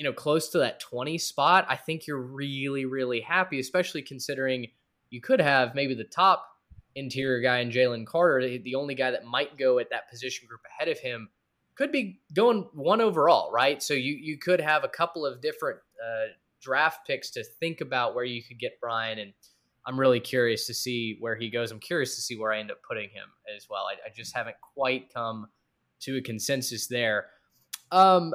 you 0.00 0.04
know, 0.04 0.14
close 0.14 0.48
to 0.48 0.56
that 0.56 0.80
20 0.80 1.18
spot, 1.18 1.66
I 1.68 1.76
think 1.76 2.06
you're 2.06 2.22
really, 2.22 2.86
really 2.86 3.20
happy, 3.20 3.60
especially 3.60 4.00
considering 4.00 4.68
you 5.10 5.20
could 5.20 5.42
have 5.42 5.74
maybe 5.74 5.92
the 5.92 6.04
top 6.04 6.46
interior 6.94 7.42
guy 7.42 7.58
in 7.58 7.68
Jalen 7.68 8.06
Carter, 8.06 8.40
the- 8.40 8.74
only 8.76 8.94
guy 8.94 9.10
that 9.10 9.26
might 9.26 9.58
go 9.58 9.78
at 9.78 9.90
that 9.90 10.08
position 10.08 10.48
group 10.48 10.62
ahead 10.64 10.88
of 10.88 10.98
him 10.98 11.28
could 11.74 11.92
be 11.92 12.22
going 12.32 12.66
one 12.72 13.02
overall, 13.02 13.52
right? 13.52 13.82
So 13.82 13.92
you 13.92 14.14
you 14.14 14.38
could 14.38 14.58
have 14.62 14.84
a 14.84 14.88
couple 14.88 15.26
of 15.26 15.42
different 15.42 15.80
uh, 16.02 16.32
draft 16.62 17.06
picks 17.06 17.30
to 17.32 17.44
think 17.44 17.82
about 17.82 18.14
where 18.14 18.24
you 18.24 18.42
could 18.42 18.58
get 18.58 18.80
Bryan, 18.80 19.18
and 19.18 19.34
I'm 19.84 20.00
really 20.00 20.20
curious 20.20 20.66
to 20.68 20.72
see 20.72 21.18
where 21.20 21.36
he 21.36 21.50
goes. 21.50 21.70
I'm 21.72 21.78
curious 21.78 22.14
to 22.14 22.22
see 22.22 22.38
where 22.38 22.52
I 22.52 22.58
end 22.58 22.70
up 22.70 22.78
putting 22.88 23.10
him 23.10 23.28
as 23.54 23.66
well. 23.68 23.84
I, 23.84 23.96
I 24.08 24.10
just 24.16 24.34
haven't 24.34 24.56
quite 24.74 25.12
come 25.12 25.48
to 26.00 26.16
a 26.16 26.22
consensus 26.22 26.86
there. 26.86 27.26
Um, 27.92 28.34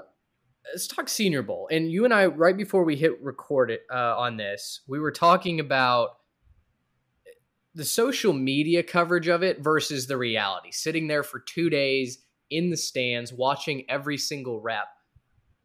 let's 0.73 0.87
talk 0.87 1.09
Senior 1.09 1.41
Bowl, 1.41 1.67
and 1.71 1.91
you 1.91 2.05
and 2.05 2.13
I 2.13 2.25
right 2.27 2.55
before 2.55 2.83
we 2.83 2.95
hit 2.95 3.21
record 3.21 3.71
it 3.71 3.81
uh, 3.91 4.17
on 4.17 4.37
this, 4.37 4.81
we 4.87 4.99
were 4.99 5.11
talking 5.11 5.59
about 5.59 6.17
the 7.73 7.85
social 7.85 8.33
media 8.33 8.81
coverage 8.83 9.27
of 9.27 9.43
it 9.43 9.59
versus 9.61 10.07
the 10.07 10.17
reality. 10.17 10.71
Sitting 10.71 11.07
there 11.07 11.23
for 11.23 11.39
two 11.39 11.69
days 11.69 12.19
in 12.49 12.69
the 12.69 12.77
stands, 12.77 13.33
watching 13.33 13.83
every 13.89 14.17
single 14.17 14.61
rep. 14.61 14.87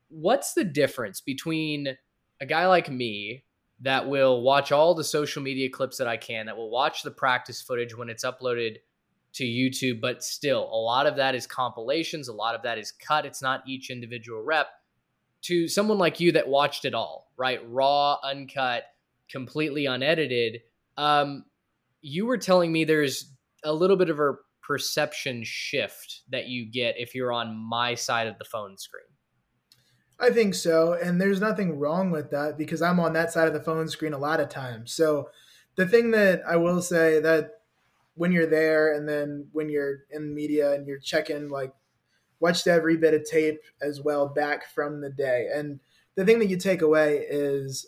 What's 0.08 0.54
the 0.54 0.64
difference 0.64 1.20
between 1.20 1.96
a 2.40 2.46
guy 2.46 2.66
like 2.66 2.90
me 2.90 3.44
that 3.82 4.08
will 4.08 4.42
watch 4.42 4.72
all 4.72 4.94
the 4.94 5.04
social 5.04 5.42
media 5.42 5.70
clips 5.70 5.98
that 5.98 6.08
I 6.08 6.16
can, 6.16 6.46
that 6.46 6.56
will 6.56 6.70
watch 6.70 7.02
the 7.02 7.10
practice 7.10 7.62
footage 7.62 7.96
when 7.96 8.10
it's 8.10 8.24
uploaded 8.24 8.76
to 9.34 9.44
YouTube, 9.44 10.00
but 10.00 10.24
still, 10.24 10.64
a 10.64 10.76
lot 10.76 11.06
of 11.06 11.16
that 11.16 11.34
is 11.34 11.46
compilations, 11.46 12.28
a 12.28 12.32
lot 12.32 12.54
of 12.56 12.62
that 12.62 12.78
is 12.78 12.90
cut. 12.92 13.24
It's 13.24 13.40
not 13.40 13.62
each 13.66 13.90
individual 13.90 14.42
rep. 14.42 14.66
To 15.44 15.68
someone 15.68 15.98
like 15.98 16.20
you 16.20 16.32
that 16.32 16.48
watched 16.48 16.84
it 16.84 16.94
all, 16.94 17.32
right? 17.36 17.60
Raw, 17.66 18.18
uncut, 18.22 18.84
completely 19.30 19.86
unedited. 19.86 20.60
Um, 20.96 21.44
you 22.02 22.26
were 22.26 22.38
telling 22.38 22.72
me 22.72 22.84
there's 22.84 23.32
a 23.64 23.72
little 23.72 23.96
bit 23.96 24.10
of 24.10 24.20
a 24.20 24.34
perception 24.62 25.42
shift 25.44 26.22
that 26.30 26.48
you 26.48 26.70
get 26.70 26.94
if 26.98 27.14
you're 27.14 27.32
on 27.32 27.56
my 27.56 27.94
side 27.94 28.26
of 28.26 28.38
the 28.38 28.44
phone 28.44 28.76
screen. 28.76 29.04
I 30.20 30.30
think 30.30 30.54
so. 30.54 30.92
And 30.92 31.20
there's 31.20 31.40
nothing 31.40 31.78
wrong 31.78 32.10
with 32.10 32.30
that 32.30 32.58
because 32.58 32.82
I'm 32.82 33.00
on 33.00 33.14
that 33.14 33.32
side 33.32 33.48
of 33.48 33.54
the 33.54 33.62
phone 33.62 33.88
screen 33.88 34.12
a 34.12 34.18
lot 34.18 34.38
of 34.38 34.50
times. 34.50 34.92
So 34.92 35.30
the 35.76 35.86
thing 35.86 36.10
that 36.10 36.42
I 36.46 36.56
will 36.56 36.82
say 36.82 37.20
that 37.20 37.62
when 38.14 38.32
you're 38.32 38.46
there 38.46 38.94
and 38.94 39.08
then 39.08 39.48
when 39.52 39.70
you're 39.70 40.00
in 40.10 40.34
media 40.34 40.72
and 40.72 40.86
you're 40.86 40.98
checking 40.98 41.48
like 41.48 41.72
watched 42.40 42.66
every 42.66 42.96
bit 42.96 43.14
of 43.14 43.24
tape 43.24 43.60
as 43.80 44.00
well 44.00 44.26
back 44.26 44.68
from 44.70 45.00
the 45.00 45.10
day. 45.10 45.48
And 45.54 45.80
the 46.16 46.24
thing 46.24 46.38
that 46.40 46.48
you 46.48 46.56
take 46.56 46.82
away 46.82 47.24
is 47.28 47.86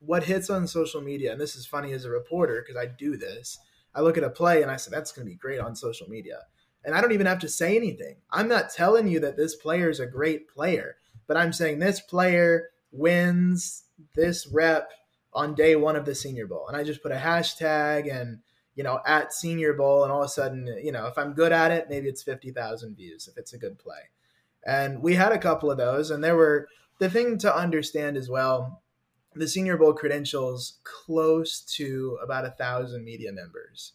what 0.00 0.24
hits 0.24 0.50
on 0.50 0.66
social 0.66 1.00
media. 1.00 1.32
And 1.32 1.40
this 1.40 1.56
is 1.56 1.66
funny 1.66 1.92
as 1.92 2.04
a 2.04 2.10
reporter 2.10 2.62
because 2.62 2.80
I 2.80 2.86
do 2.86 3.16
this. 3.16 3.58
I 3.94 4.02
look 4.02 4.18
at 4.18 4.24
a 4.24 4.30
play 4.30 4.62
and 4.62 4.70
I 4.70 4.76
say, 4.76 4.90
that's 4.90 5.10
going 5.10 5.26
to 5.26 5.30
be 5.30 5.36
great 5.36 5.58
on 5.58 5.74
social 5.74 6.08
media. 6.08 6.40
And 6.84 6.94
I 6.94 7.00
don't 7.00 7.12
even 7.12 7.26
have 7.26 7.40
to 7.40 7.48
say 7.48 7.76
anything. 7.76 8.16
I'm 8.30 8.46
not 8.46 8.70
telling 8.70 9.08
you 9.08 9.18
that 9.20 9.36
this 9.36 9.56
player 9.56 9.90
is 9.90 9.98
a 9.98 10.06
great 10.06 10.48
player, 10.48 10.96
but 11.26 11.36
I'm 11.36 11.52
saying 11.52 11.78
this 11.78 12.00
player 12.00 12.68
wins 12.92 13.84
this 14.14 14.46
rep 14.46 14.92
on 15.32 15.54
day 15.54 15.76
one 15.76 15.96
of 15.96 16.04
the 16.04 16.14
Senior 16.14 16.46
Bowl. 16.46 16.68
And 16.68 16.76
I 16.76 16.84
just 16.84 17.02
put 17.02 17.10
a 17.12 17.16
hashtag 17.16 18.14
and, 18.14 18.38
you 18.76 18.84
know, 18.84 19.00
at 19.04 19.32
Senior 19.32 19.72
Bowl. 19.72 20.04
And 20.04 20.12
all 20.12 20.20
of 20.22 20.26
a 20.26 20.28
sudden, 20.28 20.66
you 20.82 20.92
know, 20.92 21.06
if 21.06 21.18
I'm 21.18 21.32
good 21.32 21.50
at 21.50 21.72
it, 21.72 21.88
maybe 21.90 22.08
it's 22.08 22.22
50,000 22.22 22.96
views 22.96 23.26
if 23.26 23.36
it's 23.36 23.52
a 23.52 23.58
good 23.58 23.78
play. 23.78 24.10
And 24.64 25.02
we 25.02 25.14
had 25.14 25.32
a 25.32 25.38
couple 25.38 25.70
of 25.70 25.78
those. 25.78 26.10
And 26.10 26.22
there 26.22 26.36
were 26.36 26.68
the 26.98 27.10
thing 27.10 27.38
to 27.38 27.54
understand 27.54 28.16
as 28.16 28.28
well 28.28 28.82
the 29.34 29.48
Senior 29.48 29.76
Bowl 29.76 29.92
credentials 29.92 30.78
close 30.84 31.60
to 31.60 32.18
about 32.22 32.46
a 32.46 32.50
thousand 32.50 33.04
media 33.04 33.32
members. 33.32 33.92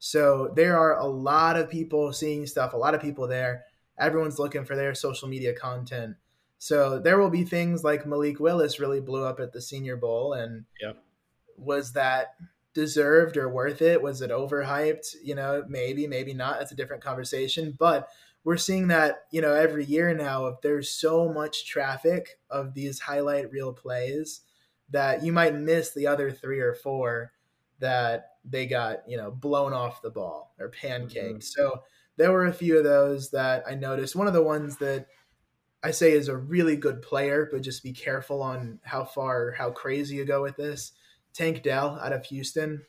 So 0.00 0.52
there 0.56 0.76
are 0.76 0.98
a 0.98 1.06
lot 1.06 1.56
of 1.56 1.70
people 1.70 2.12
seeing 2.12 2.46
stuff, 2.46 2.72
a 2.72 2.76
lot 2.76 2.94
of 2.94 3.00
people 3.02 3.28
there. 3.28 3.64
Everyone's 3.98 4.38
looking 4.38 4.64
for 4.64 4.74
their 4.74 4.94
social 4.94 5.28
media 5.28 5.54
content. 5.54 6.16
So 6.58 6.98
there 6.98 7.18
will 7.18 7.30
be 7.30 7.44
things 7.44 7.84
like 7.84 8.06
Malik 8.06 8.40
Willis 8.40 8.80
really 8.80 9.00
blew 9.00 9.24
up 9.24 9.40
at 9.40 9.52
the 9.52 9.60
Senior 9.60 9.96
Bowl, 9.96 10.32
and 10.32 10.64
Yep. 10.80 10.96
was 11.56 11.92
that 11.92 12.34
deserved 12.74 13.36
or 13.36 13.48
worth 13.48 13.82
it? 13.82 14.02
Was 14.02 14.22
it 14.22 14.30
overhyped? 14.30 15.16
You 15.22 15.34
know, 15.34 15.64
maybe, 15.68 16.06
maybe 16.06 16.34
not. 16.34 16.58
That's 16.58 16.72
a 16.72 16.76
different 16.76 17.02
conversation. 17.02 17.74
But 17.78 18.08
we're 18.44 18.56
seeing 18.56 18.88
that 18.88 19.24
you 19.30 19.40
know 19.40 19.52
every 19.52 19.84
year 19.84 20.14
now. 20.14 20.46
If 20.46 20.60
there's 20.62 20.90
so 20.90 21.32
much 21.32 21.66
traffic 21.66 22.38
of 22.50 22.74
these 22.74 23.00
highlight 23.00 23.50
reel 23.50 23.72
plays 23.72 24.42
that 24.90 25.22
you 25.22 25.32
might 25.32 25.54
miss 25.54 25.92
the 25.92 26.06
other 26.06 26.30
three 26.30 26.60
or 26.60 26.74
four 26.74 27.32
that 27.78 28.32
they 28.44 28.66
got 28.66 29.08
you 29.08 29.16
know 29.16 29.30
blown 29.30 29.72
off 29.72 30.02
the 30.02 30.10
ball 30.10 30.54
or 30.58 30.70
mm-hmm. 30.70 30.86
pancaked. 30.86 31.44
So 31.44 31.82
there 32.16 32.32
were 32.32 32.46
a 32.46 32.52
few 32.52 32.78
of 32.78 32.84
those 32.84 33.30
that 33.30 33.64
I 33.66 33.74
noticed. 33.74 34.16
One 34.16 34.26
of 34.26 34.34
the 34.34 34.42
ones 34.42 34.76
that 34.76 35.06
I 35.82 35.90
say 35.90 36.12
is 36.12 36.28
a 36.28 36.36
really 36.36 36.76
good 36.76 37.00
player, 37.00 37.48
but 37.50 37.62
just 37.62 37.82
be 37.82 37.92
careful 37.92 38.42
on 38.42 38.80
how 38.82 39.04
far, 39.04 39.52
how 39.52 39.70
crazy 39.70 40.16
you 40.16 40.24
go 40.24 40.42
with 40.42 40.56
this. 40.56 40.92
Tank 41.40 41.62
Dell 41.62 41.98
out 42.02 42.12
of 42.12 42.26
Houston, 42.26 42.84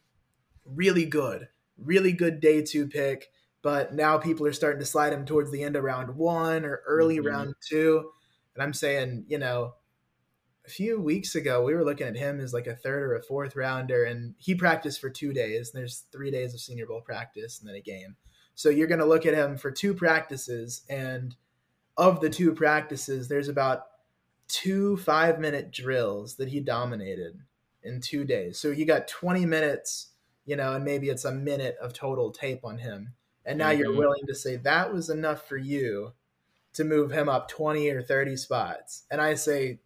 really 0.65 1.05
good, 1.05 1.47
really 1.77 2.11
good 2.11 2.41
day 2.41 2.61
two 2.61 2.85
pick. 2.85 3.31
But 3.61 3.93
now 3.93 4.17
people 4.17 4.45
are 4.45 4.51
starting 4.51 4.81
to 4.81 4.85
slide 4.85 5.13
him 5.13 5.25
towards 5.25 5.51
the 5.51 5.63
end 5.63 5.77
of 5.77 5.85
round 5.85 6.17
one 6.17 6.65
or 6.65 6.81
early 6.85 7.19
Mhm. 7.19 7.25
round 7.27 7.55
two. 7.61 8.11
And 8.53 8.61
I'm 8.61 8.73
saying, 8.73 9.23
you 9.29 9.37
know, 9.37 9.75
a 10.65 10.69
few 10.69 10.99
weeks 10.99 11.33
ago, 11.33 11.63
we 11.63 11.73
were 11.73 11.85
looking 11.85 12.07
at 12.07 12.17
him 12.17 12.41
as 12.41 12.53
like 12.53 12.67
a 12.67 12.75
third 12.75 13.03
or 13.03 13.15
a 13.15 13.23
fourth 13.23 13.55
rounder, 13.55 14.03
and 14.03 14.35
he 14.37 14.53
practiced 14.53 14.99
for 14.99 15.09
two 15.09 15.31
days. 15.31 15.69
And 15.69 15.79
there's 15.79 16.03
three 16.11 16.29
days 16.29 16.53
of 16.53 16.59
Senior 16.59 16.87
Bowl 16.87 16.99
practice 16.99 17.57
and 17.59 17.69
then 17.69 17.77
a 17.77 17.81
game. 17.81 18.17
So 18.53 18.69
you're 18.69 18.87
going 18.87 18.99
to 18.99 19.05
look 19.05 19.25
at 19.25 19.33
him 19.33 19.57
for 19.57 19.71
two 19.71 19.93
practices, 19.93 20.83
and 20.89 21.37
of 21.95 22.19
the 22.19 22.29
two 22.29 22.53
practices, 22.53 23.29
there's 23.29 23.47
about 23.47 23.87
two 24.49 24.97
five 24.97 25.39
minute 25.39 25.71
drills 25.71 26.35
that 26.35 26.49
he 26.49 26.59
dominated 26.59 27.39
in 27.83 28.01
two 28.01 28.23
days. 28.23 28.59
So 28.59 28.69
you 28.69 28.85
got 28.85 29.07
20 29.07 29.45
minutes, 29.45 30.09
you 30.45 30.55
know, 30.55 30.73
and 30.73 30.85
maybe 30.85 31.09
it's 31.09 31.25
a 31.25 31.31
minute 31.31 31.77
of 31.81 31.93
total 31.93 32.31
tape 32.31 32.63
on 32.63 32.77
him. 32.77 33.13
And 33.45 33.57
now 33.57 33.69
mm-hmm. 33.69 33.79
you're 33.79 33.95
willing 33.95 34.25
to 34.27 34.35
say 34.35 34.57
that 34.57 34.93
was 34.93 35.09
enough 35.09 35.47
for 35.47 35.57
you 35.57 36.13
to 36.73 36.83
move 36.83 37.11
him 37.11 37.27
up 37.27 37.49
20 37.49 37.89
or 37.89 38.01
30 38.01 38.37
spots. 38.37 39.03
And 39.11 39.19
I 39.19 39.33
say, 39.33 39.79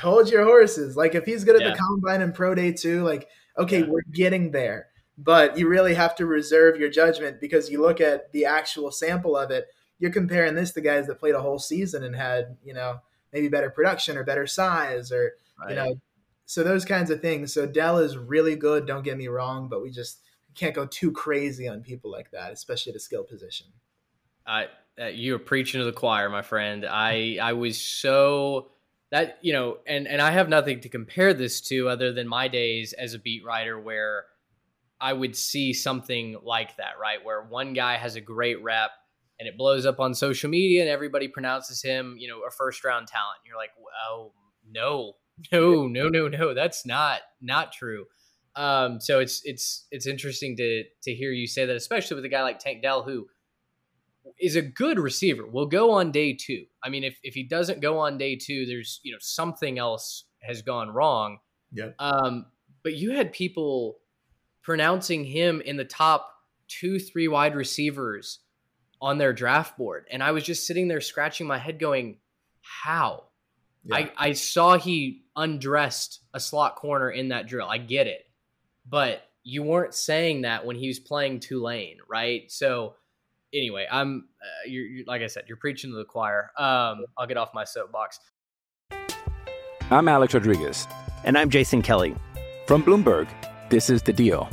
hold 0.00 0.30
your 0.30 0.44
horses. 0.44 0.96
Like 0.96 1.14
if 1.14 1.24
he's 1.24 1.44
good 1.44 1.56
at 1.56 1.62
yeah. 1.62 1.70
the 1.70 1.76
combine 1.76 2.22
and 2.22 2.34
pro 2.34 2.54
day 2.54 2.72
too, 2.72 3.02
like, 3.02 3.28
okay, 3.58 3.80
yeah. 3.80 3.86
we're 3.86 4.02
getting 4.12 4.50
there. 4.50 4.88
But 5.18 5.56
you 5.56 5.66
really 5.66 5.94
have 5.94 6.14
to 6.16 6.26
reserve 6.26 6.76
your 6.76 6.90
judgment 6.90 7.40
because 7.40 7.70
you 7.70 7.80
look 7.80 8.00
at 8.00 8.30
the 8.32 8.44
actual 8.44 8.92
sample 8.92 9.36
of 9.36 9.50
it. 9.50 9.66
You're 9.98 10.10
comparing 10.10 10.54
this 10.54 10.72
to 10.72 10.82
guys 10.82 11.06
that 11.06 11.18
played 11.18 11.34
a 11.34 11.40
whole 11.40 11.58
season 11.58 12.04
and 12.04 12.14
had, 12.14 12.58
you 12.62 12.74
know, 12.74 13.00
maybe 13.32 13.48
better 13.48 13.70
production 13.70 14.18
or 14.18 14.24
better 14.24 14.46
size 14.46 15.10
or, 15.10 15.32
right. 15.58 15.70
you 15.70 15.76
know, 15.76 16.00
so 16.46 16.62
those 16.62 16.84
kinds 16.84 17.10
of 17.10 17.20
things. 17.20 17.52
So 17.52 17.66
Dell 17.66 17.98
is 17.98 18.16
really 18.16 18.56
good. 18.56 18.86
Don't 18.86 19.02
get 19.02 19.18
me 19.18 19.28
wrong, 19.28 19.68
but 19.68 19.82
we 19.82 19.90
just 19.90 20.20
can't 20.54 20.74
go 20.74 20.86
too 20.86 21.12
crazy 21.12 21.68
on 21.68 21.82
people 21.82 22.10
like 22.10 22.30
that, 22.30 22.52
especially 22.52 22.90
at 22.90 22.96
a 22.96 23.00
skill 23.00 23.24
position. 23.24 23.66
I 24.46 24.68
uh, 24.98 25.06
you're 25.06 25.38
preaching 25.38 25.80
to 25.80 25.84
the 25.84 25.92
choir, 25.92 26.30
my 26.30 26.42
friend. 26.42 26.86
I 26.86 27.38
I 27.42 27.52
was 27.52 27.78
so 27.80 28.70
that 29.10 29.38
you 29.42 29.52
know, 29.52 29.78
and 29.86 30.06
and 30.06 30.22
I 30.22 30.30
have 30.30 30.48
nothing 30.48 30.80
to 30.80 30.88
compare 30.88 31.34
this 31.34 31.60
to 31.62 31.88
other 31.88 32.12
than 32.12 32.28
my 32.28 32.48
days 32.48 32.92
as 32.92 33.12
a 33.12 33.18
beat 33.18 33.44
writer, 33.44 33.78
where 33.78 34.24
I 35.00 35.12
would 35.12 35.36
see 35.36 35.72
something 35.72 36.36
like 36.42 36.76
that, 36.76 36.94
right? 37.00 37.22
Where 37.22 37.42
one 37.42 37.72
guy 37.74 37.96
has 37.96 38.16
a 38.16 38.20
great 38.20 38.62
rep 38.62 38.92
and 39.38 39.46
it 39.46 39.58
blows 39.58 39.84
up 39.84 40.00
on 40.00 40.14
social 40.14 40.48
media, 40.48 40.80
and 40.80 40.88
everybody 40.88 41.28
pronounces 41.28 41.82
him, 41.82 42.16
you 42.18 42.28
know, 42.28 42.42
a 42.46 42.50
first 42.50 42.84
round 42.84 43.08
talent. 43.08 43.38
You're 43.44 43.58
like, 43.58 43.72
oh 44.08 44.32
no, 44.70 45.16
no, 45.52 45.86
no, 45.86 46.08
no, 46.08 46.28
no, 46.28 46.54
that's 46.54 46.86
not 46.86 47.20
not 47.40 47.72
true. 47.72 48.06
Um, 48.54 49.00
so 49.00 49.20
it's 49.20 49.42
it's 49.44 49.86
it's 49.90 50.06
interesting 50.06 50.56
to 50.56 50.84
to 51.02 51.14
hear 51.14 51.30
you 51.30 51.46
say 51.46 51.66
that, 51.66 51.76
especially 51.76 52.14
with 52.16 52.24
a 52.24 52.30
guy 52.30 52.42
like 52.42 52.58
Tank 52.58 52.82
Dell, 52.82 53.02
who 53.02 53.26
is 54.40 54.56
a 54.56 54.62
good 54.62 54.98
receiver. 54.98 55.46
Will 55.46 55.66
go 55.66 55.90
on 55.92 56.10
day 56.10 56.32
two. 56.32 56.64
I 56.82 56.88
mean, 56.88 57.04
if 57.04 57.18
if 57.22 57.34
he 57.34 57.42
doesn't 57.42 57.80
go 57.80 57.98
on 57.98 58.18
day 58.18 58.36
two, 58.36 58.66
there's 58.66 59.00
you 59.02 59.12
know 59.12 59.18
something 59.20 59.78
else 59.78 60.24
has 60.42 60.62
gone 60.62 60.90
wrong. 60.90 61.38
Yeah. 61.72 61.90
Um, 61.98 62.46
but 62.82 62.94
you 62.94 63.12
had 63.12 63.32
people 63.32 63.98
pronouncing 64.62 65.24
him 65.24 65.60
in 65.60 65.76
the 65.76 65.84
top 65.84 66.30
two, 66.68 66.98
three 66.98 67.28
wide 67.28 67.54
receivers 67.54 68.40
on 69.00 69.18
their 69.18 69.32
draft 69.34 69.76
board, 69.76 70.06
and 70.10 70.22
I 70.22 70.30
was 70.32 70.44
just 70.44 70.66
sitting 70.66 70.88
there 70.88 71.02
scratching 71.02 71.46
my 71.46 71.58
head, 71.58 71.78
going, 71.78 72.20
"How?" 72.62 73.24
Yeah. 73.86 73.96
I 73.96 74.12
I 74.16 74.32
saw 74.32 74.76
he 74.76 75.24
undressed 75.36 76.20
a 76.34 76.40
slot 76.40 76.76
corner 76.76 77.10
in 77.10 77.28
that 77.28 77.46
drill. 77.46 77.68
I 77.68 77.78
get 77.78 78.06
it, 78.06 78.22
but 78.88 79.22
you 79.44 79.62
weren't 79.62 79.94
saying 79.94 80.42
that 80.42 80.66
when 80.66 80.76
he 80.76 80.88
was 80.88 80.98
playing 80.98 81.38
Tulane, 81.40 81.98
right? 82.08 82.50
So 82.50 82.94
anyway, 83.54 83.86
I'm 83.90 84.28
uh, 84.42 84.68
you're, 84.68 84.84
you're, 84.84 85.04
like 85.06 85.22
I 85.22 85.28
said, 85.28 85.44
you're 85.46 85.56
preaching 85.56 85.90
to 85.92 85.96
the 85.96 86.04
choir. 86.04 86.50
Um, 86.58 87.04
I'll 87.16 87.26
get 87.28 87.36
off 87.36 87.50
my 87.54 87.64
soapbox. 87.64 88.18
I'm 89.90 90.08
Alex 90.08 90.34
Rodriguez, 90.34 90.88
and 91.22 91.38
I'm 91.38 91.48
Jason 91.48 91.80
Kelly 91.80 92.16
from 92.66 92.82
Bloomberg. 92.82 93.28
This 93.70 93.88
is 93.88 94.02
the 94.02 94.12
Deal. 94.12 94.48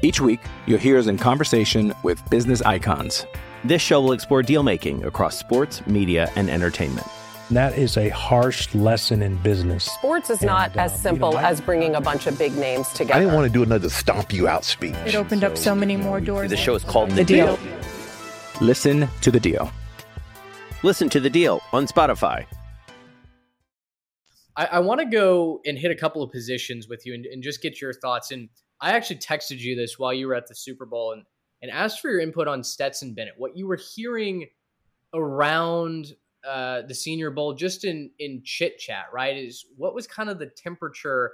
Each 0.00 0.20
week, 0.20 0.40
you'll 0.66 0.78
hear 0.78 0.98
us 0.98 1.06
in 1.06 1.18
conversation 1.18 1.94
with 2.02 2.28
business 2.30 2.62
icons. 2.62 3.26
This 3.64 3.82
show 3.82 4.00
will 4.00 4.12
explore 4.12 4.42
deal 4.42 4.62
making 4.62 5.04
across 5.04 5.38
sports, 5.38 5.86
media, 5.86 6.32
and 6.34 6.50
entertainment. 6.50 7.06
That 7.50 7.76
is 7.76 7.96
a 7.96 8.08
harsh 8.08 8.74
lesson 8.74 9.22
in 9.22 9.36
business. 9.36 9.84
Sports 9.84 10.30
is 10.30 10.38
and, 10.38 10.46
not 10.46 10.76
uh, 10.76 10.82
as 10.82 11.02
simple 11.02 11.30
you 11.30 11.34
know, 11.36 11.42
as 11.42 11.60
bringing 11.60 11.94
a 11.96 12.00
bunch 12.00 12.26
of 12.26 12.38
big 12.38 12.56
names 12.56 12.88
together. 12.88 13.14
I 13.14 13.20
didn't 13.20 13.34
want 13.34 13.46
to 13.46 13.52
do 13.52 13.62
another 13.62 13.90
stomp 13.90 14.32
you 14.32 14.48
out 14.48 14.64
speech. 14.64 14.94
It 15.04 15.14
opened 15.14 15.42
so, 15.42 15.48
up 15.48 15.58
so 15.58 15.74
many 15.74 15.96
more 15.96 16.20
doors. 16.20 16.50
The 16.50 16.56
show 16.56 16.74
is 16.74 16.84
called 16.84 17.10
The, 17.10 17.16
the 17.16 17.24
deal. 17.24 17.56
deal. 17.56 17.78
Listen 18.60 19.08
to 19.20 19.30
the 19.30 19.40
deal. 19.40 19.70
Listen 20.82 21.08
to 21.10 21.20
the 21.20 21.30
deal 21.30 21.60
on 21.72 21.86
Spotify. 21.86 22.46
I, 24.56 24.66
I 24.66 24.78
want 24.80 25.00
to 25.00 25.06
go 25.06 25.60
and 25.66 25.78
hit 25.78 25.90
a 25.90 25.96
couple 25.96 26.22
of 26.22 26.30
positions 26.30 26.88
with 26.88 27.04
you 27.06 27.14
and, 27.14 27.26
and, 27.26 27.42
just 27.42 27.62
get 27.62 27.80
your 27.80 27.92
thoughts. 27.92 28.30
And 28.30 28.48
I 28.80 28.92
actually 28.92 29.16
texted 29.16 29.58
you 29.58 29.74
this 29.74 29.98
while 29.98 30.12
you 30.12 30.26
were 30.26 30.34
at 30.34 30.46
the 30.46 30.54
Super 30.54 30.86
Bowl 30.86 31.12
and, 31.12 31.24
and 31.62 31.70
asked 31.70 32.00
for 32.00 32.10
your 32.10 32.20
input 32.20 32.48
on 32.48 32.62
Stetson 32.62 33.14
Bennett, 33.14 33.34
what 33.36 33.56
you 33.56 33.66
were 33.66 33.78
hearing 33.94 34.48
around 35.14 36.14
uh, 36.48 36.82
the 36.82 36.94
Senior 36.94 37.30
Bowl, 37.30 37.54
just 37.54 37.84
in 37.84 38.10
in 38.18 38.42
chit 38.44 38.78
chat, 38.78 39.06
right? 39.12 39.36
Is 39.36 39.64
what 39.76 39.94
was 39.94 40.06
kind 40.06 40.28
of 40.28 40.38
the 40.38 40.46
temperature 40.46 41.32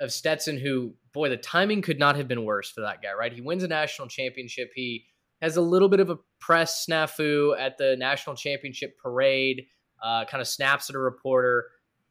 of 0.00 0.12
Stetson? 0.12 0.58
Who, 0.58 0.94
boy, 1.12 1.28
the 1.28 1.36
timing 1.36 1.82
could 1.82 1.98
not 1.98 2.16
have 2.16 2.28
been 2.28 2.44
worse 2.44 2.70
for 2.70 2.80
that 2.82 3.02
guy, 3.02 3.12
right? 3.12 3.32
He 3.32 3.40
wins 3.40 3.62
a 3.62 3.68
national 3.68 4.08
championship. 4.08 4.70
He 4.74 5.04
has 5.42 5.56
a 5.56 5.60
little 5.60 5.88
bit 5.88 6.00
of 6.00 6.10
a 6.10 6.18
press 6.40 6.86
snafu 6.86 7.58
at 7.58 7.76
the 7.78 7.96
national 7.98 8.36
championship 8.36 8.96
parade, 8.98 9.66
uh, 10.02 10.24
kind 10.24 10.40
of 10.40 10.48
snaps 10.48 10.88
at 10.88 10.96
a 10.96 10.98
reporter. 10.98 11.66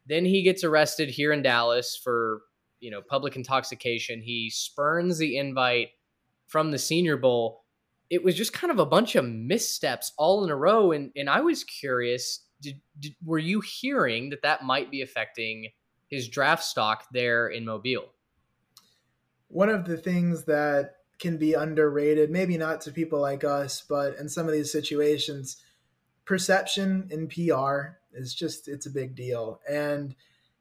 Then 0.06 0.24
he 0.24 0.42
gets 0.42 0.62
arrested 0.62 1.08
here 1.08 1.32
in 1.32 1.42
Dallas 1.42 1.96
for 2.02 2.42
you 2.80 2.90
know 2.90 3.02
public 3.02 3.36
intoxication. 3.36 4.22
He 4.22 4.50
spurns 4.50 5.18
the 5.18 5.36
invite 5.36 5.88
from 6.46 6.70
the 6.70 6.78
Senior 6.78 7.16
Bowl. 7.16 7.64
It 8.10 8.22
was 8.22 8.34
just 8.34 8.52
kind 8.52 8.70
of 8.70 8.78
a 8.78 8.86
bunch 8.86 9.16
of 9.16 9.24
missteps 9.24 10.12
all 10.16 10.44
in 10.44 10.50
a 10.50 10.56
row, 10.56 10.92
and 10.92 11.10
and 11.16 11.28
I 11.28 11.40
was 11.40 11.64
curious. 11.64 12.40
Did, 12.62 12.80
did, 12.98 13.14
were 13.22 13.38
you 13.38 13.60
hearing 13.60 14.30
that 14.30 14.42
that 14.42 14.64
might 14.64 14.90
be 14.90 15.02
affecting 15.02 15.68
his 16.08 16.28
draft 16.28 16.64
stock 16.64 17.04
there 17.12 17.48
in 17.48 17.64
Mobile? 17.66 18.12
One 19.48 19.68
of 19.68 19.84
the 19.84 19.98
things 19.98 20.44
that 20.44 20.94
can 21.18 21.36
be 21.36 21.54
underrated, 21.54 22.30
maybe 22.30 22.56
not 22.56 22.80
to 22.82 22.92
people 22.92 23.20
like 23.20 23.44
us, 23.44 23.82
but 23.86 24.16
in 24.16 24.28
some 24.28 24.46
of 24.46 24.52
these 24.52 24.72
situations, 24.72 25.62
perception 26.24 27.08
in 27.10 27.28
PR 27.28 27.98
is 28.12 28.34
just 28.34 28.68
it's 28.68 28.86
a 28.86 28.90
big 28.90 29.14
deal. 29.14 29.60
And 29.68 30.14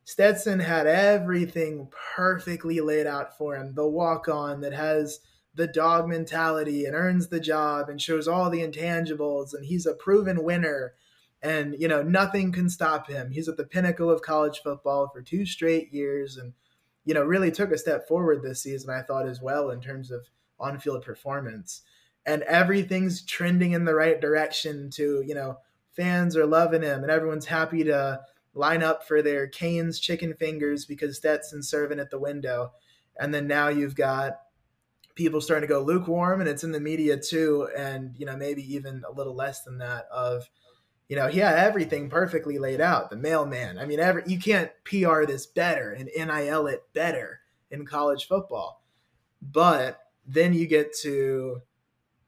Stetson 0.06 0.60
had 0.60 0.86
everything 0.86 1.90
perfectly 2.16 2.80
laid 2.80 3.08
out 3.08 3.38
for 3.38 3.56
him. 3.56 3.74
The 3.74 3.88
walk 3.88 4.30
on 4.30 4.62
that 4.62 4.74
has 4.74 5.20
the 5.56 5.68
dog 5.68 6.08
mentality 6.08 6.86
and 6.86 6.96
earns 6.96 7.30
the 7.30 7.40
job 7.40 7.90
and 7.90 8.02
shows 8.02 8.28
all 8.28 8.50
the 8.50 8.62
intangibles 8.62 9.54
and 9.54 9.66
he's 9.66 9.86
a 9.86 9.94
proven 9.94 10.44
winner 10.44 10.94
and 11.42 11.76
you 11.80 11.88
know 11.88 12.02
nothing 12.02 12.52
can 12.52 12.70
stop 12.70 13.10
him. 13.10 13.32
He's 13.32 13.48
at 13.48 13.58
the 13.58 13.66
pinnacle 13.66 14.10
of 14.10 14.22
college 14.22 14.62
football 14.64 15.10
for 15.14 15.22
two 15.22 15.46
straight 15.46 15.94
years 15.94 16.38
and 16.38 16.54
you 17.06 17.14
know 17.14 17.24
really 17.24 17.52
took 17.52 17.72
a 17.72 17.78
step 17.78 18.08
forward 18.08 18.42
this 18.42 18.62
season 18.64 18.90
I 18.90 19.02
thought 19.02 19.28
as 19.28 19.42
well 19.42 19.70
in 19.70 19.82
terms 19.82 20.12
of 20.12 20.30
on 20.60 20.80
field 20.80 21.04
performance. 21.04 21.82
And 22.26 22.42
everything's 22.44 23.24
trending 23.24 23.74
in 23.74 23.86
the 23.86 23.94
right 23.94 24.20
direction 24.20 24.90
to, 24.92 25.24
you 25.26 25.36
know, 25.36 25.60
fans 25.92 26.36
are 26.36 26.48
loving 26.48 26.82
him 26.82 27.04
and 27.04 27.12
everyone's 27.12 27.46
happy 27.46 27.84
to 27.84 28.22
line 28.56 28.82
up 28.82 29.08
for 29.08 29.22
their 29.22 29.48
Cane's 29.48 30.00
chicken 30.00 30.34
fingers 30.34 30.86
because 30.86 31.18
Stetson's 31.18 31.70
serving 31.70 32.00
at 32.00 32.10
the 32.10 32.20
window. 32.20 32.72
And 33.20 33.34
then 33.34 33.48
now 33.48 33.68
you've 33.68 33.96
got 33.96 34.40
people 35.16 35.42
starting 35.42 35.68
to 35.68 35.74
go 35.74 35.82
lukewarm 35.82 36.42
and 36.42 36.50
it's 36.50 36.64
in 36.64 36.72
the 36.72 36.80
media 36.80 37.18
too. 37.18 37.70
And, 37.76 38.14
you 38.18 38.26
know, 38.26 38.36
maybe 38.36 38.62
even 38.76 39.04
a 39.08 39.12
little 39.12 39.36
less 39.36 39.64
than 39.64 39.78
that 39.80 40.06
of, 40.12 40.50
you 41.08 41.16
know, 41.16 41.28
he 41.28 41.40
had 41.40 41.58
everything 41.58 42.10
perfectly 42.10 42.58
laid 42.58 42.82
out. 42.82 43.10
The 43.10 43.16
mailman. 43.16 43.78
I 43.78 43.86
mean, 43.86 44.00
every, 44.00 44.24
you 44.26 44.40
can't 44.40 44.72
PR 44.84 45.26
this 45.26 45.46
better 45.46 45.92
and 45.92 46.10
NIL 46.16 46.68
it 46.68 46.84
better 46.94 47.40
in 47.72 47.86
college 47.86 48.28
football. 48.28 48.84
But 49.42 50.02
then 50.26 50.54
you 50.54 50.68
get 50.68 50.96
to 51.02 51.62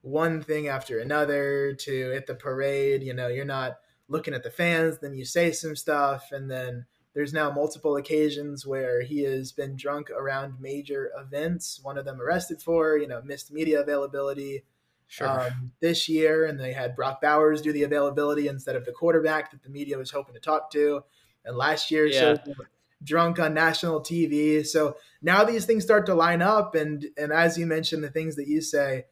one 0.02 0.42
thing 0.42 0.68
after 0.68 1.00
another 1.00 1.74
to 1.74 2.14
at 2.16 2.28
the 2.28 2.36
parade 2.36 3.04
you 3.04 3.14
know 3.14 3.28
you're 3.28 3.44
not 3.44 3.80
looking 4.08 4.34
at 4.34 4.44
the 4.44 4.50
fans 4.50 4.98
then 5.00 5.14
you 5.14 5.26
say 5.26 5.52
some 5.52 5.76
stuff 5.76 6.32
and 6.32 6.50
then 6.50 6.86
there's 7.18 7.34
now 7.34 7.50
multiple 7.52 7.96
occasions 7.96 8.64
where 8.64 9.02
he 9.02 9.24
has 9.24 9.52
been 9.52 9.76
drunk 9.76 10.12
around 10.12 10.54
major 10.60 11.10
events 11.18 11.80
one 11.82 11.98
of 11.98 12.06
them 12.06 12.22
arrested 12.22 12.62
for 12.62 12.96
you 12.96 13.08
know 13.08 13.20
missed 13.24 13.52
media 13.52 13.82
availability 13.82 14.64
sure. 15.08 15.28
um, 15.28 15.72
this 15.82 16.08
year 16.08 16.46
and 16.46 16.60
they 16.60 16.74
had 16.74 16.96
brock 16.96 17.20
bowers 17.20 17.60
do 17.64 17.74
the 17.74 17.82
availability 17.82 18.48
instead 18.48 18.76
of 18.76 18.86
the 18.86 18.92
quarterback 18.92 19.50
that 19.50 19.64
the 19.64 19.70
media 19.70 19.98
was 19.98 20.12
hoping 20.12 20.36
to 20.36 20.40
talk 20.40 20.70
to 20.70 21.02
and 21.44 21.58
last 21.58 21.90
year 21.90 22.06
yeah. 22.06 22.20
showed 22.20 22.56
drunk 23.04 23.40
on 23.40 23.54
national 23.54 24.02
TV. 24.02 24.66
So 24.66 24.98
now 25.22 25.44
these 25.44 25.66
things 25.66 25.84
start 25.84 26.06
to 26.08 26.16
line 26.16 26.42
up, 26.42 26.76
and 26.76 27.06
and 27.18 27.32
as 27.32 27.58
you 27.58 27.66
mentioned, 27.66 28.04
the 28.04 28.10
things 28.10 28.36
that 28.36 28.48
you 28.48 28.62
say 28.62 29.06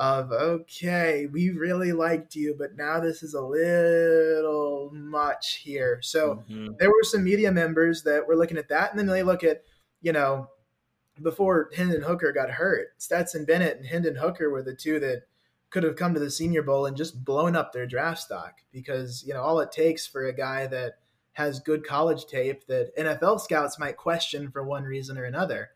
of 0.00 0.32
okay, 0.32 1.26
we 1.30 1.50
really 1.50 1.92
liked 1.92 2.34
you, 2.34 2.56
but 2.58 2.74
now 2.74 2.98
this 3.00 3.22
is 3.22 3.34
a 3.34 3.40
little 3.42 4.90
much 4.94 5.56
here. 5.62 6.00
So 6.02 6.36
mm-hmm. 6.36 6.68
there 6.78 6.88
were 6.88 7.02
some 7.02 7.22
media 7.22 7.52
members 7.52 8.02
that 8.04 8.26
were 8.26 8.34
looking 8.34 8.56
at 8.56 8.70
that, 8.70 8.90
and 8.90 8.98
then 8.98 9.06
they 9.06 9.22
look 9.22 9.44
at 9.44 9.62
you 10.00 10.12
know 10.12 10.48
before 11.22 11.68
Hendon 11.76 12.00
Hooker 12.00 12.32
got 12.32 12.50
hurt, 12.50 12.94
Stetson 12.96 13.44
Bennett 13.44 13.76
and 13.76 13.86
Hendon 13.86 14.16
Hooker 14.16 14.48
were 14.48 14.62
the 14.62 14.74
two 14.74 14.98
that 15.00 15.24
could 15.68 15.82
have 15.82 15.96
come 15.96 16.14
to 16.14 16.20
the 16.20 16.30
Senior 16.30 16.62
Bowl 16.62 16.86
and 16.86 16.96
just 16.96 17.22
blown 17.22 17.54
up 17.54 17.74
their 17.74 17.86
draft 17.86 18.20
stock 18.20 18.60
because 18.72 19.22
you 19.26 19.34
know 19.34 19.42
all 19.42 19.60
it 19.60 19.70
takes 19.70 20.06
for 20.06 20.26
a 20.26 20.34
guy 20.34 20.66
that 20.66 20.94
has 21.32 21.60
good 21.60 21.86
college 21.86 22.24
tape 22.24 22.66
that 22.68 22.96
NFL 22.98 23.38
scouts 23.40 23.78
might 23.78 23.98
question 23.98 24.50
for 24.50 24.64
one 24.64 24.84
reason 24.84 25.18
or 25.18 25.24
another. 25.24 25.72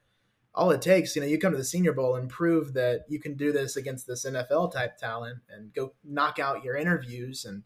All 0.55 0.70
it 0.70 0.82
takes, 0.82 1.16
you 1.16 1.22
know, 1.22 1.28
you 1.28 1.38
come 1.38 1.52
to 1.52 1.59
the 1.59 1.64
Senior 1.64 1.92
Bowl 1.92 2.14
and 2.14 2.28
prove 2.28 2.74
that 2.74 3.05
you 3.09 3.18
can 3.18 3.34
do 3.34 3.50
this 3.50 3.76
against 3.76 4.07
this 4.07 4.24
NFL 4.24 4.72
type 4.72 4.96
talent 4.96 5.40
and 5.48 5.74
go 5.74 5.94
knock 6.05 6.38
out 6.38 6.62
your 6.62 6.76
interviews. 6.76 7.44
And 7.44 7.64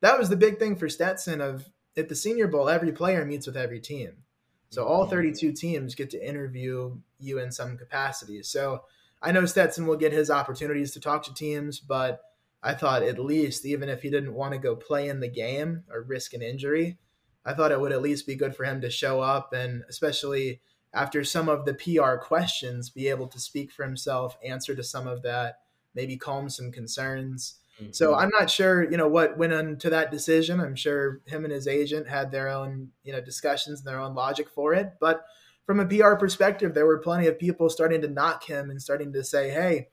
that 0.00 0.18
was 0.18 0.28
the 0.28 0.36
big 0.36 0.58
thing 0.58 0.74
for 0.74 0.88
Stetson 0.88 1.40
of 1.40 1.68
at 1.96 2.08
the 2.08 2.16
Senior 2.16 2.48
Bowl, 2.48 2.68
every 2.68 2.92
player 2.92 3.24
meets 3.24 3.46
with 3.46 3.56
every 3.56 3.80
team. 3.80 4.24
So 4.70 4.84
all 4.84 5.06
32 5.06 5.52
teams 5.52 5.94
get 5.94 6.10
to 6.10 6.28
interview 6.28 6.96
you 7.20 7.38
in 7.38 7.52
some 7.52 7.78
capacity. 7.78 8.42
So 8.42 8.82
I 9.22 9.30
know 9.30 9.46
Stetson 9.46 9.86
will 9.86 9.96
get 9.96 10.12
his 10.12 10.30
opportunities 10.30 10.92
to 10.92 11.00
talk 11.00 11.22
to 11.24 11.34
teams, 11.34 11.78
but 11.78 12.20
I 12.62 12.74
thought 12.74 13.02
at 13.02 13.18
least, 13.18 13.64
even 13.64 13.88
if 13.88 14.02
he 14.02 14.10
didn't 14.10 14.34
want 14.34 14.52
to 14.52 14.58
go 14.58 14.74
play 14.74 15.08
in 15.08 15.20
the 15.20 15.28
game 15.28 15.84
or 15.90 16.02
risk 16.02 16.34
an 16.34 16.42
injury, 16.42 16.98
I 17.44 17.54
thought 17.54 17.72
it 17.72 17.80
would 17.80 17.92
at 17.92 18.02
least 18.02 18.26
be 18.26 18.34
good 18.34 18.56
for 18.56 18.64
him 18.64 18.80
to 18.80 18.90
show 18.90 19.20
up 19.20 19.52
and 19.52 19.84
especially 19.88 20.60
after 20.94 21.24
some 21.24 21.48
of 21.48 21.64
the 21.64 21.74
PR 21.74 22.16
questions, 22.16 22.88
be 22.88 23.08
able 23.08 23.26
to 23.28 23.40
speak 23.40 23.72
for 23.72 23.84
himself, 23.84 24.38
answer 24.44 24.74
to 24.74 24.82
some 24.82 25.06
of 25.06 25.22
that, 25.22 25.58
maybe 25.94 26.16
calm 26.16 26.48
some 26.48 26.70
concerns. 26.70 27.56
Mm-hmm. 27.80 27.92
So 27.92 28.14
I'm 28.14 28.30
not 28.38 28.48
sure, 28.48 28.88
you 28.88 28.96
know, 28.96 29.08
what 29.08 29.36
went 29.36 29.52
into 29.52 29.90
that 29.90 30.12
decision. 30.12 30.60
I'm 30.60 30.76
sure 30.76 31.20
him 31.26 31.44
and 31.44 31.52
his 31.52 31.66
agent 31.66 32.08
had 32.08 32.30
their 32.30 32.48
own, 32.48 32.90
you 33.02 33.12
know, 33.12 33.20
discussions 33.20 33.80
and 33.80 33.88
their 33.88 33.98
own 33.98 34.14
logic 34.14 34.48
for 34.48 34.72
it. 34.74 34.92
But 35.00 35.24
from 35.66 35.80
a 35.80 35.86
PR 35.86 36.14
perspective, 36.14 36.74
there 36.74 36.86
were 36.86 36.98
plenty 36.98 37.26
of 37.26 37.38
people 37.38 37.68
starting 37.68 38.00
to 38.02 38.08
knock 38.08 38.44
him 38.44 38.70
and 38.70 38.80
starting 38.80 39.12
to 39.14 39.24
say, 39.24 39.50
"Hey, 39.50 39.88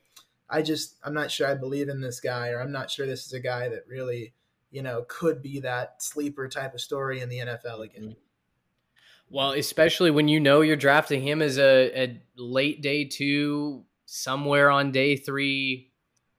I 0.50 0.62
just 0.62 0.98
I'm 1.04 1.14
not 1.14 1.32
sure 1.32 1.48
I 1.48 1.56
believe 1.56 1.90
in 1.90 2.02
this 2.02 2.20
guy, 2.20 2.50
or 2.50 2.62
I'm 2.62 2.72
not 2.72 2.92
sure 2.92 3.08
this 3.08 3.26
is 3.26 3.34
a 3.34 3.40
guy 3.40 3.70
that 3.70 3.88
really, 3.88 4.34
you 4.70 4.84
know, 4.84 5.06
could 5.08 5.42
be 5.42 5.62
that 5.62 6.04
sleeper 6.04 6.48
type 6.48 6.76
of 6.76 6.82
story 6.82 7.22
in 7.22 7.30
the 7.30 7.40
NFL 7.40 7.84
again." 7.84 8.04
Mm-hmm. 8.04 8.20
Well, 9.32 9.54
especially 9.54 10.12
when 10.12 10.28
you 10.28 10.42
know 10.42 10.60
you're 10.60 10.76
drafting 10.76 11.22
him 11.22 11.42
as 11.42 11.58
a, 11.58 12.04
a 12.04 12.22
late 12.36 12.82
day 12.82 13.06
two, 13.06 13.86
somewhere 14.06 14.70
on 14.70 14.92
day 14.92 15.16
three 15.16 15.94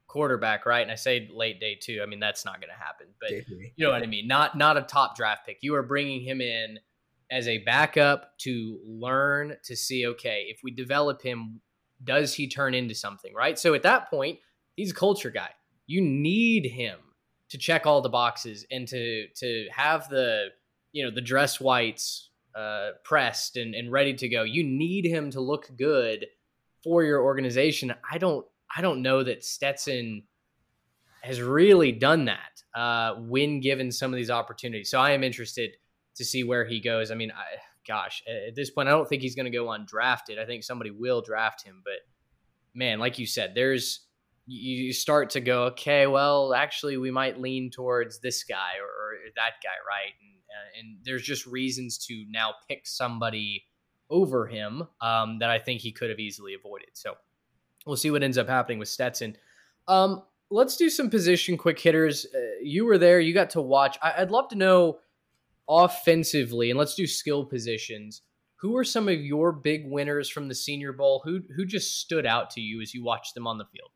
quarterback, 0.06 0.66
right? 0.66 0.82
And 0.82 0.92
I 0.92 0.96
say 0.96 1.30
late 1.32 1.58
day 1.58 1.78
two. 1.80 2.00
I 2.02 2.06
mean 2.06 2.20
that's 2.20 2.44
not 2.44 2.60
going 2.60 2.68
to 2.68 2.84
happen, 2.84 3.06
but 3.18 3.30
you 3.30 3.86
know 3.86 3.90
what 3.90 4.02
I 4.02 4.06
mean. 4.06 4.28
Not 4.28 4.58
not 4.58 4.76
a 4.76 4.82
top 4.82 5.16
draft 5.16 5.46
pick. 5.46 5.58
You 5.62 5.74
are 5.74 5.82
bringing 5.82 6.20
him 6.20 6.42
in 6.42 6.78
as 7.30 7.48
a 7.48 7.58
backup 7.58 8.36
to 8.40 8.78
learn 8.86 9.56
to 9.64 9.74
see. 9.74 10.06
Okay, 10.08 10.46
if 10.48 10.60
we 10.62 10.70
develop 10.70 11.22
him, 11.22 11.62
does 12.04 12.34
he 12.34 12.46
turn 12.46 12.74
into 12.74 12.94
something, 12.94 13.32
right? 13.32 13.58
So 13.58 13.72
at 13.72 13.84
that 13.84 14.10
point, 14.10 14.38
he's 14.76 14.90
a 14.90 14.94
culture 14.94 15.30
guy. 15.30 15.50
You 15.86 16.02
need 16.02 16.66
him 16.66 16.98
to 17.48 17.56
check 17.56 17.86
all 17.86 18.02
the 18.02 18.10
boxes 18.10 18.66
and 18.70 18.86
to 18.88 19.28
to 19.36 19.68
have 19.74 20.10
the 20.10 20.48
you 20.92 21.02
know 21.02 21.10
the 21.10 21.22
dress 21.22 21.58
whites 21.58 22.28
uh, 22.54 22.90
pressed 23.04 23.56
and, 23.56 23.74
and 23.74 23.90
ready 23.90 24.14
to 24.14 24.28
go. 24.28 24.42
You 24.42 24.64
need 24.64 25.04
him 25.04 25.30
to 25.30 25.40
look 25.40 25.70
good 25.76 26.26
for 26.82 27.02
your 27.02 27.22
organization. 27.22 27.94
I 28.10 28.18
don't 28.18 28.46
I 28.74 28.80
don't 28.80 29.02
know 29.02 29.22
that 29.22 29.44
Stetson 29.44 30.24
has 31.22 31.40
really 31.40 31.92
done 31.92 32.24
that 32.24 32.62
uh, 32.74 33.14
when 33.18 33.60
given 33.60 33.92
some 33.92 34.12
of 34.12 34.16
these 34.16 34.30
opportunities. 34.30 34.90
So 34.90 34.98
I 34.98 35.12
am 35.12 35.22
interested 35.22 35.72
to 36.16 36.24
see 36.24 36.42
where 36.42 36.64
he 36.64 36.80
goes. 36.80 37.10
I 37.10 37.14
mean, 37.14 37.30
I, 37.30 37.58
gosh, 37.86 38.22
at 38.26 38.54
this 38.54 38.70
point, 38.70 38.88
I 38.88 38.92
don't 38.92 39.08
think 39.08 39.22
he's 39.22 39.36
going 39.36 39.50
to 39.50 39.56
go 39.56 39.66
undrafted. 39.66 40.38
I 40.38 40.46
think 40.46 40.64
somebody 40.64 40.90
will 40.90 41.22
draft 41.22 41.62
him, 41.64 41.82
but 41.84 42.00
man, 42.74 42.98
like 42.98 43.18
you 43.18 43.26
said, 43.26 43.52
there's 43.54 44.06
you 44.46 44.92
start 44.92 45.30
to 45.30 45.40
go, 45.40 45.64
okay, 45.64 46.08
well, 46.08 46.52
actually, 46.52 46.96
we 46.96 47.12
might 47.12 47.40
lean 47.40 47.70
towards 47.70 48.18
this 48.18 48.42
guy 48.42 48.72
or, 48.80 48.86
or 48.86 49.14
that 49.36 49.52
guy, 49.62 49.76
right? 49.88 50.12
And, 50.20 50.41
and 50.78 50.98
there's 51.04 51.22
just 51.22 51.46
reasons 51.46 51.98
to 52.06 52.24
now 52.28 52.54
pick 52.68 52.86
somebody 52.86 53.64
over 54.10 54.46
him 54.46 54.84
um, 55.00 55.38
that 55.38 55.50
I 55.50 55.58
think 55.58 55.80
he 55.80 55.92
could 55.92 56.10
have 56.10 56.18
easily 56.18 56.54
avoided. 56.54 56.90
So 56.92 57.14
we'll 57.86 57.96
see 57.96 58.10
what 58.10 58.22
ends 58.22 58.38
up 58.38 58.48
happening 58.48 58.78
with 58.78 58.88
Stetson. 58.88 59.36
Um, 59.88 60.22
let's 60.50 60.76
do 60.76 60.90
some 60.90 61.10
position 61.10 61.56
quick 61.56 61.78
hitters. 61.78 62.26
Uh, 62.26 62.38
you 62.62 62.84
were 62.84 62.98
there, 62.98 63.20
you 63.20 63.34
got 63.34 63.50
to 63.50 63.62
watch. 63.62 63.98
I- 64.02 64.20
would 64.20 64.30
love 64.30 64.48
to 64.50 64.56
know 64.56 64.98
offensively, 65.68 66.70
and 66.70 66.78
let's 66.78 66.94
do 66.94 67.06
skill 67.06 67.44
positions. 67.44 68.22
Who 68.56 68.76
are 68.76 68.84
some 68.84 69.08
of 69.08 69.20
your 69.20 69.50
big 69.50 69.90
winners 69.90 70.28
from 70.28 70.46
the 70.46 70.54
Senior 70.54 70.92
Bowl? 70.92 71.22
Who 71.24 71.40
who 71.56 71.64
just 71.64 72.00
stood 72.00 72.26
out 72.26 72.50
to 72.50 72.60
you 72.60 72.80
as 72.80 72.94
you 72.94 73.02
watched 73.02 73.34
them 73.34 73.46
on 73.46 73.58
the 73.58 73.64
field? 73.64 73.90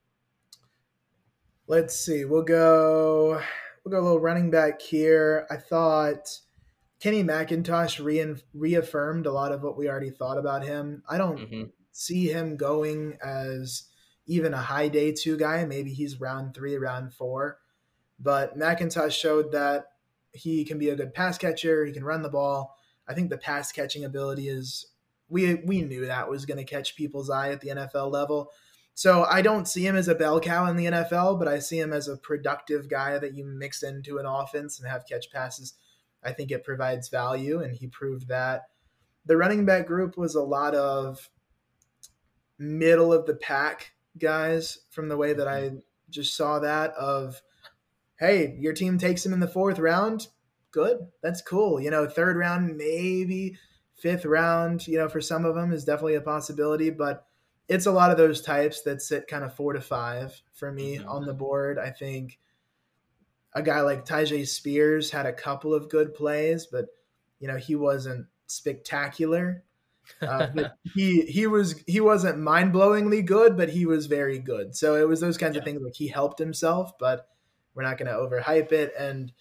Let's 1.68 1.98
see. 1.98 2.24
We'll 2.24 2.42
go. 2.42 3.40
We'll 3.84 3.92
go 3.92 4.00
a 4.00 4.04
little 4.04 4.20
running 4.20 4.50
back 4.50 4.82
here. 4.82 5.46
I 5.50 5.56
thought 5.56 6.36
Kenny 7.00 7.22
McIntosh 7.22 8.02
re- 8.02 8.42
reaffirmed 8.54 9.26
a 9.26 9.32
lot 9.32 9.52
of 9.52 9.62
what 9.62 9.76
we 9.76 9.88
already 9.88 10.10
thought 10.10 10.38
about 10.38 10.64
him. 10.64 11.02
I 11.08 11.18
don't 11.18 11.38
mm-hmm 11.38 11.62
see 11.96 12.26
him 12.26 12.58
going 12.58 13.16
as 13.24 13.84
even 14.26 14.52
a 14.52 14.58
high 14.58 14.88
day 14.88 15.12
two 15.12 15.36
guy. 15.38 15.64
Maybe 15.64 15.92
he's 15.92 16.20
round 16.20 16.54
three, 16.54 16.76
round 16.76 17.14
four. 17.14 17.58
But 18.20 18.58
McIntosh 18.58 19.12
showed 19.12 19.52
that 19.52 19.86
he 20.32 20.64
can 20.64 20.78
be 20.78 20.90
a 20.90 20.96
good 20.96 21.14
pass 21.14 21.38
catcher. 21.38 21.86
He 21.86 21.92
can 21.92 22.04
run 22.04 22.22
the 22.22 22.28
ball. 22.28 22.76
I 23.08 23.14
think 23.14 23.30
the 23.30 23.38
pass 23.38 23.72
catching 23.72 24.04
ability 24.04 24.48
is 24.48 24.86
we 25.28 25.54
we 25.54 25.82
knew 25.82 26.06
that 26.06 26.28
was 26.28 26.44
going 26.44 26.58
to 26.58 26.64
catch 26.64 26.96
people's 26.96 27.30
eye 27.30 27.50
at 27.50 27.62
the 27.62 27.68
NFL 27.68 28.12
level. 28.12 28.50
So 28.92 29.24
I 29.24 29.40
don't 29.40 29.68
see 29.68 29.86
him 29.86 29.96
as 29.96 30.08
a 30.08 30.14
bell 30.14 30.40
cow 30.40 30.66
in 30.66 30.76
the 30.76 30.86
NFL, 30.86 31.38
but 31.38 31.48
I 31.48 31.58
see 31.60 31.78
him 31.78 31.92
as 31.92 32.08
a 32.08 32.16
productive 32.16 32.88
guy 32.88 33.18
that 33.18 33.34
you 33.34 33.44
mix 33.44 33.82
into 33.82 34.18
an 34.18 34.26
offense 34.26 34.78
and 34.78 34.88
have 34.88 35.06
catch 35.06 35.30
passes. 35.30 35.74
I 36.26 36.32
think 36.32 36.50
it 36.50 36.64
provides 36.64 37.08
value, 37.08 37.60
and 37.60 37.74
he 37.74 37.86
proved 37.86 38.28
that. 38.28 38.62
The 39.24 39.36
running 39.36 39.64
back 39.64 39.86
group 39.86 40.16
was 40.16 40.34
a 40.34 40.42
lot 40.42 40.74
of 40.74 41.30
middle 42.58 43.12
of 43.12 43.26
the 43.26 43.34
pack 43.34 43.92
guys 44.18 44.78
from 44.90 45.08
the 45.08 45.16
way 45.16 45.32
that 45.32 45.48
I 45.48 45.72
just 46.10 46.36
saw 46.36 46.58
that 46.60 46.92
of 46.92 47.42
hey, 48.18 48.56
your 48.58 48.72
team 48.72 48.96
takes 48.98 49.26
him 49.26 49.32
in 49.32 49.40
the 49.40 49.48
fourth 49.48 49.78
round. 49.78 50.28
Good. 50.70 51.06
That's 51.22 51.42
cool. 51.42 51.80
You 51.80 51.90
know, 51.90 52.08
third 52.08 52.36
round, 52.36 52.76
maybe 52.76 53.58
fifth 53.94 54.24
round, 54.24 54.86
you 54.86 54.98
know, 54.98 55.08
for 55.08 55.20
some 55.20 55.44
of 55.44 55.54
them 55.54 55.72
is 55.72 55.84
definitely 55.84 56.14
a 56.14 56.20
possibility, 56.20 56.90
but 56.90 57.26
it's 57.68 57.86
a 57.86 57.92
lot 57.92 58.10
of 58.10 58.16
those 58.16 58.40
types 58.40 58.82
that 58.82 59.02
sit 59.02 59.26
kind 59.26 59.44
of 59.44 59.54
four 59.54 59.72
to 59.72 59.80
five 59.80 60.40
for 60.54 60.72
me 60.72 60.98
mm-hmm. 60.98 61.08
on 61.08 61.26
the 61.26 61.34
board. 61.34 61.78
I 61.78 61.90
think 61.90 62.38
a 63.56 63.62
guy 63.62 63.80
like 63.80 64.04
Tyjae 64.04 64.46
Spears 64.46 65.10
had 65.10 65.24
a 65.24 65.32
couple 65.32 65.72
of 65.72 65.88
good 65.88 66.14
plays, 66.14 66.66
but 66.66 66.86
you 67.40 67.48
know, 67.48 67.56
he 67.56 67.74
wasn't 67.74 68.26
spectacular. 68.46 69.64
Uh, 70.20 70.48
he 70.94 71.22
he 71.22 71.46
was 71.46 71.82
he 71.86 72.00
wasn't 72.00 72.38
mind 72.38 72.74
blowingly 72.74 73.24
good, 73.24 73.56
but 73.56 73.70
he 73.70 73.86
was 73.86 74.06
very 74.06 74.38
good. 74.38 74.76
So 74.76 74.94
it 74.96 75.08
was 75.08 75.20
those 75.20 75.38
kinds 75.38 75.54
yeah. 75.54 75.60
of 75.60 75.64
things 75.64 75.80
like 75.80 75.94
he 75.94 76.06
helped 76.06 76.38
himself, 76.38 76.98
but 76.98 77.28
we're 77.74 77.82
not 77.82 77.96
going 77.96 78.10
to 78.10 78.18
overhype 78.18 78.72
it. 78.72 78.92
And 78.98 79.32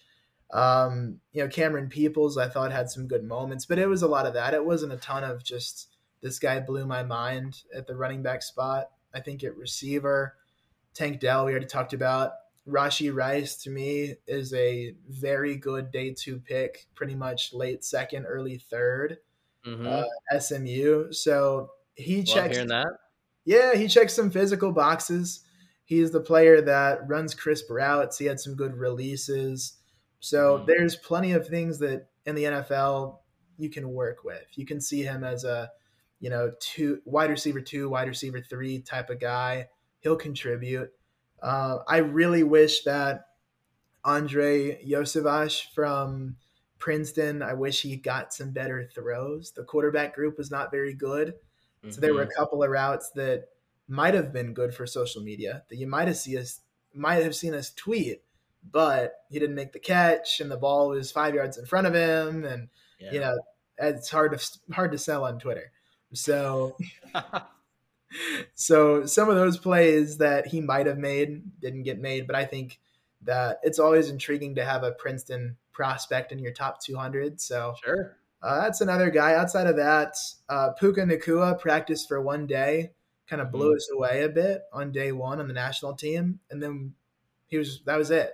um, 0.52 1.20
you 1.34 1.44
know, 1.44 1.50
Camerun 1.50 1.90
Peoples, 1.90 2.38
I 2.38 2.48
thought 2.48 2.72
had 2.72 2.90
some 2.90 3.08
good 3.08 3.26
moments, 3.26 3.66
but 3.66 3.80
it 3.80 3.88
was 3.88 4.02
a 4.02 4.08
lot 4.08 4.26
of 4.26 4.34
that. 4.36 4.54
It 4.54 4.66
wasn't 4.66 4.94
a 4.94 4.98
ton 4.98 5.26
of 5.26 5.44
just 5.44 5.90
this 6.22 6.40
guy 6.40 6.62
blew 6.62 6.86
my 6.86 7.04
mind 7.04 7.64
at 7.76 7.86
the 7.86 7.98
running 7.98 8.24
back 8.24 8.44
spot. 8.44 8.92
I 9.14 9.20
think 9.20 9.44
at 9.44 9.58
receiver, 9.58 10.38
Tank 10.94 11.20
Dell, 11.20 11.46
we 11.46 11.52
already 11.52 11.66
talked 11.66 11.92
about. 11.92 12.32
Rashee 12.68 13.14
Rice 13.14 13.56
to 13.58 13.70
me 13.70 14.16
is 14.28 14.54
a 14.54 14.96
very 15.08 15.56
good 15.56 15.92
day 15.92 16.14
two 16.14 16.40
pick, 16.40 16.88
pretty 16.96 17.16
much 17.16 17.54
late 17.54 17.84
second, 17.84 18.26
early 18.26 18.58
third 18.58 19.18
mm-hmm. 19.66 19.88
uh, 19.88 20.40
SMU. 20.40 21.12
So 21.12 21.72
he 21.96 22.18
Love 22.18 22.26
checks 22.26 22.58
that. 22.58 22.88
Yeah, 23.46 23.76
he 23.76 23.88
checks 23.88 24.14
some 24.14 24.32
physical 24.32 24.72
boxes. 24.72 25.42
He's 25.84 26.10
the 26.12 26.20
player 26.20 26.62
that 26.62 27.08
runs 27.08 27.36
crisp 27.36 27.70
routes. 27.70 28.18
He 28.18 28.26
had 28.26 28.40
some 28.40 28.56
good 28.56 28.76
releases. 28.76 29.78
So 30.20 30.58
mm-hmm. 30.58 30.66
there's 30.66 30.96
plenty 30.96 31.34
of 31.34 31.48
things 31.48 31.78
that 31.80 32.08
in 32.26 32.36
the 32.36 32.46
NFL 32.46 33.20
you 33.58 33.70
can 33.70 33.90
work 33.90 34.24
with. 34.24 34.46
You 34.54 34.66
can 34.66 34.82
see 34.82 35.04
him 35.04 35.24
as 35.24 35.44
a, 35.44 35.70
you 36.20 36.30
know, 36.30 36.52
two 36.60 37.02
wide 37.06 37.30
receiver 37.30 37.62
two, 37.62 37.90
wide 37.90 38.08
receiver 38.08 38.42
three 38.42 38.80
type 38.80 39.12
of 39.12 39.20
guy. 39.20 39.68
He'll 40.00 40.16
contribute. 40.16 40.92
Uh, 41.42 41.80
I 41.88 41.98
really 41.98 42.44
wish 42.44 42.84
that 42.84 43.28
Andrei 44.06 44.84
Iosivas 44.86 45.62
from 45.74 46.38
Princeton, 46.78 47.42
I 47.42 47.54
wish 47.54 47.82
he 47.82 47.96
got 47.96 48.34
some 48.34 48.52
better 48.52 48.88
throws. 48.94 49.52
The 49.52 49.64
quarterback 49.64 50.16
group 50.16 50.38
was 50.38 50.52
not 50.52 50.72
very 50.72 50.94
good. 50.94 51.30
Mm-hmm. 51.30 51.92
So 51.92 52.02
there 52.02 52.14
were 52.14 52.22
a 52.22 52.26
mm-hmm. 52.26 52.40
couple 52.40 52.64
of 52.64 52.70
routes 52.70 53.12
that 53.16 53.46
might 53.88 54.14
have 54.14 54.34
been 54.34 54.54
good 54.54 54.74
for 54.74 54.86
social 54.86 55.22
media 55.22 55.64
that 55.70 55.78
you 55.78 55.88
might 55.88 56.08
have 56.08 56.18
seen 56.18 56.38
us 56.38 56.62
might 56.94 57.24
have 57.24 57.36
seen 57.36 57.54
us 57.54 57.72
tweet, 57.72 58.24
but 58.72 59.14
he 59.30 59.38
didn't 59.38 59.56
make 59.56 59.74
the 59.74 59.80
catch 59.80 60.40
and 60.40 60.50
the 60.50 60.58
ball 60.58 60.90
was 60.90 61.12
five 61.12 61.36
yards 61.36 61.58
in 61.58 61.66
front 61.66 61.86
of 61.86 61.94
him 61.94 62.46
and 62.46 62.70
yeah. 63.00 63.12
you 63.12 63.20
know 63.20 63.38
it's 63.78 64.10
hard 64.10 64.38
to 64.38 64.74
hard 64.74 64.92
to 64.92 64.98
sell 64.98 65.24
on 65.24 65.40
Twitter. 65.40 65.72
So 66.14 66.78
so 68.54 69.06
some 69.06 69.30
of 69.30 69.36
those 69.36 69.58
plays 69.58 70.18
that 70.18 70.48
he 70.48 70.62
might 70.62 70.86
have 70.86 70.98
made 70.98 71.60
didn't 71.60 71.84
get 71.84 72.00
made, 72.00 72.28
but 72.28 72.36
I 72.36 72.46
think 72.46 72.80
that 73.24 73.60
it's 73.64 73.80
always 73.80 74.10
intriguing 74.10 74.56
to 74.56 74.66
have 74.66 74.84
a 74.84 74.92
Princeton 74.92 75.58
prospect 75.72 76.32
in 76.32 76.40
your 76.40 76.54
top 76.54 76.82
200. 76.82 77.42
So 77.42 77.76
sure. 77.84 78.18
Uh, 78.42 78.62
that's 78.62 78.82
another 78.82 79.10
guy. 79.10 79.34
Outside 79.34 79.68
of 79.68 79.78
that, 79.78 80.16
uh, 80.50 80.72
Puka 80.72 81.02
Nacua 81.02 81.60
practiced 81.60 82.08
for 82.08 82.22
one 82.22 82.46
day, 82.46 82.92
kind 83.28 83.42
of 83.42 83.52
blew 83.52 83.70
mm-hmm. 83.70 83.78
us 83.78 83.90
away 83.92 84.24
a 84.24 84.30
bit 84.30 84.62
on 84.72 84.92
day 84.92 85.12
one 85.12 85.40
on 85.40 85.48
the 85.48 85.54
national 85.54 85.96
team, 85.96 86.40
and 86.52 86.62
then 86.62 86.94
he 87.48 87.58
was 87.58 87.82
that 87.86 87.98
was 87.98 88.12
it. 88.12 88.34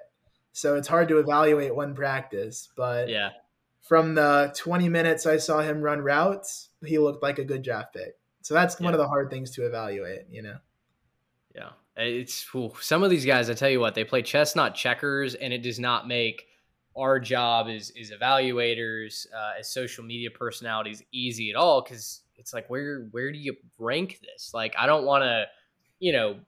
So 0.51 0.75
it's 0.75 0.87
hard 0.87 1.07
to 1.07 1.19
evaluate 1.19 1.73
one 1.73 1.95
practice, 1.95 2.67
but 2.75 3.07
yeah, 3.07 3.29
from 3.81 4.15
the 4.15 4.53
20 4.57 4.89
minutes 4.89 5.25
I 5.25 5.37
saw 5.37 5.61
him 5.61 5.81
run 5.81 6.01
routes, 6.01 6.69
he 6.85 6.97
looked 6.99 7.23
like 7.23 7.39
a 7.39 7.45
good 7.45 7.61
draft 7.61 7.93
pick. 7.93 8.17
So 8.41 8.53
that's 8.53 8.79
yeah. 8.79 8.85
one 8.85 8.93
of 8.93 8.99
the 8.99 9.07
hard 9.07 9.29
things 9.29 9.51
to 9.51 9.65
evaluate, 9.65 10.25
you 10.29 10.41
know. 10.41 10.57
Yeah, 11.55 11.69
it's 11.95 12.45
ooh, 12.55 12.71
some 12.79 13.03
of 13.03 13.09
these 13.09 13.25
guys. 13.25 13.49
I 13.49 13.53
tell 13.53 13.69
you 13.69 13.79
what, 13.79 13.95
they 13.95 14.03
play 14.03 14.21
chess, 14.21 14.55
not 14.55 14.75
checkers, 14.75 15.35
and 15.35 15.53
it 15.53 15.61
does 15.61 15.79
not 15.79 16.07
make 16.07 16.47
our 16.97 17.19
job 17.19 17.67
as 17.67 17.91
is 17.91 18.11
evaluators, 18.11 19.25
uh, 19.33 19.59
as 19.59 19.71
social 19.71 20.03
media 20.03 20.29
personalities, 20.31 21.03
easy 21.11 21.49
at 21.49 21.55
all 21.55 21.81
because 21.81 22.21
it's 22.35 22.53
like 22.53 22.69
where 22.69 23.07
where 23.11 23.31
do 23.31 23.37
you 23.37 23.55
rank 23.77 24.19
this? 24.21 24.51
Like 24.53 24.75
I 24.77 24.87
don't 24.87 25.05
want 25.05 25.23
to, 25.23 25.45
you 25.99 26.11
know, 26.11 26.39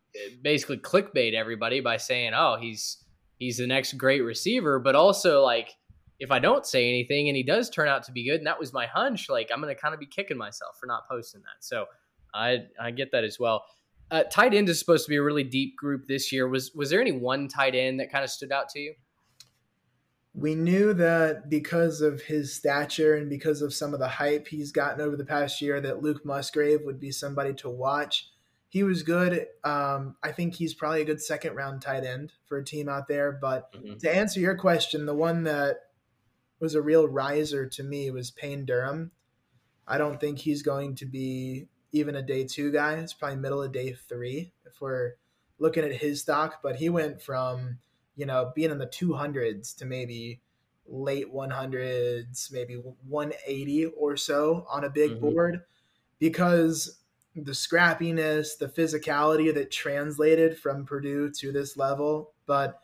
basically 0.42 0.78
clickbait 0.78 1.34
everybody 1.34 1.80
by 1.80 1.98
saying, 1.98 2.34
oh, 2.36 2.58
he's 2.60 3.04
he's 3.38 3.58
the 3.58 3.68
next 3.68 3.94
great 3.94 4.22
receiver, 4.22 4.80
but 4.80 4.96
also 4.96 5.44
like 5.44 5.76
if 6.24 6.32
I 6.32 6.40
don't 6.40 6.66
say 6.66 6.88
anything 6.88 7.28
and 7.28 7.38
he 7.38 7.44
does 7.44 7.70
turn 7.70 7.88
out 7.88 8.04
to 8.04 8.12
be 8.12 8.26
good, 8.26 8.38
and 8.38 8.48
that 8.48 8.60
was 8.60 8.74
my 8.74 8.86
hunch, 8.86 9.30
like 9.30 9.50
I'm 9.54 9.62
gonna 9.62 9.76
kind 9.76 9.94
of 9.94 10.00
be 10.00 10.06
kicking 10.06 10.38
myself 10.38 10.78
for 10.80 10.88
not 10.88 11.08
posting 11.08 11.42
that. 11.42 11.64
So 11.64 11.86
I 12.34 12.64
I 12.80 12.92
get 12.92 13.12
that 13.12 13.24
as 13.24 13.40
well. 13.40 13.66
Uh, 14.10 14.24
tight 14.24 14.54
end 14.54 14.70
is 14.70 14.80
supposed 14.80 15.06
to 15.06 15.10
be 15.10 15.16
a 15.16 15.24
really 15.24 15.44
deep 15.44 15.76
group 15.78 16.08
this 16.08 16.32
year. 16.32 16.48
Was 16.48 16.72
was 16.74 16.90
there 16.90 17.02
any 17.02 17.12
one 17.12 17.48
tight 17.48 17.76
end 17.76 18.00
that 18.00 18.12
kind 18.12 18.24
of 18.24 18.30
stood 18.30 18.52
out 18.52 18.70
to 18.70 18.80
you? 18.80 18.94
we 20.36 20.56
knew 20.56 20.94
that 20.96 21.50
because 21.50 22.02
of 22.02 22.22
his 22.22 22.56
stature 22.56 23.16
and 23.16 23.30
because 23.30 23.62
of 23.62 23.74
some 23.74 23.94
of 23.94 24.00
the 24.00 24.08
hype 24.08 24.48
he's 24.48 24.72
gotten 24.72 25.00
over 25.00 25.16
the 25.16 25.26
past 25.26 25.62
year, 25.62 25.80
that 25.80 26.02
Luke 26.02 26.26
Musgrave 26.26 26.82
would 26.86 27.00
be 27.00 27.12
somebody 27.12 27.54
to 27.56 27.70
watch. 27.70 28.30
He 28.70 28.82
was 28.82 29.04
good. 29.04 29.46
Um, 29.64 30.16
I 30.24 30.32
think 30.32 30.56
he's 30.56 30.74
probably 30.74 31.04
a 31.04 31.06
good 31.06 31.22
second 31.22 31.56
round 31.56 31.84
tight 31.84 32.04
end 32.04 32.34
for 32.48 32.58
a 32.58 32.66
team 32.66 32.90
out 32.90 33.08
there. 33.08 33.38
But 33.40 33.72
mm-hmm. 33.74 33.98
to 33.98 34.16
answer 34.16 34.40
your 34.40 34.58
question, 34.58 35.06
the 35.06 35.14
one 35.14 35.44
that 35.44 35.78
was 36.64 36.74
a 36.74 36.82
real 36.82 37.08
riser 37.08 37.68
to 37.68 37.84
me 37.84 38.10
was 38.10 38.32
Payne 38.32 38.66
Durham. 38.66 39.12
I 39.88 40.00
don't 40.00 40.20
think 40.20 40.40
he's 40.40 40.64
going 40.64 40.96
to 40.96 41.06
be 41.06 41.68
even 41.92 42.16
a 42.16 42.22
day 42.22 42.46
two 42.46 42.72
guy. 42.72 42.94
It's 42.94 43.14
probably 43.14 43.38
middle 43.38 43.62
of 43.62 43.72
day 43.72 43.94
three 43.94 44.54
if 44.66 44.82
we're 44.82 45.14
looking 45.60 45.84
at 45.84 45.94
his 45.94 46.22
stock. 46.22 46.62
But 46.64 46.78
he 46.78 46.90
went 46.90 47.22
from 47.22 47.78
you 48.16 48.26
know, 48.26 48.52
being 48.56 48.72
in 48.72 48.78
the 48.78 48.88
200s 48.88 49.76
to 49.78 49.86
maybe 49.86 50.42
late 50.86 51.34
100s, 51.34 52.52
maybe 52.52 52.76
180 52.76 53.86
or 53.86 54.18
so 54.18 54.66
on 54.70 54.84
a 54.84 54.90
big 54.90 55.12
mm-hmm. 55.12 55.22
board 55.22 55.62
because 56.20 57.00
the 57.36 57.52
scrappiness, 57.52 58.58
the 58.58 58.68
physicality 58.68 59.54
that 59.54 59.72
translated 59.72 60.58
from 60.58 60.86
Purdue 60.86 61.32
to 61.32 61.52
this 61.52 61.76
level, 61.76 62.34
but 62.46 62.80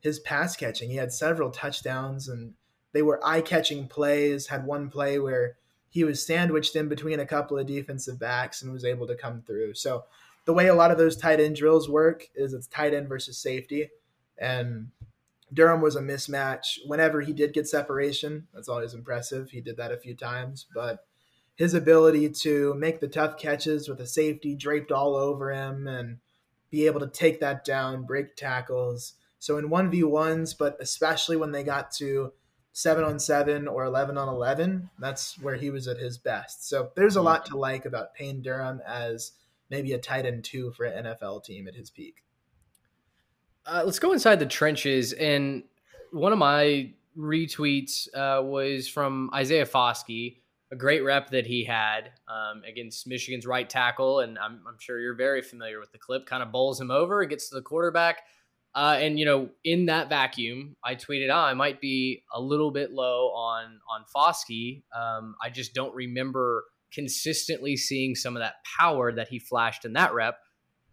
his 0.00 0.20
pass 0.20 0.56
catching, 0.56 0.88
he 0.88 0.96
had 0.96 1.12
several 1.12 1.50
touchdowns 1.50 2.28
and 2.28 2.54
they 2.92 3.02
were 3.02 3.24
eye 3.24 3.40
catching 3.40 3.88
plays. 3.88 4.46
Had 4.46 4.66
one 4.66 4.90
play 4.90 5.18
where 5.18 5.56
he 5.88 6.04
was 6.04 6.24
sandwiched 6.24 6.76
in 6.76 6.88
between 6.88 7.20
a 7.20 7.26
couple 7.26 7.58
of 7.58 7.66
defensive 7.66 8.18
backs 8.18 8.62
and 8.62 8.72
was 8.72 8.84
able 8.84 9.06
to 9.06 9.16
come 9.16 9.42
through. 9.42 9.74
So, 9.74 10.04
the 10.46 10.54
way 10.54 10.68
a 10.68 10.74
lot 10.74 10.90
of 10.90 10.98
those 10.98 11.16
tight 11.16 11.38
end 11.38 11.56
drills 11.56 11.88
work 11.88 12.28
is 12.34 12.54
it's 12.54 12.66
tight 12.66 12.94
end 12.94 13.08
versus 13.08 13.38
safety. 13.38 13.90
And 14.38 14.88
Durham 15.52 15.80
was 15.80 15.96
a 15.96 16.00
mismatch. 16.00 16.78
Whenever 16.86 17.20
he 17.20 17.32
did 17.32 17.52
get 17.52 17.68
separation, 17.68 18.46
that's 18.54 18.68
always 18.68 18.94
impressive. 18.94 19.50
He 19.50 19.60
did 19.60 19.76
that 19.76 19.92
a 19.92 19.98
few 19.98 20.14
times, 20.14 20.66
but 20.74 21.04
his 21.56 21.74
ability 21.74 22.30
to 22.30 22.74
make 22.74 23.00
the 23.00 23.08
tough 23.08 23.36
catches 23.36 23.88
with 23.88 24.00
a 24.00 24.06
safety 24.06 24.54
draped 24.54 24.90
all 24.90 25.14
over 25.14 25.52
him 25.52 25.86
and 25.86 26.18
be 26.70 26.86
able 26.86 27.00
to 27.00 27.08
take 27.08 27.40
that 27.40 27.64
down, 27.64 28.04
break 28.04 28.34
tackles. 28.36 29.14
So 29.40 29.58
in 29.58 29.68
1v1s, 29.68 30.56
but 30.56 30.76
especially 30.80 31.36
when 31.36 31.52
they 31.52 31.64
got 31.64 31.90
to 31.92 32.32
7 32.80 33.04
on 33.04 33.18
7 33.18 33.68
or 33.68 33.84
11 33.84 34.16
on 34.16 34.28
11, 34.28 34.90
that's 34.98 35.38
where 35.40 35.56
he 35.56 35.70
was 35.70 35.86
at 35.86 35.98
his 35.98 36.18
best. 36.18 36.68
So 36.68 36.90
there's 36.96 37.16
a 37.16 37.22
lot 37.22 37.44
to 37.46 37.56
like 37.56 37.84
about 37.84 38.14
Payne 38.14 38.42
Durham 38.42 38.80
as 38.86 39.32
maybe 39.70 39.92
a 39.92 39.98
tight 39.98 40.26
end 40.26 40.44
2 40.44 40.72
for 40.72 40.84
an 40.84 41.04
NFL 41.04 41.44
team 41.44 41.68
at 41.68 41.74
his 41.74 41.90
peak. 41.90 42.24
Uh, 43.66 43.82
let's 43.84 43.98
go 43.98 44.12
inside 44.12 44.38
the 44.38 44.46
trenches. 44.46 45.12
And 45.12 45.64
one 46.10 46.32
of 46.32 46.38
my 46.38 46.92
retweets 47.16 48.08
uh, 48.14 48.42
was 48.42 48.88
from 48.88 49.30
Isaiah 49.34 49.66
Foskey, 49.66 50.38
a 50.72 50.76
great 50.76 51.04
rep 51.04 51.30
that 51.30 51.46
he 51.46 51.64
had 51.64 52.12
um, 52.28 52.62
against 52.66 53.06
Michigan's 53.06 53.46
right 53.46 53.68
tackle. 53.68 54.20
And 54.20 54.38
I'm, 54.38 54.60
I'm, 54.66 54.78
sure 54.78 55.00
you're 55.00 55.14
very 55.14 55.42
familiar 55.42 55.80
with 55.80 55.92
the 55.92 55.98
clip. 55.98 56.26
Kind 56.26 56.42
of 56.42 56.52
bowls 56.52 56.80
him 56.80 56.90
over, 56.90 57.24
gets 57.24 57.48
to 57.50 57.56
the 57.56 57.62
quarterback. 57.62 58.22
Uh, 58.74 58.98
and 59.00 59.18
you 59.18 59.24
know, 59.24 59.48
in 59.64 59.86
that 59.86 60.08
vacuum, 60.08 60.76
I 60.84 60.94
tweeted, 60.94 61.28
"Oh, 61.30 61.38
I 61.38 61.54
might 61.54 61.80
be 61.80 62.22
a 62.32 62.40
little 62.40 62.70
bit 62.70 62.92
low 62.92 63.30
on 63.30 63.80
on 63.90 64.04
Foskey. 64.14 64.84
Um, 64.96 65.34
I 65.42 65.50
just 65.50 65.74
don't 65.74 65.94
remember 65.94 66.64
consistently 66.92 67.76
seeing 67.76 68.14
some 68.14 68.36
of 68.36 68.40
that 68.40 68.56
power 68.78 69.12
that 69.12 69.28
he 69.28 69.38
flashed 69.38 69.84
in 69.84 69.94
that 69.94 70.14
rep." 70.14 70.38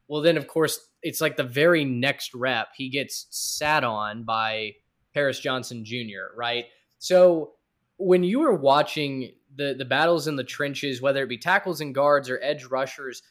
Well, 0.07 0.21
then 0.21 0.37
of 0.37 0.47
course 0.47 0.79
it's 1.03 1.21
like 1.21 1.37
the 1.37 1.43
very 1.43 1.85
next 1.85 2.33
rep 2.33 2.69
he 2.75 2.89
gets 2.89 3.27
sat 3.29 3.83
on 3.83 4.23
by 4.23 4.73
Paris 5.13 5.39
Johnson 5.39 5.85
Jr. 5.85 6.35
Right. 6.35 6.65
So 6.97 7.53
when 7.97 8.23
you 8.23 8.39
were 8.39 8.55
watching 8.55 9.33
the 9.55 9.75
the 9.77 9.85
battles 9.85 10.27
in 10.27 10.35
the 10.35 10.43
trenches, 10.43 11.01
whether 11.01 11.23
it 11.23 11.29
be 11.29 11.37
tackles 11.37 11.81
and 11.81 11.93
guards 11.93 12.29
or 12.29 12.39
edge 12.41 12.65
rushers, 12.65 13.21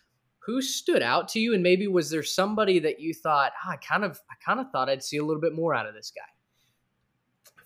who 0.47 0.62
stood 0.62 1.03
out 1.03 1.28
to 1.30 1.40
you, 1.40 1.53
and 1.53 1.62
maybe 1.62 1.88
was 1.88 2.09
there 2.09 2.22
somebody 2.22 2.78
that 2.78 3.01
you 3.01 3.12
thought, 3.12 3.53
oh, 3.64 3.70
I 3.70 3.76
kind 3.76 4.05
of 4.05 4.20
I 4.30 4.34
kind 4.44 4.61
of 4.61 4.70
thought 4.70 4.88
I'd 4.88 5.03
see 5.03 5.16
a 5.16 5.24
little 5.24 5.40
bit 5.40 5.55
more 5.55 5.74
out 5.74 5.86
of 5.86 5.94
this 5.94 6.12
guy. 6.14 6.22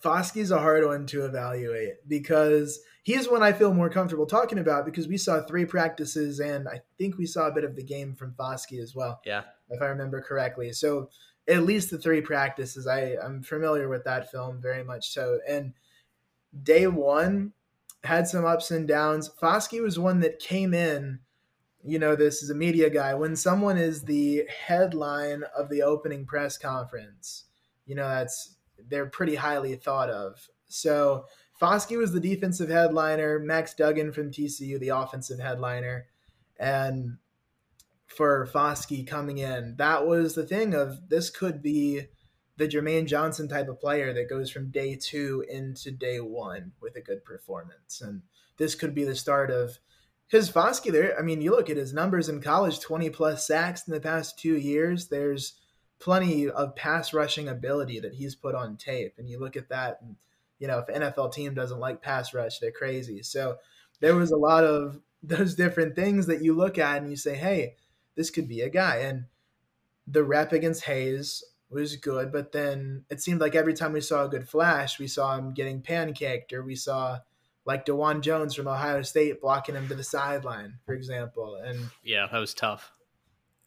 Foskey's 0.03 0.49
a 0.49 0.59
hard 0.59 0.83
one 0.83 1.05
to 1.05 1.25
evaluate 1.25 2.07
because 2.07 2.79
he's 3.03 3.29
one 3.29 3.43
I 3.43 3.53
feel 3.53 3.71
more 3.71 3.89
comfortable 3.89 4.25
talking 4.25 4.57
about 4.57 4.83
because 4.83 5.07
we 5.07 5.17
saw 5.17 5.43
three 5.43 5.63
practices 5.63 6.39
and 6.39 6.67
I 6.67 6.81
think 6.97 7.19
we 7.19 7.27
saw 7.27 7.47
a 7.47 7.51
bit 7.51 7.63
of 7.63 7.75
the 7.75 7.83
game 7.83 8.15
from 8.15 8.33
Foskey 8.33 8.81
as 8.81 8.95
well. 8.95 9.21
Yeah. 9.25 9.43
If 9.69 9.79
I 9.79 9.85
remember 9.85 10.19
correctly. 10.19 10.73
So 10.73 11.09
at 11.47 11.63
least 11.63 11.91
the 11.91 11.99
three 11.99 12.21
practices, 12.21 12.87
I, 12.87 13.15
I'm 13.23 13.43
familiar 13.43 13.89
with 13.89 14.03
that 14.05 14.31
film 14.31 14.59
very 14.59 14.83
much 14.83 15.13
so. 15.13 15.39
And 15.47 15.73
day 16.63 16.87
one 16.87 17.53
had 18.03 18.27
some 18.27 18.43
ups 18.43 18.71
and 18.71 18.87
downs. 18.87 19.29
Foskey 19.39 19.83
was 19.83 19.99
one 19.99 20.21
that 20.21 20.39
came 20.39 20.73
in, 20.73 21.19
you 21.83 21.99
know, 21.99 22.15
this 22.15 22.43
is 22.43 22.49
a 22.49 22.55
media 22.55 22.89
guy. 22.89 23.13
When 23.13 23.35
someone 23.35 23.77
is 23.77 24.03
the 24.03 24.43
headline 24.67 25.43
of 25.57 25.69
the 25.69 25.81
opening 25.81 26.25
press 26.25 26.57
conference, 26.57 27.45
you 27.85 27.95
know, 27.95 28.07
that's 28.07 28.55
they're 28.89 29.07
pretty 29.07 29.35
highly 29.35 29.75
thought 29.75 30.09
of. 30.09 30.47
So 30.67 31.25
Foskey 31.61 31.97
was 31.97 32.11
the 32.11 32.19
defensive 32.19 32.69
headliner, 32.69 33.39
Max 33.39 33.73
Duggan 33.73 34.11
from 34.11 34.31
TCU, 34.31 34.79
the 34.79 34.89
offensive 34.89 35.39
headliner. 35.39 36.07
And 36.59 37.17
for 38.07 38.47
Foskey 38.47 39.05
coming 39.05 39.37
in, 39.37 39.75
that 39.77 40.05
was 40.05 40.35
the 40.35 40.45
thing 40.45 40.73
of 40.73 41.09
this 41.09 41.29
could 41.29 41.61
be 41.61 42.07
the 42.57 42.67
Jermaine 42.67 43.07
Johnson 43.07 43.47
type 43.47 43.67
of 43.67 43.79
player 43.79 44.13
that 44.13 44.29
goes 44.29 44.51
from 44.51 44.71
day 44.71 44.95
two 44.95 45.43
into 45.49 45.91
day 45.91 46.19
one 46.19 46.73
with 46.81 46.95
a 46.95 47.01
good 47.01 47.23
performance. 47.23 48.01
And 48.01 48.21
this 48.57 48.75
could 48.75 48.93
be 48.93 49.03
the 49.03 49.15
start 49.15 49.49
of 49.49 49.79
Foskey 50.31 50.91
there. 50.91 51.17
I 51.19 51.21
mean, 51.21 51.41
you 51.41 51.51
look 51.51 51.69
at 51.69 51.77
his 51.77 51.93
numbers 51.93 52.29
in 52.29 52.41
college 52.41 52.79
20 52.79 53.09
plus 53.09 53.45
sacks 53.45 53.87
in 53.87 53.93
the 53.93 53.99
past 53.99 54.39
two 54.39 54.55
years. 54.57 55.07
There's 55.07 55.55
plenty 55.99 56.49
of 56.49 56.75
pass 56.75 57.13
rushing 57.13 57.47
ability 57.47 57.99
that 57.99 58.15
he's 58.15 58.35
put 58.35 58.55
on 58.55 58.77
tape. 58.77 59.15
And 59.17 59.29
you 59.29 59.39
look 59.39 59.57
at 59.57 59.69
that 59.69 59.99
and 60.01 60.15
you 60.61 60.67
know, 60.67 60.77
if 60.77 60.95
NFL 60.95 61.33
team 61.33 61.55
doesn't 61.55 61.79
like 61.79 62.03
pass 62.03 62.35
rush, 62.35 62.59
they're 62.59 62.71
crazy. 62.71 63.23
So 63.23 63.57
there 63.99 64.15
was 64.15 64.29
a 64.29 64.37
lot 64.37 64.63
of 64.63 64.99
those 65.23 65.55
different 65.55 65.95
things 65.95 66.27
that 66.27 66.43
you 66.43 66.53
look 66.53 66.77
at 66.77 67.01
and 67.01 67.09
you 67.09 67.17
say, 67.17 67.35
hey, 67.35 67.75
this 68.15 68.29
could 68.29 68.47
be 68.47 68.61
a 68.61 68.69
guy. 68.69 68.97
And 68.97 69.25
the 70.07 70.23
rep 70.23 70.53
against 70.53 70.85
Hayes 70.85 71.43
was 71.69 71.95
good, 71.95 72.31
but 72.31 72.51
then 72.51 73.05
it 73.09 73.21
seemed 73.21 73.41
like 73.41 73.55
every 73.55 73.73
time 73.73 73.93
we 73.93 74.01
saw 74.01 74.25
a 74.25 74.29
good 74.29 74.47
flash, 74.47 74.99
we 74.99 75.07
saw 75.07 75.35
him 75.35 75.53
getting 75.53 75.81
pancaked, 75.81 76.51
or 76.53 76.63
we 76.63 76.75
saw 76.75 77.19
like 77.65 77.85
Dawand 77.85 78.21
Jones 78.21 78.55
from 78.55 78.67
Ohio 78.67 79.01
State 79.01 79.41
blocking 79.41 79.75
him 79.75 79.87
to 79.87 79.95
the 79.95 80.03
sideline, 80.03 80.79
for 80.85 80.93
example. 80.93 81.55
And 81.63 81.89
yeah, 82.03 82.27
that 82.31 82.39
was 82.39 82.53
tough. 82.53 82.91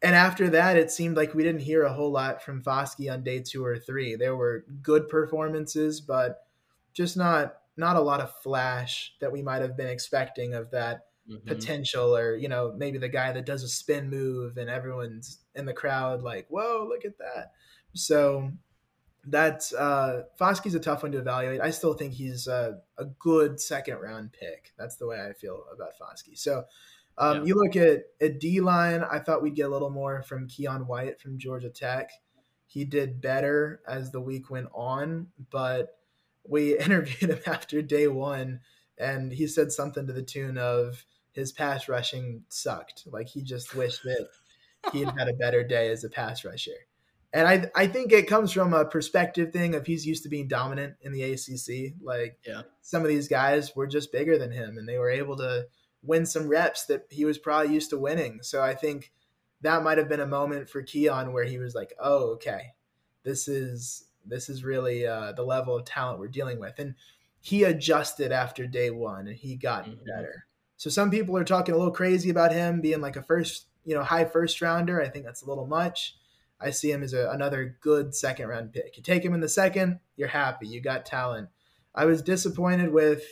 And 0.03 0.14
after 0.14 0.51
that, 0.51 0.76
it 0.76 0.90
seemed 0.90 1.16
like 1.16 1.34
we 1.34 1.42
didn't 1.42 1.62
hear 1.62 1.84
a 1.84 1.92
whole 1.92 2.11
lot 2.11 2.42
from 2.42 2.62
Foskey 2.62 3.11
on 3.11 3.22
day 3.22 3.40
two 3.40 3.64
or 3.64 3.78
three. 3.78 4.16
There 4.16 4.36
were 4.36 4.66
good 4.82 5.09
performances, 5.09 6.01
but 6.01 6.47
just 6.92 7.16
not 7.16 7.55
not 7.76 7.97
a 7.97 8.01
lot 8.01 8.20
of 8.20 8.34
flash 8.36 9.14
that 9.20 9.32
we 9.32 9.42
might 9.42 9.62
have 9.62 9.76
been 9.76 9.88
expecting 9.88 10.55
of 10.55 10.70
that 10.70 11.07
mm-hmm. 11.28 11.47
potential 11.49 12.16
or 12.16 12.36
you 12.36 12.49
know 12.49 12.72
maybe 12.76 12.99
the 12.99 13.09
guy 13.09 13.32
that 13.32 13.47
does 13.47 13.62
a 13.62 13.68
spin 13.68 14.09
move 14.09 14.57
and 14.57 14.70
everyone's 14.70 15.38
in 15.55 15.66
the 15.66 15.72
crowd 15.72 16.22
like 16.22 16.47
whoa 16.49 16.86
look 16.88 17.05
at 17.05 17.18
that 17.18 17.53
so 17.95 18.51
that's 19.27 19.72
uh 19.72 20.22
Foskey's 20.41 20.75
a 20.75 20.81
tough 20.81 21.03
one 21.03 21.12
to 21.12 21.18
evaluate. 21.18 21.61
I 21.61 21.70
still 21.70 21.95
think 21.95 22.12
he's 22.12 22.47
a, 22.47 22.81
a 22.99 23.05
good 23.05 23.61
second 23.61 23.99
round 23.99 24.33
pick. 24.33 24.72
That's 24.79 24.97
the 24.97 25.07
way 25.07 25.20
I 25.20 25.33
feel 25.33 25.64
about 25.72 25.93
Foskey. 26.01 26.39
So 26.39 26.64
um, 27.16 27.39
yeah. 27.39 27.45
you 27.45 27.55
look 27.55 27.77
at 27.77 28.05
a 28.20 28.29
D 28.29 28.61
line, 28.61 29.03
I 29.03 29.18
thought 29.18 29.43
we'd 29.43 29.55
get 29.55 29.66
a 29.66 29.70
little 29.70 29.91
more 29.91 30.22
from 30.22 30.49
Keion 30.49 30.87
White 30.87 31.20
from 31.20 31.39
Georgia 31.39 31.70
Tech. 31.70 32.11
He 32.66 32.85
did 32.85 33.20
better 33.20 33.81
as 33.87 34.11
the 34.11 34.20
week 34.20 34.51
went 34.51 34.68
on, 34.75 35.29
but 35.51 35.97
we 36.47 36.79
interviewed 36.79 37.31
him 37.31 37.41
after 37.47 37.83
day 37.83 38.09
one 38.09 38.61
and 38.99 39.33
he 39.33 39.47
said 39.47 39.72
something 39.72 40.07
to 40.07 40.12
the 40.12 40.22
tune 40.22 40.59
of 40.59 41.05
his 41.33 41.53
pass 41.53 41.89
rushing 41.89 42.45
sucked. 42.49 43.05
Like 43.07 43.29
he 43.29 43.43
just 43.43 43.75
wished 43.75 44.03
that 44.05 44.29
he 44.93 45.01
had 45.01 45.18
had 45.18 45.29
a 45.29 45.35
better 45.35 45.64
day 45.64 45.91
as 45.91 46.05
a 46.05 46.09
pass 46.09 46.45
rusher. 46.45 46.70
And 47.35 47.49
I 47.49 47.68
I 47.74 47.89
think 47.89 48.12
it 48.12 48.28
comes 48.28 48.53
from 48.53 48.72
a 48.72 48.85
perspective 48.85 49.53
thing 49.53 49.74
of 49.74 49.85
he's 49.85 50.07
used 50.07 50.22
to 50.22 50.28
being 50.28 50.47
dominant 50.47 50.95
in 51.03 51.12
the 51.12 51.24
ACC. 51.24 51.95
Like 52.01 52.39
yeah. 52.47 52.62
some 52.80 53.03
of 53.03 53.09
these 53.09 53.26
guys 53.26 53.74
were 53.74 53.89
just 53.89 54.12
bigger 54.12 54.39
than 54.39 54.53
him, 54.53 54.78
and 54.78 54.89
they 54.89 54.99
were 54.99 55.11
able 55.11 55.37
to 55.39 55.66
win 56.05 56.26
some 56.26 56.49
reps 56.49 56.87
that 56.87 57.07
he 57.11 57.24
was 57.24 57.37
probably 57.37 57.74
used 57.74 57.91
to 57.91 57.99
winning. 57.99 58.39
So 58.43 58.62
I 58.62 58.74
think 58.74 59.11
that 59.62 59.82
might 59.82 59.99
have 59.99 60.09
been 60.09 60.20
a 60.20 60.26
moment 60.26 60.68
for 60.68 60.82
Keion 60.82 61.32
where 61.32 61.45
he 61.45 61.59
was 61.59 61.74
like, 61.74 61.93
"Oh, 61.99 62.35
okay, 62.35 62.74
this 63.24 63.49
is 63.49 64.05
this 64.24 64.49
is 64.49 64.62
really 64.62 65.05
uh, 65.05 65.32
the 65.32 65.43
level 65.43 65.76
of 65.76 65.85
talent 65.85 66.20
we're 66.20 66.28
dealing 66.28 66.61
with." 66.61 66.78
And 66.78 66.95
he 67.41 67.64
adjusted 67.64 68.30
after 68.30 68.68
day 68.68 68.91
one, 68.91 69.26
and 69.26 69.37
he 69.37 69.57
got 69.57 69.87
mm-hmm. 69.87 70.05
better. 70.07 70.47
So 70.76 70.89
some 70.89 71.11
people 71.11 71.37
are 71.37 71.45
talking 71.45 71.74
a 71.74 71.78
little 71.78 71.93
crazy 71.93 72.30
about 72.30 72.53
him 72.53 72.80
being 72.80 73.01
like 73.01 73.16
a 73.16 73.22
first, 73.22 73.66
you 73.85 73.97
know, 73.97 74.05
high 74.05 74.24
first 74.24 74.62
rounder. 74.62 75.03
I 75.03 75.09
think 75.09 75.24
that's 75.24 75.43
a 75.43 75.49
little 75.49 75.66
much. 75.66 76.14
I 76.61 76.71
see 76.71 76.91
him 76.91 77.03
as 77.03 77.13
a, 77.13 77.31
another 77.31 77.77
good 77.81 78.15
second 78.15 78.49
round 78.49 78.73
pick. 78.73 78.97
You 78.97 79.03
take 79.03 79.25
him 79.25 79.35
in 79.35 79.41
the 79.41 79.49
second, 79.49 80.01
you're 80.17 80.29
happy. 80.29 80.67
You 80.67 80.81
got 80.81 81.07
talent. 81.07 81.49
I 81.95 82.07
was 82.07 82.23
disappointed 82.23 82.93
with 82.93 83.23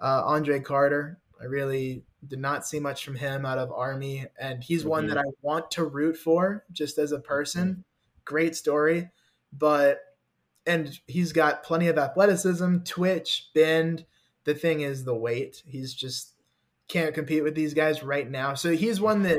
uh, 0.00 0.22
Andre 0.24 0.60
Carter. 0.60 1.18
I 1.40 1.44
really 1.44 2.04
did 2.26 2.38
not 2.38 2.66
see 2.66 2.80
much 2.80 3.04
from 3.04 3.16
him 3.16 3.46
out 3.46 3.58
of 3.58 3.70
Army, 3.72 4.26
and 4.38 4.62
he's 4.62 4.80
mm-hmm. 4.80 4.90
one 4.90 5.06
that 5.08 5.18
I 5.18 5.24
want 5.42 5.70
to 5.72 5.84
root 5.84 6.16
for 6.16 6.64
just 6.72 6.98
as 6.98 7.12
a 7.12 7.18
person. 7.18 7.68
Mm-hmm. 7.68 7.80
Great 8.24 8.56
story, 8.56 9.10
but 9.52 10.00
and 10.66 10.98
he's 11.06 11.32
got 11.32 11.62
plenty 11.62 11.86
of 11.86 11.96
athleticism, 11.96 12.78
twitch, 12.78 13.50
bend. 13.54 14.04
The 14.44 14.54
thing 14.54 14.80
is 14.80 15.04
the 15.04 15.14
weight. 15.14 15.62
He's 15.64 15.94
just 15.94 16.32
can't 16.88 17.14
compete 17.14 17.44
with 17.44 17.54
these 17.54 17.74
guys 17.74 18.02
right 18.02 18.28
now. 18.28 18.54
So 18.54 18.72
he's 18.72 19.00
one 19.00 19.22
that 19.22 19.38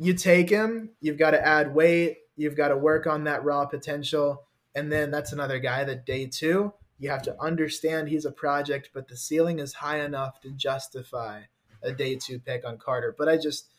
you 0.00 0.14
take 0.14 0.48
him, 0.48 0.90
you've 1.00 1.18
got 1.18 1.32
to 1.32 1.46
add 1.46 1.74
weight, 1.74 2.16
you've 2.34 2.56
got 2.56 2.68
to 2.68 2.76
work 2.76 3.06
on 3.06 3.24
that 3.24 3.44
raw 3.44 3.66
potential. 3.66 4.44
And 4.74 4.90
then 4.90 5.10
that's 5.10 5.32
another 5.32 5.58
guy 5.58 5.84
that 5.84 6.06
day 6.06 6.26
two, 6.26 6.72
you 6.98 7.10
have 7.10 7.22
to 7.22 7.36
understand 7.38 8.08
he's 8.08 8.24
a 8.24 8.32
project, 8.32 8.90
but 8.94 9.08
the 9.08 9.16
ceiling 9.16 9.58
is 9.58 9.74
high 9.74 10.00
enough 10.00 10.40
to 10.40 10.50
justify 10.52 11.42
a 11.82 11.92
day 11.92 12.16
two 12.16 12.38
pick 12.38 12.64
on 12.64 12.78
Carter. 12.78 13.14
But 13.16 13.28
I 13.28 13.36
just, 13.36 13.70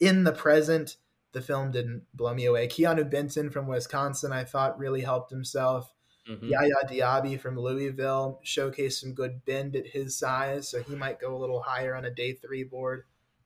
in 0.00 0.24
the 0.24 0.32
present, 0.32 0.96
the 1.32 1.40
film 1.40 1.70
didn't 1.70 2.02
blow 2.14 2.34
me 2.34 2.46
away. 2.46 2.66
Keanu 2.66 3.08
Benton 3.08 3.50
from 3.50 3.68
Wisconsin, 3.68 4.32
I 4.32 4.42
thought 4.42 4.78
really 4.78 5.02
helped 5.02 5.30
himself. 5.30 5.92
Mm-hmm. 6.28 6.48
Yaya 6.48 6.72
Diaby 6.88 7.40
from 7.40 7.56
Louisville 7.56 8.40
showcased 8.44 9.00
some 9.00 9.14
good 9.14 9.44
bend 9.44 9.76
at 9.76 9.86
his 9.86 10.18
size, 10.18 10.68
so 10.68 10.82
he 10.82 10.96
might 10.96 11.20
go 11.20 11.36
a 11.36 11.38
little 11.38 11.62
higher 11.62 11.94
on 11.94 12.04
a 12.04 12.10
day 12.10 12.32
three 12.32 12.64
board. 12.64 13.04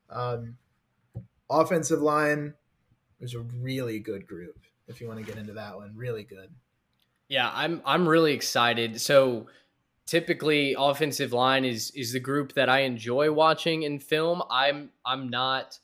Um, 0.08 0.56
offensive 1.50 2.00
line 2.00 2.54
was 3.20 3.34
a 3.34 3.40
really 3.40 3.98
good 3.98 4.26
group. 4.26 4.56
If 4.86 5.00
you 5.00 5.08
want 5.08 5.20
to 5.20 5.26
get 5.26 5.38
into 5.38 5.54
that 5.54 5.76
one, 5.76 5.92
really 5.96 6.24
good. 6.24 6.50
Yeah, 7.28 7.50
I'm 7.52 7.80
I'm 7.84 8.06
really 8.06 8.32
excited. 8.32 9.00
So 9.00 9.46
typically 10.06 10.74
offensive 10.78 11.32
line 11.32 11.64
is 11.64 11.90
is 11.92 12.12
the 12.12 12.20
group 12.20 12.52
that 12.54 12.68
I 12.68 12.80
enjoy 12.80 13.32
watching 13.32 13.82
in 13.82 13.98
film. 13.98 14.42
I'm 14.50 14.90
I'm 15.04 15.30
not 15.30 15.78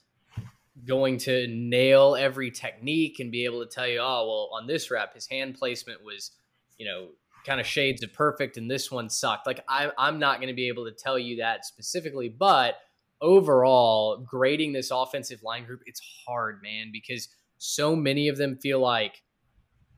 going 0.86 1.18
to 1.18 1.46
nail 1.48 2.16
every 2.18 2.50
technique 2.50 3.20
and 3.20 3.30
be 3.30 3.44
able 3.44 3.64
to 3.64 3.70
tell 3.70 3.86
you, 3.86 4.00
oh 4.00 4.26
well, 4.26 4.50
on 4.60 4.66
this 4.66 4.90
rep 4.90 5.14
his 5.14 5.26
hand 5.26 5.56
placement 5.58 6.04
was, 6.04 6.32
you 6.78 6.86
know, 6.86 7.08
kind 7.46 7.60
of 7.60 7.66
shades 7.66 8.02
of 8.02 8.12
perfect 8.12 8.58
and 8.58 8.70
this 8.70 8.90
one 8.90 9.08
sucked. 9.08 9.46
Like 9.46 9.64
I 9.68 9.90
I'm 9.96 10.18
not 10.18 10.36
going 10.36 10.48
to 10.48 10.54
be 10.54 10.68
able 10.68 10.84
to 10.84 10.92
tell 10.92 11.18
you 11.18 11.36
that 11.36 11.64
specifically, 11.64 12.28
but 12.28 12.76
overall, 13.20 14.18
grading 14.18 14.72
this 14.72 14.90
offensive 14.90 15.42
line 15.42 15.64
group, 15.64 15.82
it's 15.86 16.00
hard, 16.26 16.62
man, 16.62 16.90
because 16.92 17.28
so 17.58 17.94
many 17.94 18.28
of 18.28 18.36
them 18.36 18.56
feel 18.56 18.80
like, 18.80 19.22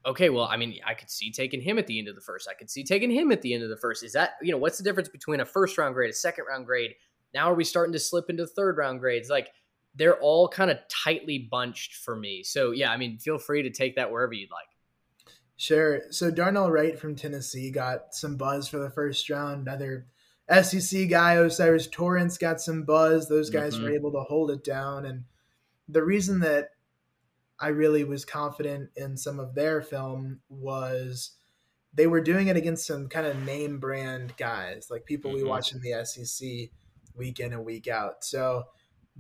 okay, 0.05 0.31
well, 0.31 0.45
I 0.45 0.57
mean, 0.57 0.79
I 0.85 0.95
could 0.95 1.11
see 1.11 1.31
taking 1.31 1.61
him 1.61 1.79
at 1.79 1.87
the 1.87 1.99
end 1.99 2.09
of 2.09 2.14
the 2.14 2.20
first. 2.20 2.49
I 2.49 2.55
could 2.55 2.70
see 2.70 2.85
taking 2.85 3.11
him 3.11 3.31
at 3.31 3.43
the 3.43 3.55
end 3.55 3.62
of 3.62 3.68
the 3.68 3.77
first. 3.77 4.03
Is 4.03 4.12
that, 4.12 4.33
you 4.43 4.51
know, 4.51 4.59
what's 4.59 4.79
the 4.79 4.85
difference 4.85 5.09
between 5.09 5.41
a 5.41 5.45
first 5.45 5.79
round 5.79 5.95
grade, 5.95 6.11
a 6.11 6.14
second 6.14 6.47
round 6.49 6.66
grade? 6.66 6.95
Now 7.35 7.51
are 7.51 7.55
we 7.55 7.64
starting 7.64 7.93
to 7.93 7.99
slip 7.99 8.29
into 8.29 8.47
third 8.47 8.77
round 8.77 9.01
grades? 9.01 9.31
Like, 9.31 9.51
they're 9.95 10.18
all 10.18 10.49
kind 10.49 10.70
of 10.70 10.79
tightly 10.89 11.39
bunched 11.51 11.97
for 11.97 12.16
me. 12.16 12.43
So, 12.43 12.70
yeah, 12.70 12.91
I 12.91 12.97
mean, 12.97 13.18
feel 13.18 13.39
free 13.39 13.62
to 13.62 13.70
take 13.70 13.97
that 13.97 14.11
wherever 14.11 14.33
you'd 14.33 14.51
like. 14.51 14.66
Sure. 15.57 16.01
So, 16.11 16.31
Darnell 16.31 16.70
Wright 16.70 16.99
from 16.99 17.14
Tennessee 17.14 17.70
got 17.70 18.14
some 18.14 18.37
buzz 18.37 18.68
for 18.68 18.79
the 18.79 18.91
first 18.91 19.29
round. 19.31 19.68
Another 19.68 20.07
SEC 20.51 21.09
guy, 21.09 21.36
O'Cyrus 21.36 21.88
Torrence, 21.88 22.38
got 22.38 22.61
some 22.61 22.84
buzz. 22.84 23.28
Those 23.28 23.51
guys 23.51 23.74
mm-hmm. 23.74 23.84
were 23.84 23.90
able 23.93 24.12
to 24.12 24.20
hold 24.20 24.51
it 24.51 24.64
down. 24.64 25.07
And 25.07 25.24
the 25.88 26.05
reason 26.05 26.40
that 26.40 26.70
I 27.61 27.68
really 27.68 28.05
was 28.05 28.24
confident 28.24 28.90
in 28.97 29.16
some 29.16 29.38
of 29.38 29.55
their 29.55 29.82
film 29.82 30.40
was 30.49 31.32
they 31.95 32.07
were 32.07 32.20
doing 32.20 32.49
it 32.49 32.57
against 32.57 32.86
some 32.86 33.09
kind 33.09 33.26
of 33.26 33.40
name 33.45 33.78
brand 33.78 34.36
guys, 34.36 34.88
like 34.90 35.05
people 35.05 35.30
mm-hmm. 35.30 35.45
we 35.45 35.49
watch 35.49 35.72
in 35.72 35.80
the 35.80 36.05
SEC 36.05 36.70
week 37.14 37.40
in 37.40 37.53
and 37.53 37.64
week 37.64 37.86
out. 37.86 38.24
So 38.24 38.64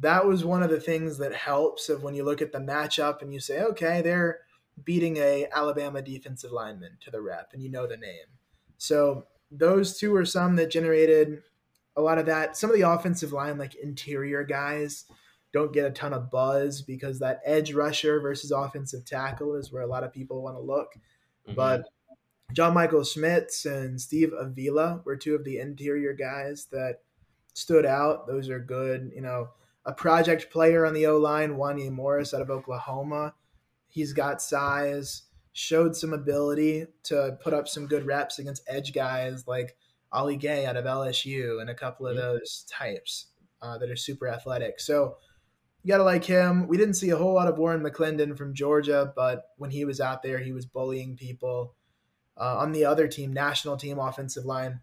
that 0.00 0.26
was 0.26 0.44
one 0.44 0.62
of 0.62 0.70
the 0.70 0.80
things 0.80 1.18
that 1.18 1.34
helps 1.34 1.88
of 1.88 2.02
when 2.02 2.14
you 2.14 2.24
look 2.24 2.42
at 2.42 2.52
the 2.52 2.58
matchup 2.58 3.22
and 3.22 3.32
you 3.32 3.40
say, 3.40 3.62
okay, 3.62 4.00
they're 4.00 4.40
beating 4.82 5.18
a 5.18 5.46
Alabama 5.54 6.00
defensive 6.00 6.50
lineman 6.50 6.96
to 7.00 7.10
the 7.10 7.20
rep 7.20 7.50
and 7.52 7.62
you 7.62 7.70
know 7.70 7.86
the 7.86 7.96
name. 7.96 8.26
So 8.78 9.26
those 9.52 9.98
two 9.98 10.14
are 10.16 10.24
some 10.24 10.56
that 10.56 10.70
generated 10.70 11.42
a 11.96 12.00
lot 12.00 12.18
of 12.18 12.26
that. 12.26 12.56
Some 12.56 12.70
of 12.70 12.76
the 12.76 12.88
offensive 12.88 13.32
line, 13.32 13.58
like 13.58 13.74
interior 13.74 14.44
guys, 14.44 15.04
don't 15.52 15.72
get 15.72 15.84
a 15.84 15.90
ton 15.90 16.14
of 16.14 16.30
buzz 16.30 16.80
because 16.80 17.18
that 17.18 17.40
edge 17.44 17.74
rusher 17.74 18.20
versus 18.20 18.50
offensive 18.50 19.04
tackle 19.04 19.54
is 19.54 19.70
where 19.70 19.82
a 19.82 19.86
lot 19.86 20.04
of 20.04 20.12
people 20.12 20.42
want 20.42 20.56
to 20.56 20.62
look. 20.62 20.94
Mm-hmm. 21.46 21.54
But 21.54 21.84
John 22.54 22.74
Michael 22.74 23.04
Schmitz 23.04 23.66
and 23.66 24.00
Steve 24.00 24.32
Avila 24.38 25.02
were 25.04 25.16
two 25.16 25.34
of 25.34 25.44
the 25.44 25.58
interior 25.58 26.14
guys 26.14 26.66
that 26.72 27.00
stood 27.52 27.84
out. 27.84 28.26
Those 28.26 28.48
are 28.48 28.58
good. 28.58 29.12
You 29.14 29.20
know, 29.20 29.48
a 29.84 29.92
project 29.92 30.50
player 30.50 30.86
on 30.86 30.94
the 30.94 31.06
O 31.06 31.18
line, 31.18 31.56
Wanya 31.56 31.90
Morris 31.90 32.32
out 32.32 32.40
of 32.40 32.50
Oklahoma. 32.50 33.34
He's 33.88 34.14
got 34.14 34.40
size 34.40 35.24
showed 35.52 35.94
some 35.94 36.12
ability 36.12 36.86
to 37.04 37.36
put 37.42 37.52
up 37.52 37.68
some 37.68 37.86
good 37.86 38.06
reps 38.06 38.38
against 38.38 38.62
edge 38.66 38.92
guys 38.92 39.46
like 39.46 39.76
Ali 40.10 40.36
Gaye 40.36 40.66
out 40.66 40.76
of 40.76 40.84
LSU 40.84 41.60
and 41.60 41.70
a 41.70 41.74
couple 41.74 42.06
of 42.06 42.16
those 42.16 42.66
types 42.70 43.26
uh, 43.60 43.78
that 43.78 43.90
are 43.90 43.96
super 43.96 44.28
athletic. 44.28 44.80
So 44.80 45.16
you 45.82 45.88
got 45.88 45.98
to 45.98 46.04
like 46.04 46.24
him. 46.24 46.68
We 46.68 46.76
didn't 46.76 46.94
see 46.94 47.10
a 47.10 47.16
whole 47.16 47.34
lot 47.34 47.48
of 47.48 47.58
Warren 47.58 47.82
McClendon 47.82 48.36
from 48.36 48.54
Georgia, 48.54 49.12
but 49.14 49.44
when 49.56 49.70
he 49.70 49.84
was 49.84 50.00
out 50.00 50.22
there, 50.22 50.38
he 50.38 50.52
was 50.52 50.66
bullying 50.66 51.16
people. 51.16 51.74
Uh, 52.36 52.58
on 52.58 52.72
the 52.72 52.84
other 52.84 53.08
team, 53.08 53.32
national 53.32 53.76
team 53.76 53.98
offensive 53.98 54.44
line, 54.44 54.80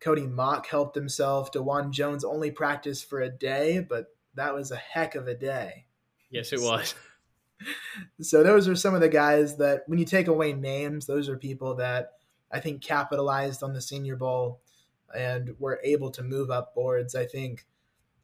Cody 0.00 0.26
Mauch 0.26 0.66
helped 0.66 0.94
himself. 0.94 1.52
Dawand 1.52 1.92
Jones 1.92 2.24
only 2.24 2.50
practiced 2.50 3.08
for 3.08 3.20
a 3.20 3.30
day, 3.30 3.84
but 3.86 4.06
that 4.34 4.54
was 4.54 4.70
a 4.70 4.76
heck 4.76 5.14
of 5.14 5.28
a 5.28 5.34
day. 5.34 5.86
Yes, 6.30 6.52
it 6.52 6.60
was 6.60 6.94
so 8.20 8.42
those 8.42 8.68
are 8.68 8.76
some 8.76 8.94
of 8.94 9.00
the 9.00 9.08
guys 9.08 9.56
that 9.56 9.82
when 9.86 9.98
you 9.98 10.04
take 10.04 10.28
away 10.28 10.52
names, 10.52 11.06
those 11.06 11.28
are 11.28 11.36
people 11.36 11.74
that 11.76 12.12
I 12.50 12.60
think 12.60 12.82
capitalized 12.82 13.62
on 13.62 13.72
the 13.72 13.80
Senior 13.80 14.16
Bowl 14.16 14.60
and 15.14 15.54
were 15.58 15.80
able 15.82 16.10
to 16.12 16.22
move 16.22 16.50
up 16.50 16.74
boards. 16.74 17.14
I 17.14 17.26
think 17.26 17.66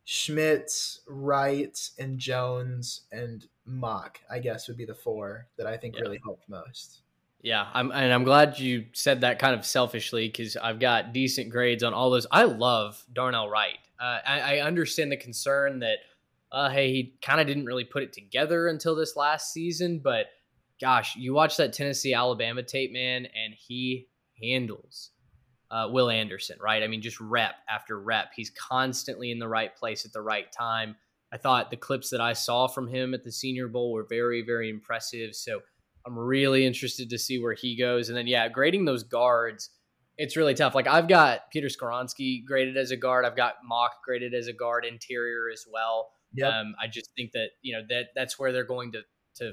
Schmitz, 0.05 1.01
Wright, 1.09 1.78
and 1.99 2.18
Jones 2.18 3.03
and 3.12 3.47
Mauch, 3.64 4.20
I 4.30 4.39
guess, 4.39 4.68
would 4.68 4.76
be 4.76 4.84
the 4.84 4.95
four 4.95 5.49
that 5.57 5.66
I 5.66 5.76
think 5.76 5.97
yeah. 5.97 6.03
really 6.03 6.20
helped 6.22 6.49
most. 6.49 7.03
Yeah, 7.43 7.66
I'm, 7.74 7.91
and 7.93 8.12
I'm 8.12 8.24
glad 8.24 8.59
you 8.59 8.87
said 8.93 9.20
that 9.20 9.39
kind 9.39 9.55
of 9.55 9.64
selfishly 9.64 10.28
because 10.28 10.57
I've 10.57 10.80
got 10.80 11.12
decent 11.12 11.51
grades 11.51 11.82
on 11.82 11.95
all 11.95 12.11
those. 12.11 12.26
I 12.30 12.45
love 12.45 13.05
Darnell 13.12 13.49
Wright. 13.49 13.78
Uh, 14.01 14.18
I, 14.26 14.59
I 14.59 14.61
understand 14.61 15.12
the 15.12 15.16
concern 15.16 15.80
that– 15.80 15.99
uh, 16.57 16.70
hey, 16.70 16.90
he 16.90 17.18
kind 17.20 17.38
of 17.38 17.46
didn't 17.46 17.66
really 17.66 17.84
put 17.84 18.02
it 18.02 18.14
together 18.14 18.66
until 18.66 18.96
this 18.96 19.14
last 19.14 19.52
season. 19.52 20.00
But 20.02 20.28
gosh, 20.80 21.14
you 21.14 21.34
watch 21.34 21.59
that 21.59 21.74
Tennessee 21.74 22.14
Alabama 22.14 22.62
tape, 22.62 22.94
man, 22.94 23.26
and 23.26 23.52
he 23.54 24.09
handles 24.42 25.11
uh, 25.70 25.88
Will 25.90 26.09
Anderson, 26.09 26.57
right? 26.59 26.82
I 26.82 26.86
mean, 26.86 27.02
just 27.02 27.20
rep 27.20 27.57
after 27.68 28.00
rep. 28.00 28.30
He's 28.34 28.50
constantly 28.50 29.30
in 29.30 29.38
the 29.38 29.46
right 29.46 29.76
place 29.76 30.07
at 30.07 30.14
the 30.14 30.22
right 30.22 30.50
time. 30.50 30.96
I 31.30 31.36
thought 31.36 31.70
the 31.70 31.76
clips 31.76 32.09
that 32.09 32.22
I 32.22 32.32
saw 32.32 32.68
from 32.68 32.88
him 32.88 33.12
at 33.12 33.22
the 33.22 33.32
Senior 33.32 33.68
Bowl 33.68 33.92
were 33.92 34.07
very, 34.09 34.40
very 34.40 34.70
impressive. 34.70 35.34
So 35.34 35.61
I'm 36.07 36.18
really 36.18 36.64
interested 36.64 37.11
to 37.11 37.18
see 37.18 37.38
where 37.38 37.52
he 37.52 37.76
goes. 37.76 38.09
And 38.09 38.16
then, 38.16 38.28
yeah, 38.28 38.48
grading 38.48 38.86
those 38.86 39.02
guards, 39.02 39.68
it's 40.16 40.38
really 40.38 40.54
tough. 40.54 40.74
Like 40.74 40.86
I've 40.86 41.09
got 41.09 41.50
Peter 41.50 41.66
Skoronski 41.66 42.46
graded 42.46 42.78
as 42.78 42.92
a 42.92 42.96
guard. 42.96 43.26
I've 43.26 43.36
got 43.36 43.57
Mauch 43.62 43.90
graded 44.02 44.32
as 44.32 44.46
a 44.46 44.54
guard 44.54 44.86
interior 44.86 45.50
as 45.52 45.66
well. 45.70 46.12
Yep. 46.37 46.53
Um, 46.53 46.74
I 46.82 46.87
just 46.87 47.11
think 47.16 47.32
that 47.32 47.49
you 47.62 47.74
know 47.76 47.82
that 47.89 48.07
that's 48.14 48.39
where 48.39 48.53
they're 48.53 48.64
going 48.64 48.93
to 48.93 49.03
to 49.37 49.53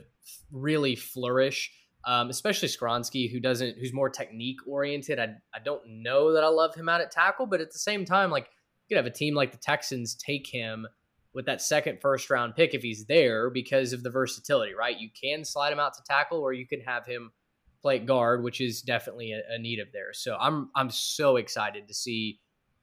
really 0.52 0.96
flourish. 0.96 1.72
Um, 2.06 2.30
especially 2.30 2.68
Skoronski, 2.68 3.32
who 3.32 3.40
doesn't, 3.40 3.78
who's 3.78 3.94
more 3.94 4.10
technique 4.10 4.58
oriented. 4.68 5.20
I, 5.20 5.36
I 5.56 5.60
don't 5.64 5.82
know 5.88 6.34
that 6.34 6.44
I 6.44 6.50
love 6.50 6.76
him 6.76 6.90
out 6.90 7.00
at 7.00 7.12
tackle, 7.12 7.46
but 7.46 7.62
at 7.62 7.72
the 7.72 7.80
same 7.80 8.04
time, 8.04 8.30
like 8.30 8.50
you 8.84 8.96
could 8.96 8.98
have 8.98 9.06
a 9.06 9.16
team 9.16 9.36
like 9.36 9.54
the 9.54 9.58
Texans 9.58 10.14
take 10.16 10.46
him 10.46 10.86
with 11.34 11.46
that 11.46 11.62
second 11.62 12.00
first 12.02 12.30
round 12.30 12.56
pick 12.56 12.74
if 12.74 12.82
he's 12.82 13.06
there 13.06 13.50
because 13.50 13.94
of 13.94 14.04
the 14.04 14.10
versatility, 14.10 14.74
right? 14.74 15.00
You 15.00 15.10
can 15.20 15.46
slide 15.46 15.72
him 15.72 15.80
out 15.80 15.94
to 15.94 16.04
tackle, 16.04 16.40
or 16.40 16.52
you 16.52 16.68
can 16.68 16.82
have 16.82 17.06
him 17.06 17.32
play 17.82 18.00
guard, 18.00 18.44
which 18.44 18.62
is 18.62 18.82
definitely 18.82 19.32
a, 19.32 19.42
a 19.50 19.60
need 19.60 19.80
of 19.80 19.92
theirs. 19.92 20.20
So 20.22 20.36
I'm 20.40 20.70
I'm 20.76 20.90
so 20.90 21.38
excited 21.38 21.88
to 21.88 21.94
see 21.94 22.40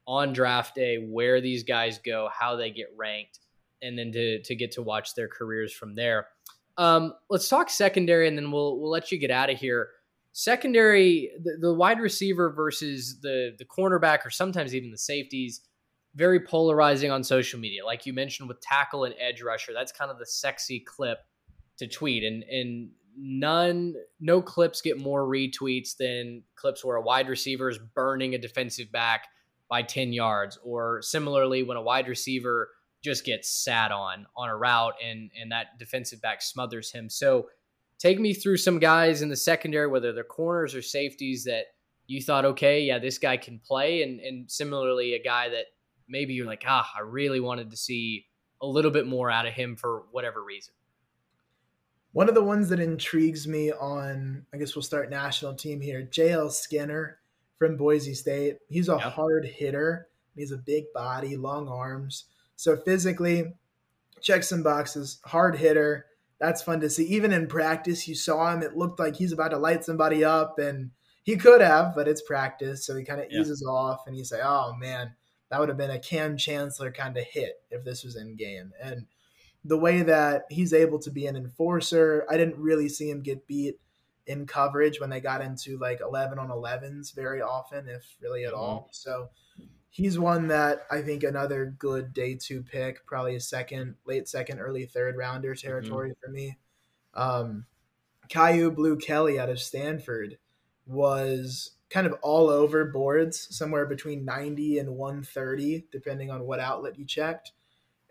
on 0.07 0.33
draft 0.33 0.75
day 0.75 0.97
where 0.97 1.41
these 1.41 1.63
guys 1.63 1.99
go, 1.99 2.29
how 2.33 2.57
they 2.57 2.71
get 2.71 2.89
ranked, 2.97 3.39
and 3.83 3.99
then 3.99 4.13
to 4.13 4.43
to 4.43 4.55
get 4.55 4.73
to 4.73 4.83
watch 4.83 5.15
their 5.15 5.29
careers 5.29 5.73
from 5.73 5.95
there. 5.95 6.29
Um, 6.77 7.15
let's 7.29 7.49
talk 7.49 7.71
secondary, 7.71 8.29
and 8.29 8.37
then 8.37 8.51
we'll 8.51 8.79
we'll 8.81 8.91
let 8.91 9.13
you 9.13 9.19
get 9.19 9.31
out 9.31 9.51
of 9.51 9.59
here. 9.59 9.89
Secondary, 10.33 11.31
the, 11.43 11.59
the 11.61 11.75
wide 11.75 12.01
receiver 12.01 12.51
versus 12.51 13.21
the 13.21 13.55
the 13.59 13.65
cornerback, 13.65 14.25
or 14.25 14.31
sometimes 14.31 14.75
even 14.75 14.91
the 14.91 14.99
safeties, 14.99 15.63
very 16.15 16.41
polarizing 16.41 17.11
on 17.11 17.25
social 17.25 17.59
media. 17.59 17.85
Like 17.85 18.07
you 18.07 18.13
mentioned 18.13 18.49
with 18.49 18.61
tackle 18.61 19.05
and 19.05 19.15
edge 19.19 19.43
rusher, 19.43 19.73
that's 19.75 19.93
kind 19.93 20.11
of 20.11 20.19
the 20.19 20.27
sexy 20.27 20.81
clip 20.81 21.19
to 21.79 21.87
tweet, 21.87 22.25
and 22.25 22.43
and 22.45 22.91
none 23.17 23.95
no 24.21 24.41
clips 24.41 24.81
get 24.81 24.99
more 24.99 25.27
retweets 25.27 25.97
than 25.97 26.43
clips 26.55 26.85
where 26.85 26.97
a 26.97 27.03
wide 27.03 27.29
receiver 27.29 27.69
is 27.69 27.79
burning 27.95 28.35
a 28.35 28.39
defensive 28.39 28.91
back 28.93 29.27
by 29.69 29.83
10 29.83 30.13
yards 30.13 30.59
or 30.65 31.03
similarly 31.03 31.63
when 31.63 31.77
a 31.77 31.83
wide 31.83 32.09
receiver 32.09 32.71
just 33.03 33.25
gets 33.25 33.49
sat 33.49 33.93
on 33.93 34.27
on 34.37 34.49
a 34.49 34.57
route 34.57 34.95
and 35.03 35.31
and 35.41 35.53
that 35.53 35.79
defensive 35.79 36.21
back 36.21 36.43
smothers 36.43 36.91
him. 36.91 37.09
So 37.09 37.49
take 37.99 38.19
me 38.19 38.35
through 38.35 38.57
some 38.57 38.79
guys 38.79 39.23
in 39.23 39.29
the 39.29 39.37
secondary, 39.37 39.87
whether 39.87 40.13
they're 40.13 40.25
corners 40.25 40.75
or 40.75 40.83
safeties 40.83 41.45
that 41.45 41.67
you 42.07 42.21
thought, 42.21 42.45
okay, 42.45 42.83
yeah, 42.83 42.99
this 42.99 43.19
guy 43.19 43.37
can 43.37 43.61
play, 43.61 44.03
and 44.03 44.21
and 44.21 44.51
similarly 44.51 45.15
a 45.15 45.23
guy 45.23 45.49
that 45.51 45.67
maybe 46.09 46.35
you're 46.35 46.47
like, 46.47 46.65
ah, 46.67 46.91
I 46.97 47.03
really 47.03 47.41
wanted 47.41 47.71
to 47.71 47.77
see 47.77 48.27
a 48.61 48.67
little 48.67 48.91
bit 48.91 49.07
more 49.07 49.31
out 49.31 49.47
of 49.47 49.53
him 49.53 49.77
for 49.77 50.05
whatever 50.11 50.43
reason. 50.43 50.75
One 52.13 52.29
of 52.29 52.35
the 52.35 52.43
ones 52.43 52.69
that 52.71 52.81
intrigues 52.81 53.47
me 53.47 53.71
on, 53.71 54.45
I 54.53 54.57
guess 54.57 54.75
we'll 54.75 54.83
start 54.83 55.11
national 55.11 55.55
team 55.55 55.81
here, 55.81 56.03
JL 56.11 56.51
Skinner 56.51 57.21
from 57.59 57.77
Boise 57.77 58.15
State. 58.15 58.57
He's 58.69 58.89
a 58.89 58.97
yep. 58.97 59.13
hard 59.13 59.47
hitter. 59.47 60.09
He's 60.35 60.51
a 60.51 60.59
big 60.59 60.87
body, 60.93 61.37
long 61.37 61.69
arms. 61.69 62.25
So 62.61 62.77
physically, 62.77 63.55
check 64.21 64.43
some 64.43 64.63
boxes. 64.63 65.19
Hard 65.25 65.57
hitter. 65.57 66.05
That's 66.41 66.61
fun 66.61 66.81
to 66.81 66.91
see. 66.91 67.07
Even 67.07 67.33
in 67.33 67.47
practice, 67.47 68.07
you 68.07 68.15
saw 68.15 68.53
him. 68.53 68.63
It 68.63 68.77
looked 68.77 68.99
like 68.99 69.17
he's 69.17 69.33
about 69.33 69.53
to 69.53 69.57
light 69.57 69.83
somebody 69.83 70.23
up, 70.25 70.59
and 70.59 70.91
he 71.23 71.37
could 71.37 71.63
have, 71.63 71.95
but 71.95 72.07
it's 72.07 72.21
practice, 72.21 72.85
so 72.85 72.95
he 72.95 73.03
kind 73.03 73.19
of 73.19 73.29
yeah. 73.31 73.41
eases 73.41 73.65
off, 73.67 74.03
and 74.07 74.15
you 74.15 74.25
say, 74.25 74.41
"Oh 74.43 74.75
man, 74.79 75.15
that 75.49 75.59
would 75.59 75.71
have 75.71 75.79
been 75.79 75.91
a 75.91 75.99
Kam 75.99 76.37
Chancellor 76.37 76.93
kind 76.93 77.17
of 77.17 77.25
hit 77.25 77.63
if 77.71 77.83
this 77.83 78.05
was 78.05 78.17
in 78.17 78.37
game." 78.37 78.73
And 78.83 79.07
the 79.65 79.79
way 79.79 80.03
that 80.03 80.45
he's 80.51 80.75
able 80.75 80.99
to 80.99 81.11
be 81.11 81.25
an 81.25 81.37
enforcer, 81.37 82.27
I 82.29 82.37
didn't 82.37 82.59
really 82.59 82.91
see 82.91 83.09
him 83.09 83.23
get 83.23 83.47
beat 83.47 83.81
in 84.27 84.47
coverage 84.47 85.01
when 85.01 85.09
they 85.09 85.21
got 85.21 85.41
into 85.41 85.79
like 85.79 86.03
11 86.03 86.39
on 86.39 86.49
11s 86.49 87.15
very 87.15 87.41
often, 87.41 87.89
if 87.89 88.05
really 88.21 88.45
at 88.45 88.53
mm-hmm. 88.53 88.61
all. 88.61 88.89
So 88.93 89.31
he's 89.91 90.19
one 90.19 90.49
that 90.49 90.87
I 90.91 91.03
think 91.03 91.23
another 91.23 91.75
good 91.79 92.13
day 92.13 92.37
two 92.37 92.63
pick, 92.63 93.05
probably 93.07 93.35
a 93.35 93.41
second, 93.41 93.97
late 94.07 94.29
second, 94.29 94.61
early 94.61 94.87
third 94.87 95.17
rounder 95.17 95.55
mm-hmm. 95.55 95.67
territory 95.67 96.11
mm-hmm. 96.11 96.27
for 96.27 96.31
me. 96.31 96.59
Um, 97.15 97.67
Kyu 98.29 98.71
Blu 98.71 98.97
Kelly 98.97 99.39
out 99.39 99.51
of 99.51 99.61
Stanford 99.61 100.39
was 100.87 101.73
kind 101.91 102.07
of 102.07 102.15
all 102.23 102.49
over 102.49 102.85
boards, 102.85 103.49
somewhere 103.55 103.85
between 103.85 104.25
90 104.25 104.79
and 104.79 104.97
130, 104.97 105.87
depending 105.91 106.31
on 106.31 106.47
what 106.47 106.61
outlet 106.61 106.97
you 106.99 107.05
checked. 107.05 107.53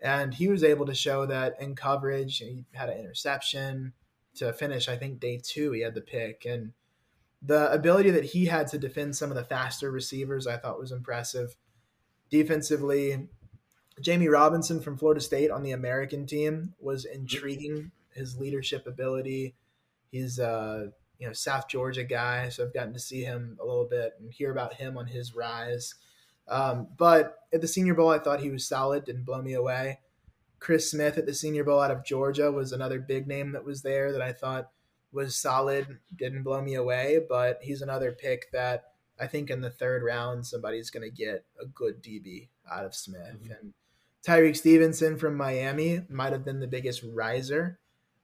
And 0.02 0.34
he 0.34 0.48
was 0.48 0.62
able 0.62 0.86
to 0.86 0.94
show 0.94 1.26
that 1.26 1.56
in 1.60 1.74
coverage, 1.74 2.38
he 2.38 2.66
had 2.72 2.90
an 2.90 2.98
interception 2.98 3.94
to 4.36 4.52
finish, 4.52 4.88
I 4.88 4.96
think, 4.96 5.18
day 5.18 5.40
two, 5.42 5.72
he 5.72 5.80
had 5.80 5.94
the 5.94 6.00
pick. 6.02 6.44
And 6.44 6.72
the 7.42 7.72
ability 7.72 8.10
that 8.10 8.24
he 8.24 8.46
had 8.46 8.66
to 8.68 8.78
defend 8.78 9.16
some 9.16 9.30
of 9.30 9.36
the 9.36 9.44
faster 9.44 9.90
receivers, 9.90 10.46
I 10.46 10.58
thought 10.58 10.78
was 10.78 10.92
impressive. 10.92 11.56
Defensively, 12.30 13.28
Jammie 14.00 14.32
Robinson 14.32 14.80
from 14.80 14.96
Florida 14.96 15.20
State 15.20 15.50
on 15.50 15.62
the 15.62 15.72
American 15.72 16.26
team 16.26 16.74
was 16.80 17.04
intriguing. 17.04 17.90
His 18.14 18.38
leadership 18.38 18.86
ability. 18.86 19.54
He's 20.10 20.38
a 20.38 20.92
you 21.18 21.26
know 21.26 21.32
South 21.32 21.68
Georgia 21.68 22.04
guy, 22.04 22.48
so 22.48 22.64
I've 22.64 22.74
gotten 22.74 22.92
to 22.94 22.98
see 22.98 23.22
him 23.22 23.58
a 23.60 23.64
little 23.64 23.84
bit 23.84 24.14
and 24.18 24.32
hear 24.32 24.50
about 24.50 24.74
him 24.74 24.96
on 24.96 25.06
his 25.06 25.34
rise. 25.34 25.94
Um, 26.48 26.88
but 26.96 27.38
at 27.52 27.60
the 27.60 27.68
Senior 27.68 27.94
Bowl, 27.94 28.08
I 28.08 28.18
thought 28.18 28.40
he 28.40 28.50
was 28.50 28.66
solid, 28.66 29.04
didn't 29.04 29.24
blow 29.24 29.40
me 29.40 29.52
away. 29.52 30.00
Chris 30.58 30.90
Smith 30.90 31.16
at 31.16 31.26
the 31.26 31.34
Senior 31.34 31.64
Bowl 31.64 31.80
out 31.80 31.90
of 31.90 32.04
Georgia 32.04 32.50
was 32.50 32.72
another 32.72 32.98
big 32.98 33.26
name 33.26 33.52
that 33.52 33.64
was 33.64 33.82
there 33.82 34.12
that 34.12 34.20
I 34.20 34.32
thought 34.32 34.70
was 35.12 35.36
solid, 35.36 35.98
didn't 36.16 36.42
blow 36.42 36.60
me 36.60 36.74
away, 36.74 37.20
but 37.28 37.60
he's 37.62 37.82
another 37.82 38.12
pick 38.12 38.50
that 38.52 38.89
I 39.20 39.26
think 39.26 39.50
in 39.50 39.60
the 39.60 39.70
third 39.70 40.02
round, 40.02 40.46
somebody's 40.46 40.90
going 40.90 41.08
to 41.08 41.14
get 41.14 41.44
a 41.60 41.66
good 41.66 42.02
DB 42.02 42.48
out 42.70 42.84
of 42.84 42.94
Smith. 42.94 43.36
Mm-hmm. 43.42 43.52
And 43.52 43.74
Tyrique 44.26 44.56
Stevenson 44.56 45.18
from 45.18 45.36
Miami 45.36 46.02
might 46.08 46.32
have 46.32 46.44
been 46.44 46.60
the 46.60 46.66
biggest 46.66 47.04
riser. 47.12 47.78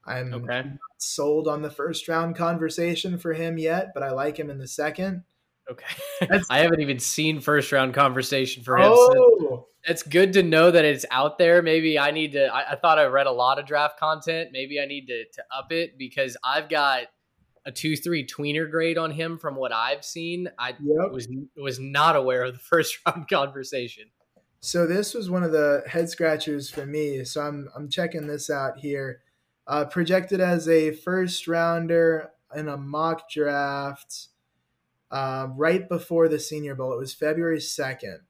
I'm 0.06 0.32
okay. 0.32 0.46
not 0.46 0.78
sold 0.98 1.48
on 1.48 1.62
the 1.62 1.70
first 1.70 2.08
round 2.08 2.36
conversation 2.36 3.18
for 3.18 3.32
him 3.32 3.58
yet, 3.58 3.88
but 3.92 4.02
I 4.02 4.12
like 4.12 4.38
him 4.38 4.50
in 4.50 4.58
the 4.58 4.68
second. 4.68 5.24
Okay. 5.70 5.84
I 6.50 6.58
haven't 6.60 6.80
even 6.80 6.98
seen 6.98 7.40
first 7.40 7.72
round 7.72 7.94
conversation 7.94 8.62
for 8.62 8.78
him. 8.78 8.90
Oh. 8.92 9.12
So 9.14 9.66
it's 9.84 10.02
good 10.02 10.32
to 10.34 10.42
know 10.42 10.70
that 10.70 10.84
it's 10.84 11.04
out 11.10 11.38
there. 11.38 11.62
Maybe 11.62 11.98
I 11.98 12.10
need 12.10 12.32
to. 12.32 12.46
I, 12.46 12.72
I, 12.72 12.76
thought 12.76 12.98
I 12.98 13.04
read 13.04 13.26
a 13.26 13.32
lot 13.32 13.58
of 13.58 13.66
draft 13.66 13.98
content. 13.98 14.50
Maybe 14.52 14.80
I 14.80 14.86
need 14.86 15.06
to, 15.06 15.24
to 15.24 15.44
up 15.56 15.72
it 15.72 15.96
because 15.98 16.36
I've 16.44 16.68
got 16.68 17.02
a 17.66 17.72
two 17.72 17.96
three 17.96 18.24
tweener 18.24 18.70
grade 18.70 18.96
on 18.96 19.10
him 19.10 19.38
from 19.38 19.56
what 19.56 19.72
I've 19.72 20.04
seen. 20.04 20.48
I 20.58 20.70
yep. 20.80 21.10
was 21.12 21.28
was 21.56 21.78
not 21.78 22.16
aware 22.16 22.44
of 22.44 22.54
the 22.54 22.58
first 22.70 22.98
round 23.04 23.28
conversation. 23.28 24.04
So 24.60 24.86
this 24.86 25.12
was 25.12 25.28
one 25.28 25.42
of 25.42 25.52
the 25.52 25.82
head 25.86 26.08
scratchers 26.08 26.70
for 26.70 26.86
me. 26.86 27.24
So 27.24 27.42
I'm 27.42 27.68
I'm 27.76 27.90
checking 27.90 28.26
this 28.26 28.48
out 28.48 28.78
here. 28.78 29.20
Uh, 29.66 29.84
projected 29.84 30.40
as 30.40 30.68
a 30.68 30.92
first 30.92 31.48
rounder 31.48 32.30
in 32.54 32.68
a 32.68 32.76
mock 32.76 33.28
draft 33.28 34.28
uh, 35.10 35.48
right 35.56 35.88
before 35.88 36.28
the 36.28 36.38
Senior 36.38 36.76
Bowl. 36.76 36.92
It 36.92 36.98
was 36.98 37.12
February 37.12 37.60
second. 37.60 38.20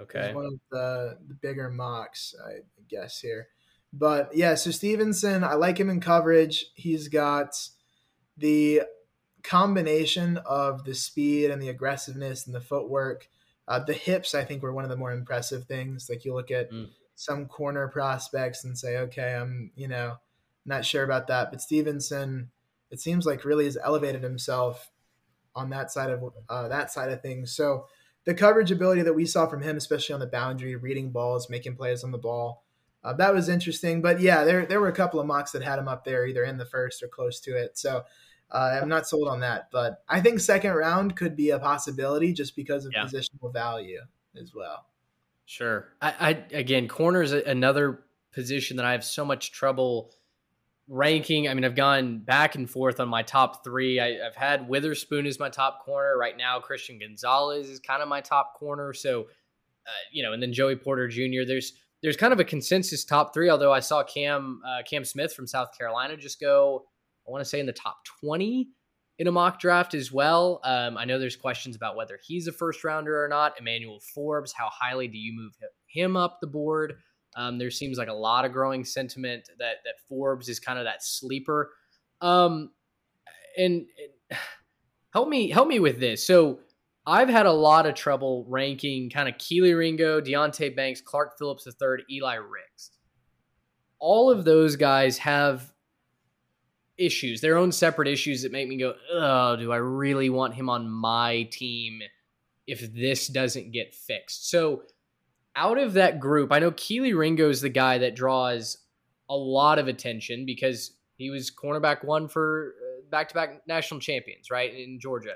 Okay, 0.00 0.32
one 0.34 0.46
of 0.46 0.60
the, 0.70 1.18
the 1.28 1.34
bigger 1.34 1.70
mocks, 1.70 2.34
I 2.46 2.60
guess 2.88 3.20
here. 3.20 3.48
But 3.92 4.34
yeah, 4.34 4.54
so 4.54 4.70
Stevenson, 4.70 5.44
I 5.44 5.54
like 5.54 5.78
him 5.78 5.88
in 5.88 6.00
coverage. 6.00 6.66
He's 6.74 7.08
got 7.08 7.56
the 8.36 8.82
combination 9.42 10.38
of 10.38 10.84
the 10.84 10.94
speed 10.94 11.50
and 11.50 11.62
the 11.62 11.68
aggressiveness 11.68 12.46
and 12.46 12.54
the 12.54 12.60
footwork, 12.60 13.28
uh, 13.68 13.78
the 13.78 13.92
hips, 13.92 14.34
I 14.34 14.44
think 14.44 14.62
were 14.62 14.72
one 14.72 14.84
of 14.84 14.90
the 14.90 14.96
more 14.96 15.12
impressive 15.12 15.64
things. 15.64 16.08
Like 16.10 16.24
you 16.24 16.34
look 16.34 16.50
at 16.50 16.70
mm. 16.70 16.88
some 17.14 17.46
corner 17.46 17.88
prospects 17.88 18.64
and 18.64 18.76
say, 18.76 18.98
okay, 18.98 19.34
I'm, 19.34 19.70
you 19.76 19.88
know, 19.88 20.16
not 20.64 20.84
sure 20.84 21.04
about 21.04 21.28
that. 21.28 21.50
But 21.50 21.62
Stevenson, 21.62 22.50
it 22.90 23.00
seems 23.00 23.24
like 23.24 23.44
really 23.44 23.64
has 23.64 23.78
elevated 23.82 24.22
himself 24.22 24.90
on 25.54 25.70
that 25.70 25.90
side 25.90 26.10
of 26.10 26.22
uh, 26.48 26.68
that 26.68 26.92
side 26.92 27.10
of 27.10 27.22
things. 27.22 27.52
So 27.52 27.86
the 28.24 28.34
coverage 28.34 28.72
ability 28.72 29.02
that 29.02 29.14
we 29.14 29.24
saw 29.24 29.46
from 29.46 29.62
him, 29.62 29.76
especially 29.76 30.14
on 30.14 30.20
the 30.20 30.26
boundary, 30.26 30.76
reading 30.76 31.10
balls, 31.10 31.48
making 31.48 31.76
plays 31.76 32.04
on 32.04 32.10
the 32.10 32.18
ball, 32.18 32.64
uh, 33.06 33.12
that 33.12 33.32
was 33.32 33.48
interesting. 33.48 34.02
But 34.02 34.20
yeah, 34.20 34.42
there 34.42 34.66
there 34.66 34.80
were 34.80 34.88
a 34.88 34.92
couple 34.92 35.20
of 35.20 35.26
mocks 35.26 35.52
that 35.52 35.62
had 35.62 35.78
him 35.78 35.86
up 35.86 36.04
there, 36.04 36.26
either 36.26 36.42
in 36.42 36.56
the 36.56 36.64
first 36.64 37.02
or 37.02 37.08
close 37.08 37.38
to 37.40 37.56
it. 37.56 37.78
So 37.78 38.02
uh, 38.50 38.78
I'm 38.82 38.88
not 38.88 39.06
sold 39.06 39.28
on 39.28 39.40
that, 39.40 39.68
but 39.70 40.02
I 40.08 40.20
think 40.20 40.40
second 40.40 40.72
round 40.72 41.16
could 41.16 41.36
be 41.36 41.50
a 41.50 41.58
possibility 41.60 42.32
just 42.32 42.56
because 42.56 42.84
of 42.84 42.92
yeah. 42.92 43.04
positional 43.04 43.52
value 43.52 44.00
as 44.40 44.52
well. 44.52 44.86
Sure. 45.44 45.88
I, 46.02 46.14
I 46.18 46.44
again, 46.56 46.88
corners 46.88 47.30
another 47.30 48.00
position 48.32 48.76
that 48.78 48.86
I 48.86 48.92
have 48.92 49.04
so 49.04 49.24
much 49.24 49.52
trouble 49.52 50.12
ranking. 50.88 51.48
I 51.48 51.54
mean, 51.54 51.64
I've 51.64 51.76
gone 51.76 52.18
back 52.18 52.56
and 52.56 52.68
forth 52.68 52.98
on 52.98 53.08
my 53.08 53.22
top 53.22 53.62
three. 53.62 54.00
I, 54.00 54.14
have 54.24 54.34
had 54.34 54.68
Witherspoon 54.68 55.26
as 55.26 55.38
my 55.38 55.48
top 55.48 55.84
corner 55.84 56.18
right 56.18 56.36
now. 56.36 56.58
Christian 56.58 56.98
Gonzalez 56.98 57.68
is 57.68 57.78
kind 57.78 58.02
of 58.02 58.08
my 58.08 58.20
top 58.20 58.54
corner. 58.54 58.92
So, 58.92 59.22
uh, 59.22 59.90
you 60.12 60.24
know, 60.24 60.32
and 60.32 60.42
then 60.42 60.52
Joey 60.52 60.74
Porter 60.74 61.06
Jr. 61.06 61.44
There's 61.46 61.72
there's 62.02 62.16
kind 62.16 62.32
of 62.32 62.40
a 62.40 62.44
consensus 62.44 63.04
top 63.04 63.32
three. 63.34 63.48
Although 63.48 63.72
I 63.72 63.80
saw 63.80 64.02
Cam 64.02 64.60
uh, 64.66 64.82
Cam 64.88 65.04
Smith 65.04 65.32
from 65.32 65.46
South 65.46 65.76
Carolina 65.76 66.16
just 66.16 66.40
go 66.40 66.84
I 67.26 67.30
want 67.30 67.42
to 67.42 67.48
say 67.48 67.60
in 67.60 67.66
the 67.66 67.72
top 67.72 68.04
20 68.20 68.68
in 69.18 69.26
a 69.26 69.32
mock 69.32 69.58
draft 69.58 69.94
as 69.94 70.12
well. 70.12 70.60
Um, 70.62 70.96
I 70.96 71.04
know 71.04 71.18
there's 71.18 71.36
questions 71.36 71.74
about 71.74 71.96
whether 71.96 72.18
he's 72.22 72.46
a 72.46 72.52
first 72.52 72.84
rounder 72.84 73.22
or 73.22 73.28
not. 73.28 73.58
Emmanuel 73.58 74.00
Forbes, 74.14 74.52
how 74.52 74.68
highly 74.70 75.08
do 75.08 75.18
you 75.18 75.32
move 75.34 75.52
him 75.86 76.16
up 76.16 76.38
the 76.40 76.46
board? 76.46 76.94
Um, 77.34 77.58
there 77.58 77.70
seems 77.70 77.98
like 77.98 78.08
a 78.08 78.14
lot 78.14 78.44
of 78.44 78.52
growing 78.52 78.84
sentiment 78.84 79.48
that 79.58 79.76
that 79.84 79.94
Forbes 80.08 80.48
is 80.48 80.60
kind 80.60 80.78
of 80.78 80.84
that 80.84 81.02
sleeper. 81.02 81.72
Um, 82.20 82.70
and, 83.58 83.86
and 84.30 84.38
help 85.12 85.28
me 85.28 85.50
help 85.50 85.68
me 85.68 85.80
with 85.80 85.98
this. 85.98 86.26
So 86.26 86.60
I've 87.06 87.28
had 87.28 87.46
a 87.46 87.52
lot 87.52 87.86
of 87.86 87.94
trouble 87.94 88.44
ranking 88.48 89.10
kind 89.10 89.28
of 89.28 89.36
Kelee 89.36 89.76
Ringo, 89.76 90.20
Deonte 90.20 90.74
Banks, 90.74 91.00
Clark 91.00 91.38
Phillips 91.38 91.66
III, 91.66 92.04
Eli 92.10 92.34
Ricks. 92.34 92.90
All 93.98 94.30
of 94.30 94.44
those 94.44 94.76
guys 94.76 95.18
have 95.18 95.72
issues, 96.98 97.40
their 97.40 97.56
own 97.56 97.72
separate 97.72 98.08
issues 98.08 98.42
that 98.42 98.52
make 98.52 98.68
me 98.68 98.76
go, 98.76 98.94
oh, 99.12 99.56
do 99.56 99.72
I 99.72 99.76
really 99.76 100.30
want 100.30 100.54
him 100.54 100.68
on 100.68 100.90
my 100.90 101.44
team 101.52 102.00
if 102.66 102.92
this 102.92 103.28
doesn't 103.28 103.72
get 103.72 103.94
fixed? 103.94 104.50
So 104.50 104.82
out 105.54 105.78
of 105.78 105.94
that 105.94 106.18
group, 106.18 106.52
I 106.52 106.58
know 106.58 106.72
Kelee 106.72 107.16
Ringo 107.16 107.48
is 107.48 107.60
the 107.60 107.68
guy 107.68 107.98
that 107.98 108.16
draws 108.16 108.78
a 109.28 109.36
lot 109.36 109.78
of 109.78 109.88
attention 109.88 110.44
because 110.44 110.92
he 111.16 111.30
was 111.30 111.50
cornerback 111.50 112.04
one 112.04 112.28
for 112.28 112.74
back 113.10 113.28
to 113.28 113.34
back 113.34 113.62
national 113.66 114.00
champions, 114.00 114.50
right, 114.50 114.74
in 114.74 114.98
Georgia. 115.00 115.34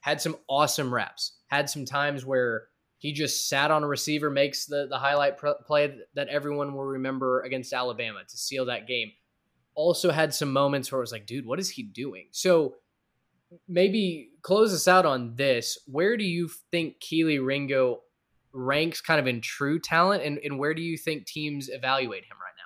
Had 0.00 0.20
some 0.20 0.36
awesome 0.48 0.92
reps, 0.94 1.38
had 1.48 1.68
some 1.68 1.84
times 1.84 2.24
where 2.24 2.68
he 2.98 3.12
just 3.12 3.48
sat 3.48 3.70
on 3.70 3.84
a 3.84 3.88
receiver, 3.88 4.30
makes 4.30 4.66
the, 4.66 4.86
the 4.88 4.98
highlight 4.98 5.38
play 5.38 5.98
that 6.14 6.28
everyone 6.28 6.74
will 6.74 6.84
remember 6.84 7.42
against 7.42 7.72
Alabama 7.72 8.20
to 8.28 8.36
seal 8.36 8.66
that 8.66 8.86
game 8.86 9.12
also 9.78 10.10
had 10.10 10.34
some 10.34 10.52
moments 10.52 10.90
where 10.90 10.98
I 10.98 11.02
was 11.02 11.12
like, 11.12 11.24
dude, 11.24 11.46
what 11.46 11.60
is 11.60 11.70
he 11.70 11.84
doing? 11.84 12.26
So 12.32 12.74
maybe 13.68 14.30
close 14.42 14.74
us 14.74 14.88
out 14.88 15.06
on 15.06 15.36
this. 15.36 15.78
Where 15.86 16.16
do 16.16 16.24
you 16.24 16.50
think 16.72 16.98
Kelee 16.98 17.38
Ringo 17.38 18.00
ranks 18.52 19.00
kind 19.00 19.20
of 19.20 19.28
in 19.28 19.40
true 19.40 19.78
talent 19.78 20.24
and, 20.24 20.40
and 20.42 20.58
where 20.58 20.74
do 20.74 20.82
you 20.82 20.98
think 20.98 21.26
teams 21.26 21.68
evaluate 21.68 22.24
him 22.24 22.36
right 22.40 22.54
now? 22.58 22.64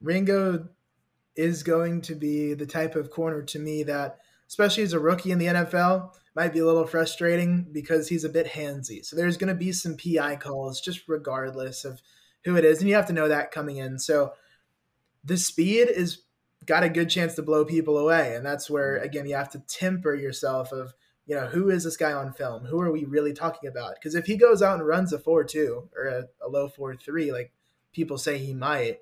Ringo 0.00 0.68
is 1.36 1.62
going 1.62 2.00
to 2.00 2.14
be 2.14 2.54
the 2.54 2.66
type 2.66 2.96
of 2.96 3.10
corner 3.10 3.42
to 3.42 3.58
me 3.58 3.82
that, 3.82 4.20
especially 4.48 4.82
as 4.82 4.92
a 4.92 4.98
rookie 4.98 5.30
in 5.30 5.38
the 5.38 5.46
NFL, 5.46 6.12
might 6.34 6.52
be 6.52 6.60
a 6.60 6.66
little 6.66 6.86
frustrating 6.86 7.66
because 7.72 8.08
he's 8.08 8.24
a 8.24 8.28
bit 8.28 8.46
handsy. 8.46 9.04
So 9.04 9.16
there's 9.16 9.36
going 9.36 9.48
to 9.48 9.54
be 9.54 9.72
some 9.72 9.96
PI 9.96 10.36
calls 10.36 10.80
just 10.80 11.08
regardless 11.08 11.84
of 11.84 12.00
who 12.44 12.56
it 12.56 12.64
is. 12.64 12.80
And 12.80 12.88
you 12.88 12.94
have 12.94 13.06
to 13.06 13.12
know 13.12 13.28
that 13.28 13.50
coming 13.50 13.76
in. 13.76 13.98
So 13.98 14.32
the 15.24 15.36
speed 15.36 15.88
is 15.88 16.22
got 16.64 16.82
a 16.82 16.88
good 16.88 17.10
chance 17.10 17.34
to 17.34 17.42
blow 17.42 17.64
people 17.64 17.98
away. 17.98 18.34
And 18.34 18.44
that's 18.44 18.70
where, 18.70 18.96
mm-hmm. 18.96 19.04
again, 19.04 19.26
you 19.26 19.34
have 19.34 19.50
to 19.50 19.62
temper 19.68 20.14
yourself 20.14 20.72
of, 20.72 20.94
you 21.26 21.34
know, 21.34 21.46
who 21.46 21.70
is 21.70 21.84
this 21.84 21.96
guy 21.96 22.12
on 22.12 22.32
film? 22.32 22.64
Who 22.64 22.80
are 22.80 22.92
we 22.92 23.04
really 23.04 23.32
talking 23.32 23.68
about? 23.68 23.94
Because 23.94 24.14
if 24.14 24.26
he 24.26 24.36
goes 24.36 24.62
out 24.62 24.78
and 24.78 24.86
runs 24.86 25.12
a 25.12 25.18
4 25.18 25.44
2 25.44 25.90
or 25.96 26.04
a, 26.04 26.24
a 26.44 26.48
low 26.48 26.68
4 26.68 26.96
3, 26.96 27.32
like 27.32 27.52
people 27.92 28.16
say 28.16 28.38
he 28.38 28.54
might, 28.54 28.98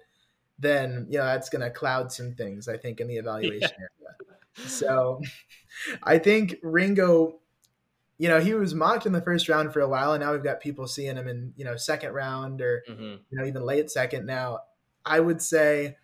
then, 0.58 1.06
you 1.10 1.18
know, 1.18 1.24
that's 1.24 1.50
going 1.50 1.62
to 1.62 1.70
cloud 1.70 2.10
some 2.10 2.34
things, 2.34 2.66
I 2.66 2.78
think, 2.78 3.00
in 3.00 3.08
the 3.08 3.16
evaluation 3.16 3.60
yeah. 3.60 3.86
area. 4.00 4.16
So 4.66 5.20
I 6.02 6.18
think 6.18 6.56
Ringo, 6.62 7.40
you 8.18 8.28
know, 8.28 8.40
he 8.40 8.54
was 8.54 8.74
mocked 8.74 9.06
in 9.06 9.12
the 9.12 9.20
first 9.20 9.48
round 9.48 9.72
for 9.72 9.80
a 9.80 9.88
while, 9.88 10.12
and 10.12 10.22
now 10.22 10.32
we've 10.32 10.42
got 10.42 10.60
people 10.60 10.86
seeing 10.86 11.16
him 11.16 11.28
in, 11.28 11.52
you 11.56 11.64
know, 11.64 11.76
second 11.76 12.12
round 12.12 12.60
or, 12.60 12.82
mm-hmm. 12.88 13.02
you 13.30 13.38
know, 13.38 13.44
even 13.44 13.62
late 13.62 13.90
second 13.90 14.26
now. 14.26 14.60
I 15.04 15.20
would 15.20 15.40
say 15.42 15.96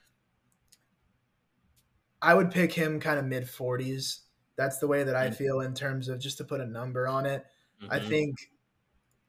I 2.21 2.35
would 2.35 2.51
pick 2.51 2.73
him 2.73 3.01
kind 3.01 3.19
of 3.19 3.25
mid 3.25 3.45
40s. 3.45 4.21
That's 4.57 4.79
the 4.79 4.87
way 4.87 5.03
that 5.03 5.17
I 5.17 5.29
mm. 5.29 5.35
feel 5.35 5.61
in 5.61 5.75
terms 5.75 6.09
of 6.09 6.21
just 6.21 6.39
to 6.39 6.45
put 6.45 6.61
a 6.61 6.67
number 6.67 7.09
on 7.09 7.27
it. 7.27 7.45
Mm-hmm. 7.83 7.93
I 7.93 7.99
think 7.99 8.37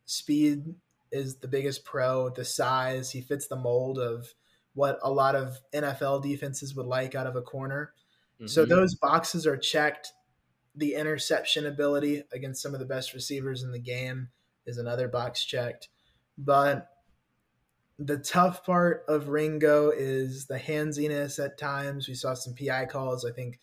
speed 0.06 0.76
is 1.12 1.38
the 1.38 1.48
biggest 1.48 1.86
pro, 1.86 2.30
the 2.30 2.46
size, 2.46 3.10
he 3.12 3.22
fits 3.22 3.48
the 3.48 3.56
mold 3.56 3.98
of 3.98 4.28
what 4.74 5.00
a 5.02 5.12
lot 5.12 5.36
of 5.36 5.60
NFL 5.74 6.24
defenses 6.24 6.76
would 6.76 6.86
like 6.86 7.16
out 7.16 7.28
of 7.28 7.36
a 7.36 7.42
corner. 7.42 7.94
Mm-hmm. 8.44 8.48
So 8.48 8.66
those 8.66 8.96
boxes 8.96 9.48
are 9.48 9.58
checked. 9.58 10.12
The 10.76 10.96
interception 10.96 11.66
ability 11.66 12.24
against 12.34 12.62
some 12.62 12.74
of 12.74 12.80
the 12.80 12.86
best 12.86 13.14
receivers 13.14 13.64
in 13.64 13.72
the 13.72 13.80
game 13.80 14.30
is 14.66 14.78
another 14.78 15.08
box 15.08 15.46
checked. 15.46 15.90
But 16.38 16.90
the 18.00 18.18
tough 18.18 18.66
part 18.66 19.06
of 19.08 19.30
Ringo 19.30 19.92
is 19.92 20.46
the 20.46 20.58
handsiness 20.58 21.40
at 21.40 21.58
times. 21.58 22.08
We 22.08 22.16
saw 22.16 22.34
some 22.34 22.56
PI 22.56 22.88
calls. 22.88 23.24
I 23.24 23.32
think 23.32 23.60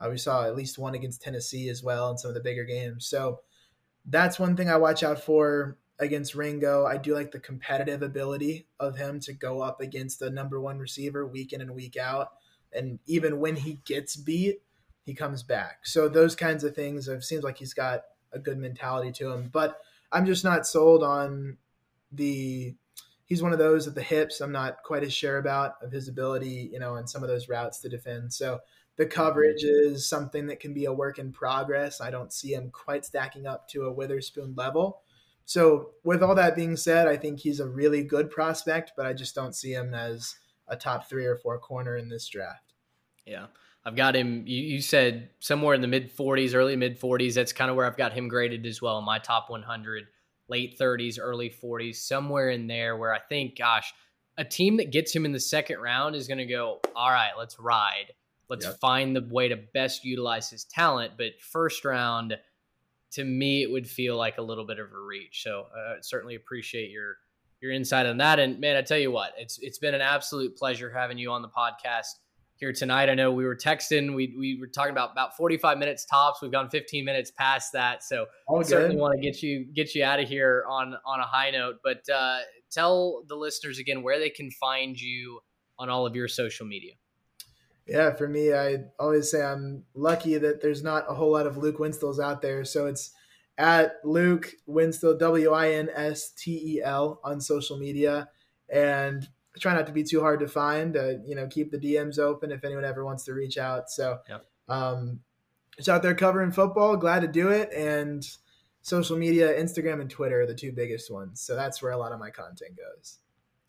uh, 0.00 0.08
we 0.10 0.18
saw 0.18 0.44
at 0.44 0.56
least 0.56 0.78
one 0.78 0.94
against 0.94 1.22
Tennessee 1.22 1.68
as 1.68 1.82
well 1.82 2.10
in 2.10 2.18
some 2.18 2.28
of 2.28 2.34
the 2.34 2.42
bigger 2.42 2.64
games. 2.64 3.06
So 3.06 3.40
that's 4.04 4.38
one 4.38 4.56
thing 4.56 4.68
I 4.68 4.76
watch 4.76 5.02
out 5.02 5.22
for 5.22 5.78
against 6.00 6.34
Ringo. 6.34 6.86
I 6.86 6.96
do 6.96 7.14
like 7.14 7.30
the 7.30 7.40
competitive 7.40 8.02
ability 8.02 8.66
of 8.78 8.96
him 8.96 9.20
to 9.20 9.32
go 9.32 9.60
up 9.60 9.80
against 9.80 10.18
the 10.18 10.30
number 10.30 10.60
one 10.60 10.78
receiver 10.78 11.26
week 11.26 11.52
in 11.52 11.60
and 11.60 11.74
week 11.74 11.96
out. 11.96 12.32
And 12.74 12.98
even 13.06 13.40
when 13.40 13.56
he 13.56 13.80
gets 13.84 14.16
beat, 14.16 14.62
he 15.04 15.14
comes 15.14 15.42
back. 15.42 15.86
So 15.86 16.08
those 16.08 16.36
kinds 16.36 16.64
of 16.64 16.74
things, 16.74 17.08
it 17.08 17.22
seems 17.24 17.42
like 17.42 17.58
he's 17.58 17.74
got 17.74 18.02
a 18.32 18.38
good 18.38 18.58
mentality 18.58 19.12
to 19.12 19.32
him. 19.32 19.48
But 19.52 19.80
I'm 20.12 20.26
just 20.26 20.44
not 20.44 20.66
sold 20.66 21.02
on 21.02 21.56
the 22.12 22.74
he's 23.24 23.42
one 23.42 23.52
of 23.52 23.58
those 23.58 23.86
at 23.86 23.94
the 23.94 24.02
hips 24.02 24.40
I'm 24.40 24.52
not 24.52 24.82
quite 24.82 25.02
as 25.02 25.12
sure 25.12 25.38
about 25.38 25.74
of 25.82 25.92
his 25.92 26.08
ability, 26.08 26.70
you 26.72 26.78
know, 26.78 26.94
on 26.94 27.06
some 27.06 27.22
of 27.22 27.28
those 27.28 27.48
routes 27.48 27.78
to 27.80 27.88
defend. 27.88 28.32
So 28.32 28.60
the 28.96 29.06
coverage 29.06 29.62
is 29.62 30.08
something 30.08 30.46
that 30.46 30.60
can 30.60 30.74
be 30.74 30.86
a 30.86 30.92
work 30.92 31.18
in 31.18 31.32
progress. 31.32 32.00
I 32.00 32.10
don't 32.10 32.32
see 32.32 32.54
him 32.54 32.70
quite 32.70 33.04
stacking 33.04 33.46
up 33.46 33.68
to 33.68 33.84
a 33.84 33.92
Witherspoon 33.92 34.54
level. 34.56 35.02
So 35.44 35.90
with 36.04 36.22
all 36.22 36.34
that 36.34 36.56
being 36.56 36.76
said, 36.76 37.06
I 37.06 37.16
think 37.16 37.38
he's 37.38 37.60
a 37.60 37.68
really 37.68 38.02
good 38.02 38.30
prospect, 38.30 38.92
but 38.96 39.06
I 39.06 39.12
just 39.12 39.34
don't 39.34 39.54
see 39.54 39.72
him 39.72 39.94
as 39.94 40.34
a 40.68 40.76
top 40.76 41.08
three 41.08 41.26
or 41.26 41.36
four 41.36 41.58
corner 41.58 41.96
in 41.96 42.08
this 42.08 42.28
draft. 42.28 42.74
Yeah. 43.26 43.46
I've 43.84 43.96
got 43.96 44.14
him. 44.14 44.44
You, 44.46 44.62
you 44.62 44.80
said 44.82 45.30
somewhere 45.38 45.74
in 45.74 45.80
the 45.80 45.88
mid 45.88 46.14
40s, 46.14 46.54
early 46.54 46.76
mid 46.76 47.00
40s. 47.00 47.34
That's 47.34 47.52
kind 47.52 47.70
of 47.70 47.76
where 47.76 47.86
I've 47.86 47.96
got 47.96 48.12
him 48.12 48.28
graded 48.28 48.66
as 48.66 48.82
well. 48.82 49.00
My 49.00 49.18
top 49.18 49.48
100 49.48 50.04
late 50.48 50.78
30s, 50.78 51.18
early 51.20 51.50
40s, 51.50 51.96
somewhere 51.96 52.50
in 52.50 52.66
there 52.66 52.96
where 52.96 53.14
I 53.14 53.18
think, 53.18 53.56
gosh, 53.56 53.92
a 54.36 54.44
team 54.44 54.76
that 54.76 54.92
gets 54.92 55.14
him 55.14 55.24
in 55.24 55.32
the 55.32 55.40
second 55.40 55.80
round 55.80 56.14
is 56.14 56.28
going 56.28 56.38
to 56.38 56.46
go, 56.46 56.80
all 56.94 57.10
right, 57.10 57.32
let's 57.38 57.58
ride. 57.58 58.12
Let's 58.48 58.66
yep. 58.66 58.78
find 58.78 59.14
the 59.14 59.26
way 59.30 59.48
to 59.48 59.56
best 59.56 60.04
utilize 60.04 60.48
his 60.50 60.64
talent. 60.64 61.14
But 61.18 61.40
first 61.40 61.84
round, 61.84 62.36
to 63.12 63.24
me, 63.24 63.62
it 63.62 63.70
would 63.70 63.88
feel 63.88 64.16
like 64.16 64.38
a 64.38 64.42
little 64.42 64.66
bit 64.66 64.78
of 64.78 64.92
a 64.92 64.98
reach. 64.98 65.42
So 65.42 65.66
uh, 65.76 65.96
certainly 66.00 66.34
appreciate 66.34 66.90
your 66.90 67.16
your 67.60 67.72
insight 67.72 68.06
on 68.06 68.18
that. 68.18 68.38
And 68.38 68.60
man, 68.60 68.76
I 68.76 68.82
tell 68.82 68.98
you 68.98 69.10
what, 69.10 69.32
it's 69.36 69.58
it's 69.60 69.78
been 69.78 69.94
an 69.94 70.00
absolute 70.00 70.56
pleasure 70.56 70.90
having 70.90 71.18
you 71.18 71.30
on 71.30 71.42
the 71.42 71.48
podcast 71.48 72.06
here 72.58 72.72
tonight. 72.72 73.08
I 73.08 73.14
know 73.14 73.32
we 73.32 73.44
were 73.44 73.56
texting, 73.56 74.14
we, 74.14 74.34
we 74.36 74.58
were 74.60 74.66
talking 74.66 74.90
about 74.90 75.12
about 75.12 75.36
45 75.36 75.78
minutes 75.78 76.04
tops. 76.04 76.42
We've 76.42 76.52
gone 76.52 76.68
15 76.68 77.04
minutes 77.04 77.30
past 77.30 77.72
that. 77.72 78.02
So 78.02 78.26
I 78.52 78.62
certainly 78.62 78.96
want 78.96 79.14
to 79.14 79.20
get 79.20 79.42
you 79.42 79.66
get 79.74 79.94
you 79.94 80.04
out 80.04 80.20
of 80.20 80.28
here 80.28 80.64
on 80.68 80.94
on 81.06 81.20
a 81.20 81.26
high 81.26 81.50
note. 81.50 81.76
But 81.82 82.08
uh, 82.12 82.38
tell 82.70 83.22
the 83.28 83.36
listeners 83.36 83.78
again 83.78 84.02
where 84.02 84.18
they 84.18 84.30
can 84.30 84.50
find 84.50 85.00
you 85.00 85.40
on 85.78 85.88
all 85.88 86.06
of 86.06 86.16
your 86.16 86.28
social 86.28 86.66
media. 86.66 86.94
Yeah, 87.86 88.14
for 88.14 88.28
me, 88.28 88.52
I 88.52 88.84
always 88.98 89.30
say 89.30 89.42
I'm 89.42 89.84
lucky 89.94 90.36
that 90.36 90.60
there's 90.60 90.82
not 90.82 91.06
a 91.08 91.14
whole 91.14 91.32
lot 91.32 91.46
of 91.46 91.56
Luke 91.56 91.78
Winstels 91.78 92.22
out 92.22 92.42
there. 92.42 92.64
So 92.64 92.86
it's 92.86 93.12
at 93.58 93.96
Luke 94.04 94.54
Winstel, 94.66 95.18
W 95.18 95.52
I 95.52 95.72
N 95.72 95.90
S 95.94 96.30
T 96.30 96.76
E 96.76 96.82
L 96.82 97.20
on 97.24 97.40
social 97.40 97.76
media. 97.76 98.28
And 98.70 99.28
try 99.58 99.74
not 99.74 99.86
to 99.86 99.92
be 99.92 100.04
too 100.04 100.20
hard 100.20 100.40
to 100.40 100.48
find. 100.48 100.96
Uh, 100.96 101.14
you 101.26 101.34
know, 101.34 101.46
keep 101.48 101.70
the 101.70 101.78
DMs 101.78 102.18
open 102.18 102.52
if 102.52 102.64
anyone 102.64 102.84
ever 102.84 103.04
wants 103.04 103.24
to 103.24 103.34
reach 103.34 103.58
out. 103.58 103.90
So, 103.90 104.18
yep. 104.28 104.46
um, 104.68 105.20
it's 105.76 105.88
out 105.88 106.02
there 106.02 106.14
covering 106.14 106.52
football. 106.52 106.96
Glad 106.96 107.20
to 107.20 107.28
do 107.28 107.48
it. 107.48 107.72
And 107.72 108.26
social 108.82 109.16
media, 109.16 109.52
Instagram 109.60 110.00
and 110.00 110.10
Twitter 110.10 110.42
are 110.42 110.46
the 110.46 110.54
two 110.54 110.72
biggest 110.72 111.10
ones. 111.10 111.40
So 111.40 111.54
that's 111.54 111.82
where 111.82 111.92
a 111.92 111.98
lot 111.98 112.12
of 112.12 112.20
my 112.20 112.30
content 112.30 112.76
goes. 112.76 113.18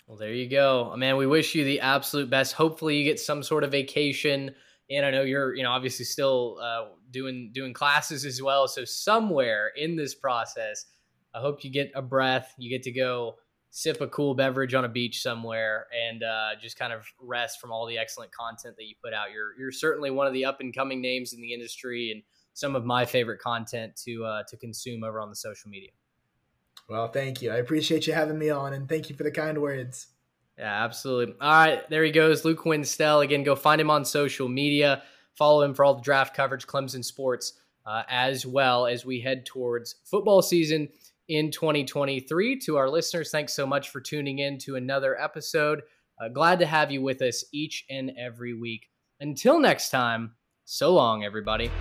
Well, 0.07 0.17
there 0.17 0.33
you 0.33 0.49
go, 0.49 0.95
man. 0.97 1.17
We 1.17 1.27
wish 1.27 1.53
you 1.53 1.63
the 1.63 1.81
absolute 1.81 2.31
best. 2.31 2.53
Hopefully, 2.53 2.97
you 2.97 3.03
get 3.03 3.19
some 3.19 3.43
sort 3.43 3.63
of 3.63 3.71
vacation. 3.71 4.55
And 4.89 5.05
I 5.05 5.11
know 5.11 5.21
you're, 5.21 5.55
you 5.55 5.63
know, 5.63 5.71
obviously 5.71 6.05
still 6.05 6.57
uh, 6.61 6.85
doing 7.11 7.51
doing 7.53 7.73
classes 7.73 8.25
as 8.25 8.41
well. 8.41 8.67
So 8.67 8.85
somewhere 8.85 9.71
in 9.75 9.95
this 9.95 10.15
process, 10.15 10.85
I 11.33 11.39
hope 11.39 11.63
you 11.63 11.69
get 11.69 11.91
a 11.95 12.01
breath. 12.01 12.53
You 12.57 12.69
get 12.69 12.83
to 12.83 12.91
go 12.91 13.35
sip 13.71 14.01
a 14.01 14.07
cool 14.07 14.33
beverage 14.33 14.73
on 14.73 14.83
a 14.83 14.89
beach 14.89 15.21
somewhere 15.21 15.85
and 16.07 16.23
uh, 16.23 16.49
just 16.59 16.77
kind 16.77 16.91
of 16.91 17.05
rest 17.21 17.61
from 17.61 17.71
all 17.71 17.85
the 17.85 17.97
excellent 17.97 18.31
content 18.31 18.75
that 18.77 18.85
you 18.85 18.95
put 19.03 19.13
out. 19.13 19.31
You're 19.31 19.57
you're 19.59 19.71
certainly 19.71 20.09
one 20.09 20.27
of 20.27 20.33
the 20.33 20.45
up 20.45 20.59
and 20.59 20.73
coming 20.73 21.01
names 21.01 21.33
in 21.33 21.41
the 21.41 21.53
industry 21.53 22.11
and 22.11 22.23
some 22.53 22.75
of 22.75 22.83
my 22.83 23.05
favorite 23.05 23.39
content 23.39 23.95
to 24.05 24.25
uh, 24.25 24.43
to 24.47 24.57
consume 24.57 25.03
over 25.03 25.19
on 25.21 25.29
the 25.29 25.35
social 25.35 25.69
media. 25.69 25.91
Well, 26.89 27.09
thank 27.09 27.41
you. 27.41 27.51
I 27.51 27.57
appreciate 27.57 28.07
you 28.07 28.13
having 28.13 28.39
me 28.39 28.49
on 28.49 28.73
and 28.73 28.89
thank 28.89 29.09
you 29.09 29.15
for 29.15 29.23
the 29.23 29.31
kind 29.31 29.61
words. 29.61 30.07
Yeah, 30.59 30.83
absolutely. 30.83 31.35
All 31.39 31.51
right, 31.51 31.89
there 31.89 32.03
he 32.03 32.11
goes, 32.11 32.43
Luke 32.43 32.65
Winstel. 32.65 33.23
Again, 33.23 33.43
go 33.43 33.55
find 33.55 33.79
him 33.79 33.89
on 33.89 34.03
social 34.03 34.49
media. 34.49 35.03
Follow 35.35 35.61
him 35.61 35.73
for 35.73 35.85
all 35.85 35.95
the 35.95 36.01
draft 36.01 36.35
coverage, 36.35 36.67
Clemson 36.67 37.03
sports, 37.03 37.53
uh, 37.85 38.03
as 38.09 38.45
well 38.45 38.85
as 38.85 39.05
we 39.05 39.21
head 39.21 39.45
towards 39.45 39.95
football 40.03 40.41
season 40.41 40.89
in 41.29 41.49
2023. 41.49 42.59
To 42.59 42.75
our 42.75 42.89
listeners, 42.89 43.31
thanks 43.31 43.53
so 43.53 43.65
much 43.65 43.89
for 43.89 44.01
tuning 44.01 44.39
in 44.39 44.57
to 44.59 44.75
another 44.75 45.17
episode. 45.17 45.83
Uh, 46.21 46.27
glad 46.27 46.59
to 46.59 46.65
have 46.65 46.91
you 46.91 47.01
with 47.01 47.21
us 47.21 47.45
each 47.53 47.85
and 47.89 48.11
every 48.19 48.53
week. 48.53 48.89
Until 49.21 49.61
next 49.61 49.91
time, 49.91 50.33
so 50.65 50.93
long, 50.93 51.23
everybody. 51.23 51.71